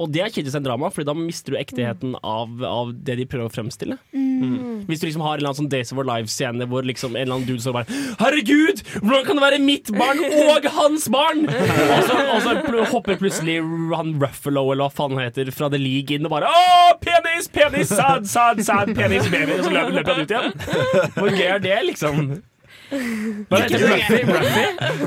[0.00, 3.18] Og det er kjedelig som en drama, Fordi da mister du ektigheten av, av det
[3.20, 3.98] de prøver å fremstille.
[4.14, 4.86] Mm.
[4.88, 7.26] Hvis du liksom har en eller annen sånn Days of Our Lives-scene hvor liksom en
[7.26, 11.44] eller annen dude står bare Herregud, hvordan kan det være mitt barn og hans barn?!
[11.94, 13.58] og, så, og så hopper plutselig
[13.92, 17.50] han Ruffalo eller hva faen han heter fra The League inn og bare Å, penis,
[17.52, 19.58] penis, sad, sad, sad, penis, baby.
[19.58, 21.12] Og så løper, løper han ut igjen.
[21.18, 22.32] Hvor gøy er det, liksom?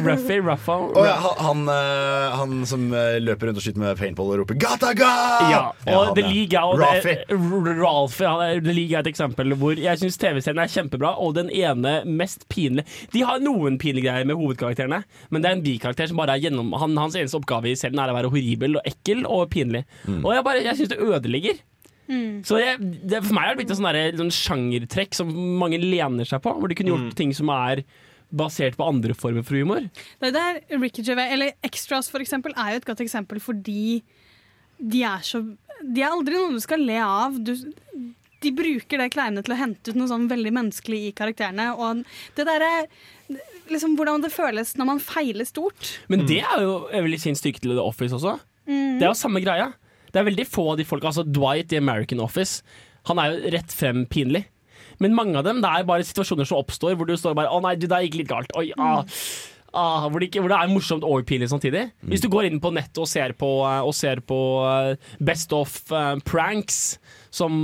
[0.03, 0.37] Ruffy?
[0.95, 4.57] Ja, han, han, eh, han som eh, løper rundt og skyter med paintball og roper
[4.59, 6.31] 'Gata Ja, og han, The ja.
[6.31, 9.99] League er, og det- R- Ralphie, han er, The League er et eksempel hvor jeg
[10.01, 14.35] syns TV-serien er kjempebra, og den ene mest pinlige De har noen pinlige greier med
[14.39, 17.75] hovedkarakterene, men det er en bikarakter som bare er gjennom han, Hans eneste oppgave i
[17.75, 19.83] serien er å være horribel og ekkel og pinlig.
[20.07, 20.21] Mm.
[20.25, 21.59] Og jeg, bare, jeg syns det ødelegger.
[22.43, 25.29] Så jeg, det, For meg har det blitt et sånn sånn sjangertrekk som
[25.59, 27.83] mange lener seg på, hvor de kunne gjort ting som er
[28.33, 29.87] basert på andre former for humor.
[30.19, 34.01] Det er der Ricky Gervais, eller Extras for eksempel, er jo et godt eksempel fordi
[34.81, 35.43] de er så
[35.83, 37.35] De er aldri noe du skal le av.
[37.43, 37.53] Du,
[38.43, 41.73] de bruker det kleine til å hente ut noe sånn veldig menneskelig i karakterene.
[41.75, 42.03] Og
[42.37, 42.71] det derre
[43.71, 45.97] liksom, Hvordan det føles når man feiler stort.
[46.11, 48.37] Men det er jo jeg vil si styrke til The Office også.
[48.67, 48.99] Mm.
[48.99, 49.73] Det er jo samme greia.
[50.13, 52.61] Det er veldig få av de folka Altså Dwight i American Office,
[53.09, 54.45] han er jo rett frem pinlig.
[55.01, 57.57] Men mange av dem det er bare situasjoner som oppstår hvor du står bare Å
[57.63, 58.53] nei, du, det gikk litt galt.
[58.59, 59.01] Oi, ah.
[59.73, 61.87] Ah, hvor, det ikke, hvor det er morsomt og pinlig samtidig.
[62.05, 64.37] Hvis du går inn på nettet og ser på, eh, og ser på
[64.69, 66.99] eh, Best of eh, Pranks,
[67.33, 67.55] som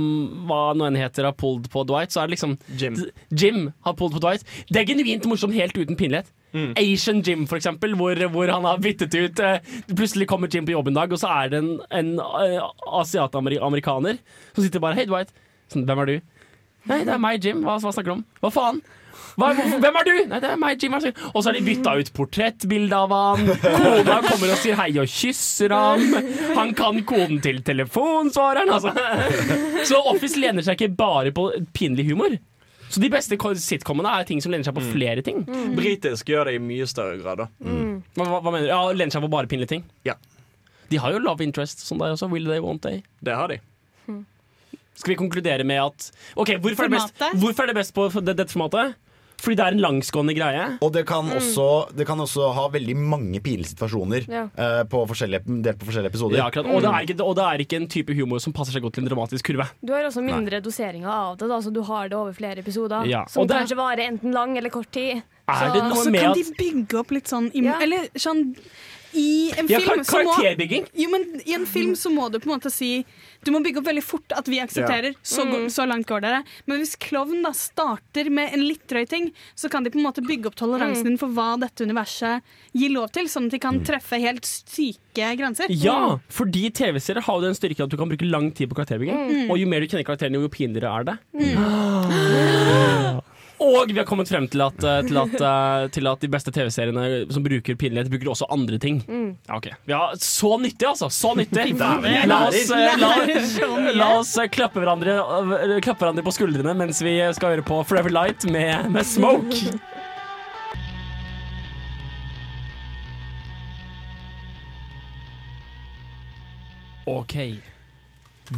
[0.48, 2.98] hva nå enn heter har pulled på Dwight, så er det liksom Jim.
[3.30, 4.42] Jim har pulled på Dwight.
[4.66, 6.34] Det er genuint morsomt helt uten pinlighet.
[6.52, 9.60] Asian Jim, for eksempel, hvor, hvor han har byttet ut eh,
[9.92, 12.70] Plutselig kommer Jim på jobb en dag, og så er det en, en uh,
[13.00, 14.18] asiatamerikaner
[14.54, 15.30] som sitter bare Hei, Dwight.
[15.70, 16.16] Sånn, Hvem er du?
[16.90, 17.60] Nei, det er meg, Jim.
[17.62, 18.24] Hva, hva snakker du om?
[18.40, 18.80] Hva faen?
[19.38, 20.12] Hva, hvem er du?
[20.30, 20.96] Nei, det er meg, Jim.
[20.96, 23.50] Og så har de bytta ut portrettbilde av han.
[23.62, 26.04] Kona kommer og sier hei og kysser ham.
[26.56, 28.72] Han kan koden til telefonsvareren.
[28.74, 28.94] Altså.
[29.88, 32.38] Så Office lener seg ikke bare på pinlig humor.
[32.90, 35.44] Så de beste sitcomene er ting som lener seg på flere ting.
[35.76, 37.44] Britisk gjør det i mye større grad.
[37.44, 38.72] da Hva, hva, hva mener du?
[38.72, 39.84] Ja, Lener seg på bare pinlige ting?
[40.08, 40.16] Ja.
[40.90, 42.26] De har jo love interest som deg også.
[42.32, 43.04] Will they, won't they?
[43.22, 43.60] Det har de.
[45.00, 48.08] Skal vi konkludere med at Ok, Hvorfor er det best, hvorfor er det best på
[48.26, 48.98] dette formatet?
[49.40, 50.64] Fordi det er en langsgående greie.
[50.84, 51.66] Og det kan, også,
[51.96, 54.42] det kan også ha veldig mange pinlige situasjoner Ja.
[54.52, 56.36] uh, på forskjellige, delt på forskjellige episoder.
[56.36, 56.66] Ja, akkurat.
[56.68, 58.98] og, det er ikke, og det er ikke en type humor som passer seg godt
[58.98, 59.66] til en dramatisk kurve.
[59.80, 63.08] Du har også mindre doseringer av det, da, så du har det over flere episoder.
[63.08, 65.22] Ja, Som det- kanskje varer enten lang eller kort tid.
[65.50, 67.80] Er det noe så med kan at de bygge opp litt sånn Ja.
[67.82, 68.54] Eller sånn
[69.12, 72.38] i en Ja, film kar- så må- Jo, men I en film så må du
[72.38, 73.04] på en måte si
[73.44, 75.14] Du må bygge opp veldig fort at vi aksepterer.
[75.14, 75.20] Ja.
[75.22, 75.68] Så, Mm.
[75.72, 76.42] så langt går dere.
[76.66, 80.04] Men hvis klovn da starter med en litt drøy ting, så kan de på en
[80.04, 81.08] måte bygge opp toleransen Mm.
[81.08, 82.42] din for hva dette universet
[82.74, 85.66] gir lov til, sånn at de kan treffe helt syke grenser.
[85.70, 89.16] Ja, fordi TV-serier har jo den styrken at du kan bruke lang tid på karakterbygging.
[89.46, 89.50] Mm.
[89.50, 91.18] Og jo mer du kjenner karakterene, jo pinligere er det.
[93.60, 96.52] Og vi har kommet frem til at, eh, til at, eh, til at de beste
[96.54, 99.02] TV-seriene som bruker pinlighet, bruker også andre ting.
[99.04, 99.36] Mm.
[99.48, 99.68] Ja, ok.
[99.90, 101.10] Ja, så nyttig, altså!
[101.12, 101.74] Så nyttig!
[101.76, 103.10] La oss, eh, la,
[103.92, 105.18] la oss klappe hverandre,
[105.84, 109.74] klappe hverandre på skuldrene mens vi skal høre på Forever Light med, med Smoke.
[117.10, 117.36] OK.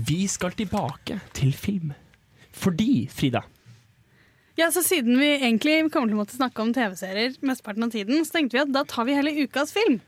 [0.06, 1.90] Vi skal tilbake til film.
[2.52, 3.42] Fordi, Frida
[4.62, 8.22] Ja, så Siden vi egentlig kommer til å måtte snakke om TV-serier mesteparten av tiden,
[8.22, 9.98] så tenkte vi at da tar vi hele ukas film.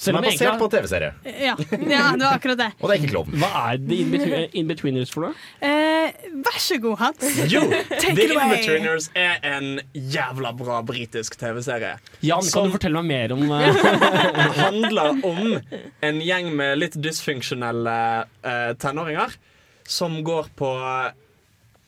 [0.00, 1.10] Som er basert på TV-serie.
[1.28, 2.68] Ja, ja det var akkurat det.
[2.80, 3.36] Og det er ikke Klovn.
[3.38, 5.36] Hva er The In-Between- In-Betweeners for noe?
[5.60, 7.36] Eh, vær så god, Hans.
[7.52, 7.60] Jo,
[8.00, 8.08] The.
[8.32, 11.98] Inbetweeners er en jævla bra britisk TV-serie.
[12.24, 13.78] Jan, kan du fortelle meg mer om eh,
[14.40, 15.42] Det handler om
[16.08, 17.98] en gjeng med litt dysfunksjonelle
[18.42, 19.36] eh, tenåringer
[19.86, 20.72] som går på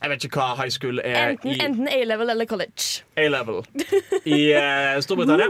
[0.05, 3.01] Jeg vet ikke hva high school er Enten, i enten A-level eller college.
[3.17, 3.63] A-level
[4.37, 5.49] i eh, Storbritannia.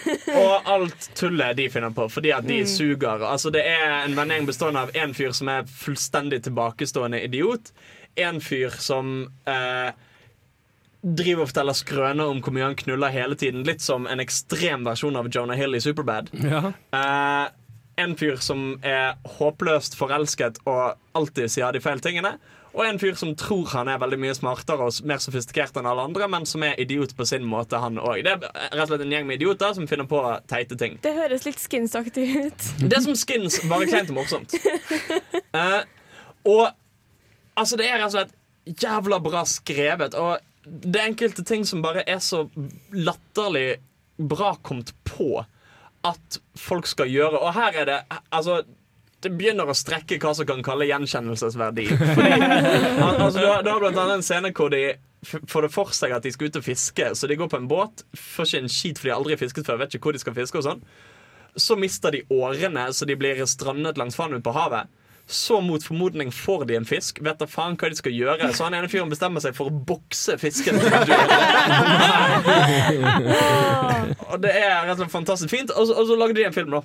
[0.44, 2.70] Og alt tullet de finner på, fordi at de Mm.
[2.70, 3.24] suger.
[3.26, 7.72] Altså Det er en vennegjeng bestående av en fyr som er fullstendig tilbakestående idiot.
[8.16, 9.10] En fyr som
[9.50, 9.90] eh,
[11.02, 13.64] driver og forteller skrøner om hvor mye han knuller hele tiden.
[13.66, 16.30] Litt som en ekstrem versjon av Jonah Hill i Superbad.
[16.46, 16.62] Ja.
[16.96, 17.46] Eh,
[18.02, 22.34] en fyr som er håpløst forelsket og alltid sier de feil tingene.
[22.76, 26.04] Og en fyr som tror han er veldig mye smartere og mer sofistikert enn alle
[26.10, 28.20] andre, men som er idiot på sin måte, han òg.
[28.26, 30.20] Det er rett og slett en gjeng med idioter som finner på
[30.50, 30.98] teite ting.
[31.04, 32.66] Det høres litt skinsaktig ut.
[32.84, 34.52] Det er som skins, bare kleint og morsomt.
[35.56, 35.80] Uh,
[36.56, 36.66] og
[37.56, 40.16] altså, det er rett og slett jævla bra skrevet.
[40.20, 40.36] Og
[40.66, 42.44] det er enkelte ting som bare er så
[42.92, 43.78] latterlig
[44.16, 45.46] bra kommet på
[46.06, 47.40] at folk skal gjøre.
[47.40, 48.00] Og her er det
[48.34, 48.60] altså
[49.32, 51.86] begynner å strekke hva som kan kalle gjenkjennelsesverdi.
[52.16, 54.82] Fordi, al- altså, du, har, du har blant annet en scene hvor de
[55.26, 57.06] får det for seg at de skal ut og fiske.
[57.18, 59.66] Så de går på en båt, får ikke en skit for de har aldri fisket
[59.66, 60.60] før, vet ikke hvor de skal fiske.
[60.60, 60.84] og sånn
[61.56, 64.92] Så mister de årene, så de blir strandet langs vannet ut på havet.
[65.26, 67.18] Så mot formodning får de en fisk.
[67.26, 69.74] Vet da faen hva de skal gjøre Så han ene fyren bestemmer seg for å
[69.88, 70.78] bokse fisken.
[74.30, 75.72] og det er rett og slett fantastisk fint.
[75.74, 76.82] Og så, og så lagde de en film, da.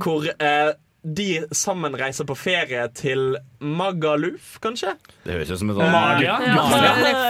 [0.00, 0.70] Hvor eh,
[1.02, 4.92] de sammen reiser på ferie til Magaluf, kanskje?
[5.24, 6.34] Det høres ut som et ja, Malia?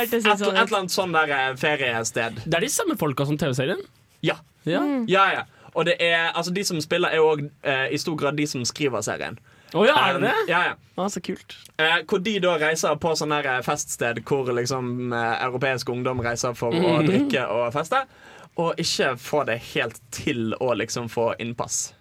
[0.02, 2.40] Et, et eller annet sånn der eh, feriested.
[2.46, 3.80] Det er de samme folka som TV-serien?
[4.26, 4.40] Ja.
[4.66, 4.82] Ja.
[5.08, 5.44] ja, ja.
[5.72, 8.64] Og det er, altså, de som spiller, er òg eh, i stor grad de som
[8.66, 9.38] skriver serien.
[9.70, 10.32] Oh, ja, er det det?
[10.34, 10.74] Um, ja, ja.
[10.98, 11.54] Ah, så kult.
[11.78, 16.58] Eh, hvor de da reiser på sånn eh, feststed hvor liksom eh, europeisk ungdom reiser
[16.58, 17.06] for å Mhm.
[17.06, 18.02] drikke og feste.
[18.58, 21.92] Og ikke får det helt til å liksom få innpass.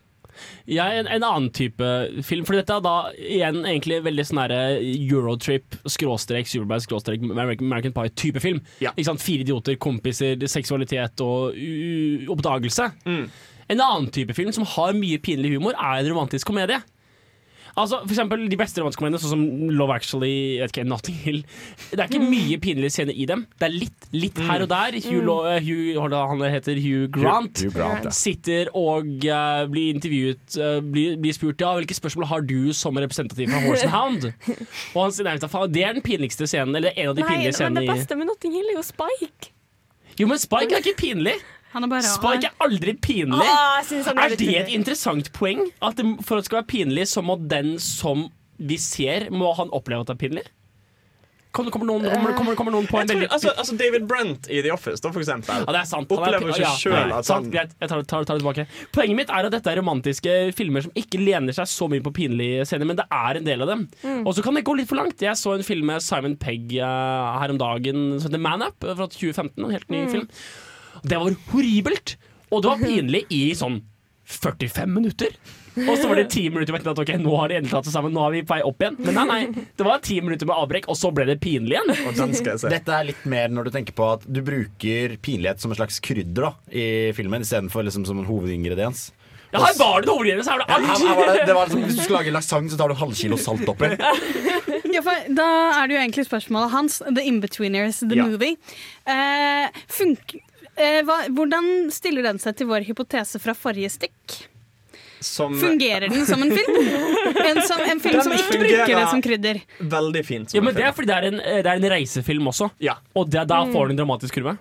[0.70, 1.90] Jeg, en, en annen type
[2.26, 7.96] film, for dette er da igjen egentlig veldig sånn herre Eurotrip, skråstrek, Superbad, skråstrek, American,
[7.96, 8.62] Pie-type film.
[8.82, 9.24] Ikke sant?
[9.24, 11.58] Fire idioter, kompiser, seksualitet og
[12.36, 12.92] oppdagelse.
[13.70, 16.80] En annen type film som har mye pinlig humor, er en romantisk komedie.
[17.78, 20.32] Altså, for eksempel De beste romantiske komediene, sånn som Love Actually,
[20.62, 21.40] vet ikke, Notting Hill.
[21.92, 23.46] Det er ikke mye pinlige scener i dem.
[23.60, 24.98] Det er litt, litt her og der.
[25.04, 28.14] Hugh, Lo- eh, Hugh, han heter Hugh Grant, Hugh Grant, ja.
[28.16, 32.98] sitter og eh, blir intervjuet eh, blir, blir spurt ja, hvilke spørsmål har du som
[33.00, 34.28] representativ fra Horse and Hound.
[34.96, 37.16] Og han sier nei, vet du faen, det er den pinligste scenen, eller en av
[37.18, 39.52] de Nei, pinlige men scenene det i beste med Notting Hill er jo Spike.
[40.20, 41.38] Jo, men Spike er ikke pinlig.
[41.74, 43.46] Han er bare Spike er aldri pinlig.
[43.46, 45.68] Ah, er det et interessant poeng?
[45.86, 48.28] At det, for at det skal være pinlig, så må den som
[48.60, 50.48] vi ser, må han oppleve at det er pinlig?
[51.50, 54.60] Kommer, kommer, noen, kommer, kommer, kommer noen på en veldig altså, altså David Brent i
[54.62, 55.64] The Office, da, for eksempel.
[55.64, 56.12] ja, det er sant.
[56.14, 58.44] Er Opplever ikke ja, sjøl ja, at sant, han Greit, jeg tar, tar, tar det
[58.44, 58.66] tilbake.
[58.94, 62.14] Poenget mitt er at dette er romantiske filmer som ikke lener seg så mye på
[62.20, 63.88] pinlige scener, men det er en del av dem.
[64.06, 64.22] Mm.
[64.30, 65.26] Og så kan det gå litt for langt.
[65.26, 68.86] Jeg så en film med Simon Pegg uh, her om dagen som heter Man Up
[68.86, 69.58] fra 2015.
[69.66, 70.12] En helt ny Mm.
[70.14, 70.30] film.
[71.04, 72.16] Det var horribelt!
[72.50, 73.82] Og det var pinlig i sånn
[74.30, 75.34] 45 minutter.
[75.80, 77.94] Og så var det ti minutter med at ok, nå har de endelig tatt seg
[77.96, 78.98] sammen, nå er vi på vei opp igjen.
[79.06, 81.94] Men nei, nei, det var ti minutter med avbrekk, og så ble det pinlig igjen.
[82.10, 82.72] Og den skal jeg se.
[82.74, 86.02] Dette er litt mer når du tenker på at du bruker pinlighet som en slags
[86.04, 86.86] krydder da, i
[87.18, 89.08] filmen, istedenfor liksom som en hovedingrediens.
[89.54, 90.10] Ja, her var det!
[90.14, 92.34] Her var Ja, det her, her var det, det var liksom, hvis du skal lage
[92.36, 93.94] lasagne, så tar du halvkilo salt oppi.
[94.90, 95.46] Ja, for da
[95.80, 98.26] er det jo egentlig spørsmålet hans, The Inbetweeners, the Ja.
[98.26, 98.58] movie.
[99.08, 100.34] Eh, funk
[100.80, 104.40] eh, hva, hvordan stiller den seg til vår hypotese fra forrige stikk?
[105.20, 106.76] som Fungerer den som en film?
[107.50, 109.60] En, som, en film Den som ikke bruker det som krydder?
[109.80, 110.50] Veldig fint.
[110.50, 112.70] som Ja, en men Det er fordi det er en, det er en reisefilm også.
[112.84, 112.98] Ja.
[113.18, 114.58] Og det, da får den en dramatisk kurve.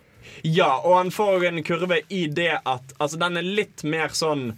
[0.47, 4.53] Ja, og han får en kurve i det at Altså, den er litt mer sånn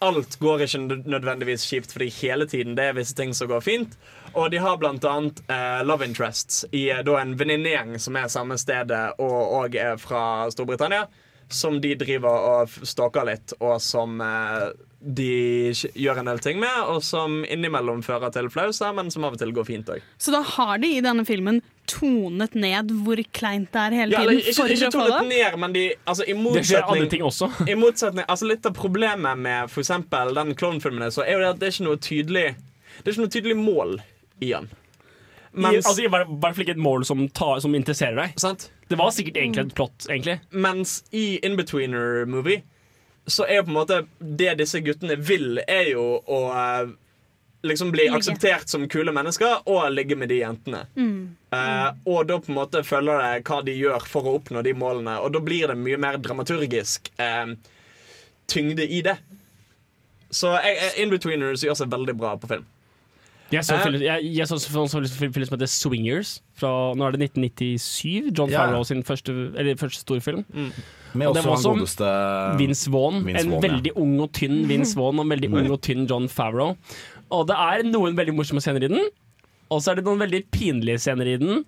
[0.00, 3.96] alt går ikke nødvendigvis kjipt fordi hele tiden det er visse ting som går fint.
[4.32, 8.30] Og de har blant annet eh, love interests i eh, da en venninnegjeng som er
[8.32, 10.22] samme stedet og, og er fra
[10.52, 11.08] Storbritannia.
[11.50, 14.68] Som de driver og stalker litt, og som eh,
[15.00, 16.76] de gjør en del ting med.
[16.92, 20.04] Og som innimellom fører til flauser, men som av og til går fint òg.
[20.14, 21.58] Så da har de i denne filmen
[21.90, 24.38] tonet ned hvor kleint det er hele Ja, tiden.
[24.38, 25.28] eller, ikke, ikke tonet det.
[25.34, 27.50] ned, men de, altså, i Det skjer andre ting også.
[27.68, 31.48] I motsetning, altså Litt av problemet med for eksempel den klovnfilmen er så jo det
[31.54, 33.96] at det er ikke noe tydelig Det er ikke noe tydelig mål
[34.40, 34.70] i den.
[35.50, 38.36] I, altså, I hvert hvert fall ikke et mål som, ta, som interesserer deg.
[38.38, 38.68] Sant?
[38.88, 40.06] Det var sikkert egentlig et plott.
[40.08, 42.62] egentlig Mens i Inbetweener-movie
[43.30, 43.98] så er jo på en måte
[44.38, 46.92] det disse guttene vil, er jo å eh,
[47.62, 48.16] liksom bli Ligge.
[48.16, 50.84] akseptert som kule mennesker og ligge med de jentene.
[50.96, 51.36] Mm.
[51.52, 54.74] Uh, og da på en måte følger det hva de gjør for å oppnå de
[54.76, 55.18] målene.
[55.20, 57.52] Og da blir det mye mer dramaturgisk uh,
[58.50, 59.18] tyngde i det.
[60.30, 62.68] Så jeg, Inbetweeners gjør seg veldig bra på film.
[63.50, 63.82] Jeg så, Eh.
[63.82, 66.38] film, jeg, jeg så, så, så, så film som heter Swingers.
[66.54, 68.30] Fra, nå er det 1997.
[68.38, 68.60] John yeah.
[68.60, 70.44] Farrow sin første, eller første storfilm.
[71.14, 72.10] Med Og det også var han godeste
[72.60, 73.24] Vince Vaughn.
[73.26, 73.70] Vince en Vaughn, ja.
[73.72, 76.76] veldig ung og tynn Vince Vaughn og en veldig ung og tynn John Favreau.
[77.30, 79.08] Og det er noen veldig morsomme scener i den,
[79.70, 81.64] og så er det noen veldig pinlige scener i den.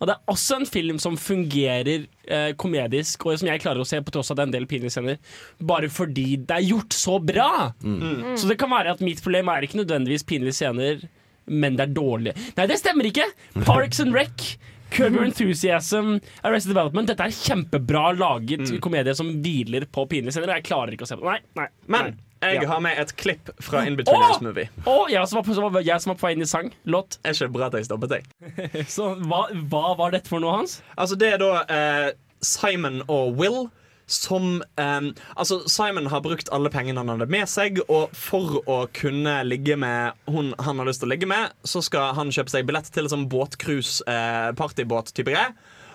[0.00, 3.86] Og det er også en film som fungerer eh, komedisk, og som jeg klarer å
[3.86, 5.20] se på tross av det er en del pinlige scener,
[5.62, 7.70] bare fordi det er gjort så bra!
[7.84, 8.34] Mm.
[8.40, 11.06] Så det kan være at mitt problem er ikke nødvendigvis pinlige scener,
[11.46, 12.34] men det er dårlige.
[12.58, 13.28] Nei, det stemmer ikke!
[13.62, 14.56] Parks and Rec.
[14.94, 17.08] Curb Your Enthusiasm, Arrested Development.
[17.10, 20.52] Dette er kjempebra laget komedie som hviler på pinlige scener.
[20.52, 21.32] og Jeg klarer ikke å se på det.
[21.32, 22.33] Nei, nei, Men nei.
[22.52, 22.68] Jeg Ja.
[22.68, 24.42] har med et klipp fra Inbetweeners Åh!
[24.42, 24.68] movie.
[24.86, 26.72] Oh, jeg som var var jeg som var på vei inn i sang.
[26.84, 27.18] Låt.
[27.24, 28.28] Er ikke bra at jeg stoppet deg.
[28.96, 30.82] Så hva, hva var dette for noe, Hans?
[30.96, 32.12] Altså Det er da eh,
[32.44, 33.64] Simon og Will
[34.06, 35.00] som eh,
[35.40, 39.78] Altså Simon har brukt alle pengene han hadde med seg, og for å kunne ligge
[39.80, 42.90] med hun han har lyst til å ligge med, så skal han kjøpe seg billett
[42.92, 45.54] til en sånn båtcruise, eh, partybåt-type greie.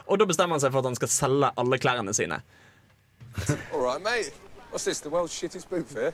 [0.09, 2.41] Og da bestemmer han seg for at han skal selge alle klærne sine.
[3.71, 4.34] All right, mate.
[4.69, 6.13] What's this, the world's shittest boot fair?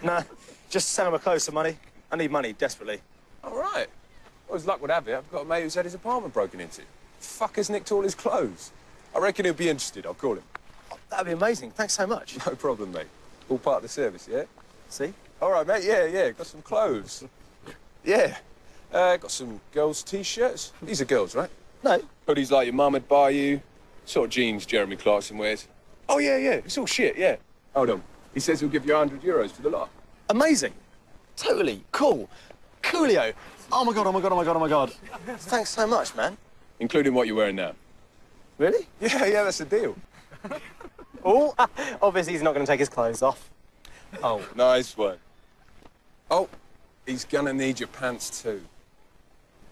[0.02, 0.22] nah,
[0.70, 1.76] just selling my clothes for money.
[2.10, 3.00] I need money desperately.
[3.44, 3.86] All right.
[4.48, 6.60] Well, as luck would have it, I've got a mate who's had his apartment broken
[6.60, 6.82] into.
[7.20, 8.72] Fucker's nicked all his clothes.
[9.14, 10.04] I reckon he'll be interested.
[10.04, 10.42] I'll call him.
[11.10, 11.70] That'd be amazing.
[11.72, 12.36] Thanks so much.
[12.46, 13.06] No problem, mate.
[13.48, 14.44] All part of the service, yeah?
[14.88, 15.12] See?
[15.40, 15.84] All right, mate.
[15.84, 16.30] Yeah, yeah.
[16.30, 17.24] Got some clothes.
[18.04, 18.36] Yeah.
[18.92, 20.72] Uh, got some girls' t-shirts.
[20.82, 21.48] These are girls, right?
[21.84, 22.02] No.
[22.26, 23.62] Hoodies like your mum would buy you.
[24.06, 25.68] Sort of jeans Jeremy Clarkson wears.
[26.08, 26.54] Oh, yeah, yeah.
[26.54, 27.36] It's all shit, yeah.
[27.74, 28.02] Hold on.
[28.34, 29.90] He says he'll give you 100 euros for the lot.
[30.28, 30.72] Amazing.
[31.36, 31.84] Totally.
[31.92, 32.28] Cool.
[32.82, 33.32] Coolio.
[33.70, 34.92] Oh my god, oh my god, oh my god, oh my god.
[35.38, 36.36] Thanks so much, man.
[36.80, 37.72] Including what you're wearing now.
[38.58, 38.86] Really?
[39.00, 39.96] Yeah, yeah, that's the deal.
[41.24, 41.54] Oh,
[42.02, 43.48] obviously he's not going to take his clothes off.
[44.22, 45.18] Oh, nice one.
[46.30, 46.48] Oh,
[47.06, 48.62] he's gonna need your pants too.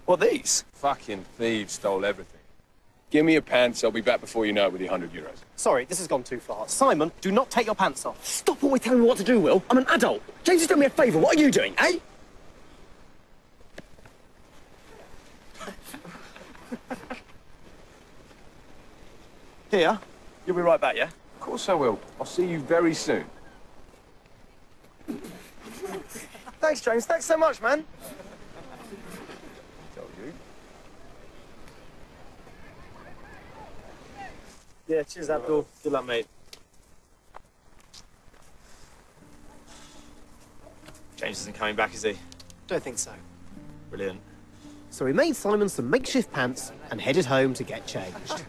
[0.05, 0.63] What, these?
[0.73, 2.40] Fucking thieves stole everything.
[3.11, 5.35] Give me your pants, I'll be back before you know it with your 100 euros.
[5.57, 6.67] Sorry, this has gone too far.
[6.69, 8.25] Simon, do not take your pants off.
[8.25, 9.61] Stop always telling me what to do, Will.
[9.69, 10.23] I'm an adult.
[10.45, 11.19] James has done me a favour.
[11.19, 11.99] What are you doing, eh?
[19.71, 19.99] Here.
[20.47, 21.09] You'll be right back, yeah?
[21.09, 21.99] Of course I will.
[22.17, 23.25] I'll see you very soon.
[26.61, 27.05] Thanks, James.
[27.05, 27.83] Thanks so much, man.
[29.95, 30.33] Told you.
[34.91, 35.65] Yeah, cheers, Abdul.
[35.83, 36.27] Good luck, mate.
[41.15, 42.17] James isn't coming back, is he?
[42.67, 43.11] Don't think so.
[43.89, 44.19] Brilliant.
[44.89, 48.43] So we made Simon some makeshift pants and headed home to get changed.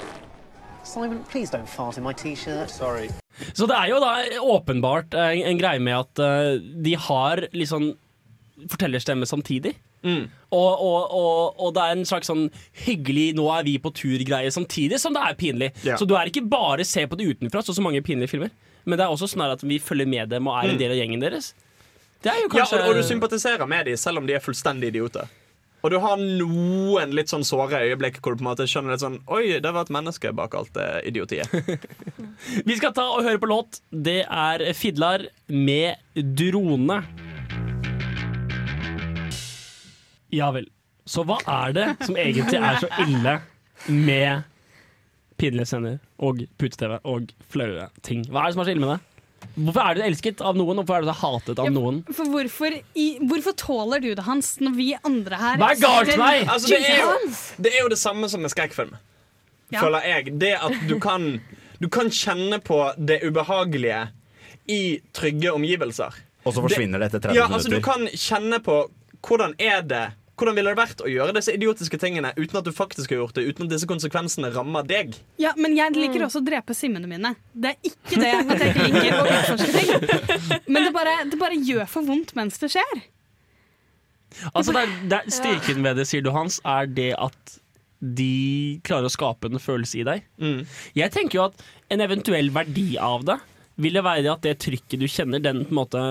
[0.84, 2.70] Simon, please don't fart in my t-shirt.
[2.70, 3.10] Sorry.
[3.52, 7.68] Så det er jo da åpenbart en, en greie med at eh, de har litt
[7.68, 7.90] sånn
[8.72, 9.74] fortellerstemme samtidig.
[10.04, 10.26] Mm.
[10.54, 12.44] Og, og, og, og det er en slags sånn
[12.84, 15.70] hyggelig 'nå er vi på tur'-greie samtidig som det er pinlig.
[15.82, 15.96] Ja.
[15.96, 18.50] Så du er ikke bare se på det utenfra, så, så mange pinlige filmer.
[18.84, 20.78] Men det er også sånn at vi følger med dem og er en Mm.
[20.78, 21.54] del av gjengen deres.
[22.22, 24.88] Det er jo Ja, og, og du sympatiserer med dem selv om de er fullstendig
[24.92, 25.26] idioter.
[25.84, 29.02] Og du har noen litt sånn såre øyeblikk hvor du på en måte skjønner litt
[29.02, 31.48] sånn Oi, det var et menneske bak alt det idiotiet.
[32.68, 33.80] Vi skal ta og høre på låt.
[33.92, 37.02] Det er Fidlar med drone.
[40.34, 40.68] Ja vel.
[41.06, 43.38] Så hva er det som egentlig er så ille
[43.92, 44.44] med
[45.40, 48.22] pinlige scener og pute-TV og flaue ting?
[48.30, 49.00] Hva er det som er så ille med det?
[49.54, 52.00] Hvorfor er du elsket av noen, og hvorfor er du så hatet av noen?
[52.16, 56.10] For hvorfor, i, hvorfor tåler du det, Hans, når vi andre her Hva er galt
[56.14, 56.48] med deg?
[56.54, 57.34] Altså, det, er jo,
[57.66, 58.96] det er jo det samme som med skrekkfilm,
[59.72, 59.80] Ja.
[59.84, 60.32] føler jeg.
[60.40, 61.28] Det at du kan,
[61.80, 64.06] du kan kjenne på det ubehagelige
[64.70, 64.82] i
[65.12, 66.16] trygge omgivelser.
[66.44, 68.84] Og så forsvinner det etter 30 ja, altså, Du kan kjenne på
[69.24, 70.04] hvordan er det
[70.44, 73.38] hvordan ville det vært å gjøre disse idiotiske tingene uten at du faktisk har gjort
[73.38, 73.46] det?
[73.48, 75.16] Uten at disse konsekvensene rammer deg?
[75.40, 77.32] Ja, men jeg liker også å drepe simmene mine.
[77.52, 80.62] Det er ikke det at jeg ikke liker å utforske ting.
[80.74, 83.02] Men det bare, det bare gjør for vondt mens det skjer.
[84.52, 87.56] Altså, det er, det er styrken ved det, sier du, Hans, er det at
[88.04, 90.24] de klarer å skape en følelse i deg.
[90.98, 91.62] Jeg tenker jo at
[91.94, 93.38] en eventuell verdi av det
[93.80, 96.02] ville være at det trykket du kjenner, den på en måte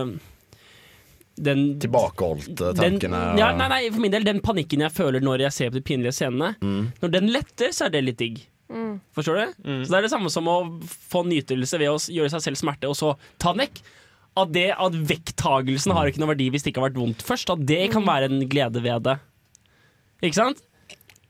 [1.41, 3.21] den, Tilbakeholdte den, tankene.
[3.39, 5.81] ja, nei, nei, for min del, den panikken jeg føler når jeg ser på de
[5.81, 6.91] pinlige scenene, Mm.
[7.01, 8.43] når den letter, så er det litt digg.
[8.69, 8.99] Mm.
[9.15, 9.45] Forstår du?
[9.85, 12.89] Så det er det samme som å få nytelse ved å gjøre seg selv smerte,
[12.89, 13.81] og så ta den vekk.
[14.35, 17.51] At, det, at vekttagelsen har ikke noe verdi hvis det ikke har vært vondt først.
[17.53, 19.19] At det kan være en glede ved det.
[20.25, 20.63] Ikke sant?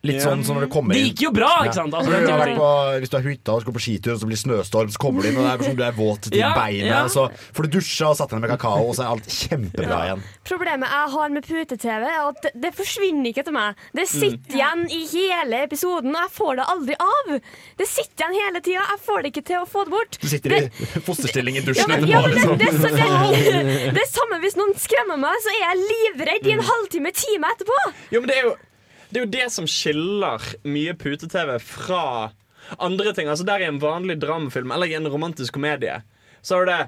[0.03, 1.05] Litt sånn som når du kommer inn.
[1.05, 1.93] Det gikk jo bra, ikke sant?
[1.95, 2.69] Altså, du har på,
[2.99, 5.23] hvis du har hytta og skal på skitur, og så blir det snøstorm, så kommer
[5.23, 6.89] du inn, og det er som du er våt til Ja, beinet.
[6.89, 6.97] ja.
[7.07, 7.23] Så
[7.55, 10.25] får du dusja og satt deg ned med kakao, og så er alt kjempebra igjen.
[10.49, 13.79] Problemet jeg har med pute-TV, er at det, det forsvinner ikke etter meg.
[13.95, 17.31] Det sitter igjen i hele episoden, og jeg får det aldri av.
[17.79, 18.83] Det sitter igjen hele tida.
[18.91, 20.19] Jeg får det ikke til å få det bort.
[20.19, 20.61] Du sitter i
[21.07, 22.11] fosterstilling i Ja, dusjen men, etterpå.
[22.11, 22.59] ja, men det, liksom.
[22.59, 26.51] det, er så, det, det er samme hvis noen skremmer meg, så er jeg livredd
[26.51, 27.79] i en halvtime, time etterpå.
[28.11, 28.53] Jo, men det er jo
[29.13, 32.31] det, er jo det som skiller mye pute-TV fra
[32.81, 33.29] andre ting.
[33.29, 36.01] Altså Der i en vanlig dramafilm eller i en romantisk komedie,
[36.41, 36.79] så er det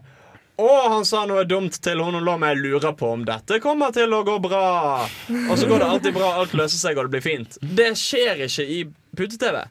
[0.56, 3.92] å, han sa noe dumt til hun, og la meg lure på om dette kommer
[3.96, 5.04] til å gå bra.
[5.50, 7.58] Og så går det alltid bra, alt løser seg, og det blir fint.
[7.60, 8.80] Det skjer ikke i
[9.20, 9.66] pute-TV.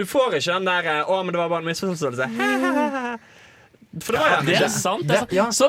[0.00, 3.18] Du får ikke den der 'Å, men det var bare en misforståelse'.
[4.00, 5.04] For det var Ja, det er sant.
[5.10, 5.26] Altså.
[5.52, 5.66] Så.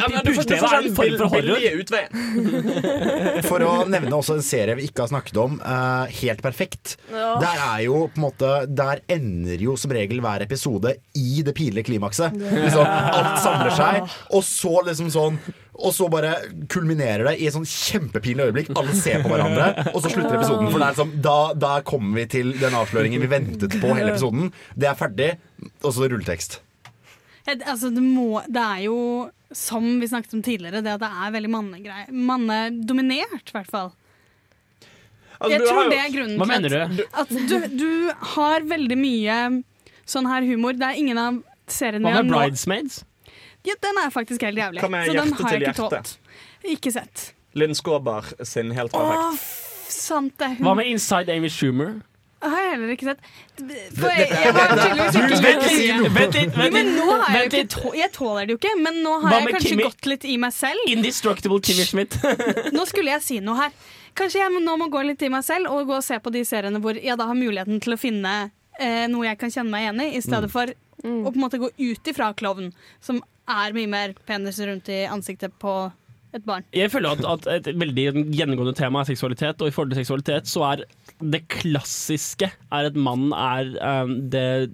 [0.00, 1.58] Ja, du får- du er en form for horror.
[3.50, 6.96] For å nevne også en serie vi ikke har snakket om, uh, Helt perfekt.
[7.12, 7.34] Ja.
[7.42, 11.54] Der er jo på en måte Der ender jo som regel hver episode i det
[11.56, 12.32] pinlige klimakset.
[12.32, 15.40] Liksom, alt samler seg, og så liksom sånn
[15.80, 16.34] og så bare
[16.68, 18.72] kulminerer det i et sånn kjempepinlig øyeblikk.
[18.76, 20.68] Alle ser på hverandre, og så slutter episoden.
[20.68, 24.12] For det er liksom, da, da kommer vi til den avsløringen vi ventet på hele
[24.12, 24.50] episoden.
[24.76, 25.30] Det er ferdig,
[25.80, 26.58] og så rulletekst.
[27.50, 28.96] Et- Altså, det, må, det er jo,
[29.52, 31.50] som vi snakket om tidligere, det at det er veldig
[32.12, 33.90] mannedominert, i hvert fall.
[35.40, 37.04] Altså, jeg tror jo- det er grunnen Hva mener du?
[37.14, 39.36] at du, du har veldig mye
[40.04, 40.72] sånn her humor.
[40.76, 41.38] Det er ingen av
[41.70, 43.04] seriene Hva med Bridesmaids?
[43.64, 44.80] ja, Den er faktisk helt jævlig.
[44.80, 45.90] Så den Hjerte har jeg til ikke hjerte?
[45.96, 46.18] tålt.
[46.76, 47.32] Ikke sett.
[47.54, 49.18] Linn Skåber sin Helt perfekt.
[49.18, 49.34] Åh,
[49.88, 50.50] sant det.
[50.58, 52.02] Hun Hva med Inside Amy Schumer?
[52.40, 53.24] Har jeg heller ikke sett.
[53.98, 57.62] For jeg, jeg har tydeligvis ikke vent litt, vent litt, men nå har jeg, jo
[57.64, 60.54] ikke jeg tåler det jo ikke, men nå har jeg kanskje gått litt i meg
[60.56, 60.86] selv.
[60.92, 62.16] Indestructible Kimmy Schmidt.
[62.76, 63.74] Nå skulle jeg si noe her.
[64.16, 66.42] Kanskje jeg nå må gå litt i meg selv og gå og se på de
[66.48, 68.32] seriene hvor jeg da har muligheten til å finne
[68.80, 70.54] eh, noe jeg kan kjenne meg igjen i, i stedet Mm.
[70.54, 74.90] for å på en måte gå ut ifra klovn, som er mye mer penis rundt
[74.92, 75.72] i ansiktet på
[76.36, 76.66] et barn.
[76.76, 80.50] Jeg føler at, at et veldig gjennomgående tema er seksualitet, og i forhold til seksualitet
[80.50, 80.84] så er
[81.20, 83.74] det klassiske er at mannen er
[84.04, 84.70] um, det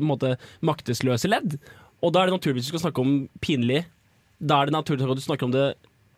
[0.00, 1.58] måte, maktesløse ledd.
[2.00, 3.14] Og da er det naturligvis du skal snakke om
[3.44, 3.84] pinlig.
[4.40, 5.68] Da er det naturlig at du snakker om det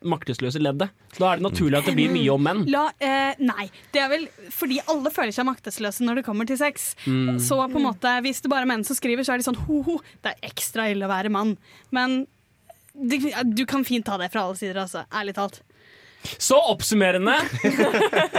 [0.06, 0.90] maktesløse leddet.
[1.18, 2.62] Da er det naturlig at det blir mye om menn.
[2.70, 6.58] La, eh, nei, det er vel fordi alle føler seg maktesløse når det kommer til
[6.60, 6.92] sex.
[7.06, 7.38] Mm.
[7.42, 9.60] Så på en måte, hvis det bare er menn som skriver, så er de sånn
[9.66, 11.56] ho-ho, det er ekstra ille å være mann.
[11.94, 12.24] Men
[12.94, 13.16] du,
[13.56, 15.04] du kan fint ta det fra alle sider, altså.
[15.12, 15.62] Ærlig talt.
[16.38, 17.34] Så oppsummerende.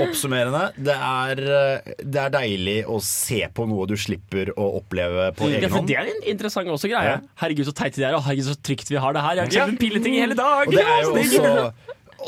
[0.00, 5.30] Oppsummerende, det er, eh, det er deilig å se på noe du slipper å oppleve
[5.36, 5.88] på egen hånd.
[5.88, 7.16] det er en interessant også greie.
[7.16, 7.32] Ja.
[7.42, 9.40] Herregud, så teite de er, og herregud, så trygt vi har det her.
[9.40, 9.76] Jeg har Ja.
[9.80, 10.68] pilleting i hele dag.
[10.68, 11.72] Og det er jo også,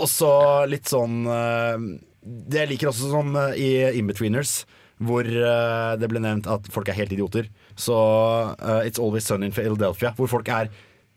[0.08, 0.32] også
[0.72, 1.86] litt sånn eh,
[2.22, 4.64] Det jeg liker også som eh, i Inbetweeners,
[5.02, 7.48] hvor det ble nevnt at folk er helt idioter.
[7.74, 10.68] Så uh, It's Always Sun in Philadelphia, hvor folk er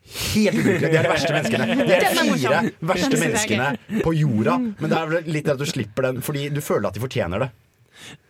[0.06, 0.92] helt ubrukelige.
[0.92, 1.78] De er de verste menneskene.
[1.82, 2.62] De er fire
[2.92, 4.58] verste er menneskene på jorda.
[4.62, 7.46] Men det er vel litt at du slipper den, fordi du føler at de fortjener
[7.46, 7.52] det.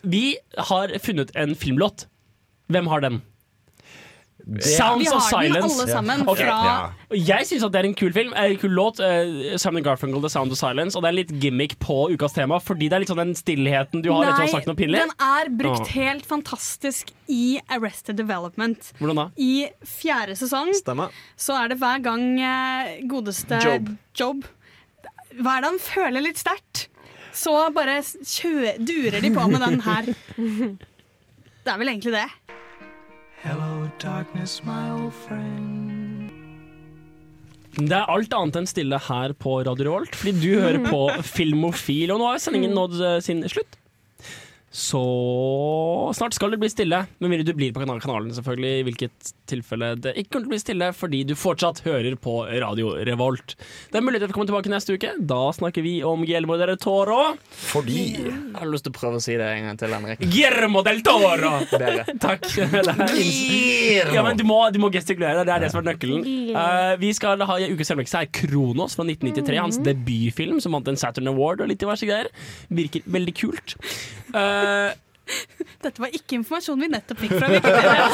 [0.06, 0.26] Vi
[0.70, 2.08] har funnet en filmlåt.
[2.72, 3.22] Hvem har den?
[4.48, 6.46] Det- Sounds Vi har den alle sammen Okay.
[6.46, 7.16] fra- Ja.
[7.18, 9.00] Jeg syns det er en kul film, en kul låt.
[9.00, 10.96] eh, Simon Garfunkel, The Sound of Silence.
[10.96, 14.04] Og det er litt gimmick på ukas tema, fordi det er litt sånn den stillheten
[14.04, 15.00] du har etter å ha sagt noe pinlig.
[15.02, 18.94] den er brukt helt fantastisk i Arrested Development.
[19.02, 19.30] Hvordan da?
[19.38, 21.10] I fjerde sesong Stemmer.
[21.36, 23.98] så er det hver gang eh, godeste Job.
[24.14, 24.46] Job
[25.42, 26.88] Hva er det han føler litt sterkt?
[27.34, 30.06] Så bare kjø durer de på med den her.
[31.66, 32.30] Det er vel egentlig det.
[33.46, 36.32] Hello, darkness, my old friend.
[37.76, 41.02] Det er alt annet enn stille her på Radio Revolt, fordi du hører på
[41.36, 42.16] Filmofil.
[42.16, 43.78] Og nå har sendingen nådd eh, sin slutt.
[44.76, 46.98] Så snart skal det bli stille.
[47.24, 48.72] Med mindre du blir på kanalen, selvfølgelig.
[48.76, 52.34] I hvilket tilfelle det ikke kommer til å bli stille, fordi du fortsatt hører på
[52.60, 53.56] Radio Revolt.
[53.92, 55.14] Det er mulighet til å komme tilbake neste uke.
[55.32, 57.22] Da snakker vi om Guillermo del Toro.
[57.70, 60.26] Fordi Jeg har lyst til å prøve å si det en gang til, Henrik.
[60.36, 61.54] Guillermo del Toro!
[62.28, 62.50] Takk.
[64.12, 65.48] Ja, men du må, du må gestikulere.
[65.48, 66.28] Det er det som er nøkkelen.
[66.52, 69.62] Uh, vi skal ha i ukes selvmekse her Kronos fra 1993.
[69.64, 72.28] Hans debutfilm som vant en Saturn Award og litt diverse greier.
[72.76, 73.80] Virker veldig kult.
[74.36, 74.65] Eh,
[75.82, 78.06] Dette var ikke informasjon vi nettopp fikk fra Wikipedia.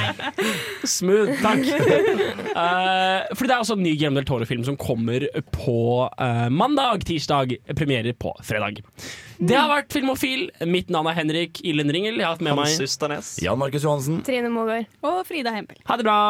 [0.96, 1.62] Smooth, takk.
[2.54, 7.06] Uh, fordi det er også en ny Guillermo del Toro-film som kommer på uh, mandag.
[7.06, 8.82] Tirsdag premierer på fredag.
[9.38, 10.48] Det har vært Filmofil.
[10.70, 12.18] Mitt navn er Henrik Illen Ringel.
[12.18, 14.22] Jeg har hatt med Hans meg Jan Markus Johansen.
[14.26, 14.90] Trine Mogård.
[15.06, 15.78] Og Frida Hempel.
[15.90, 16.20] Ha det bra.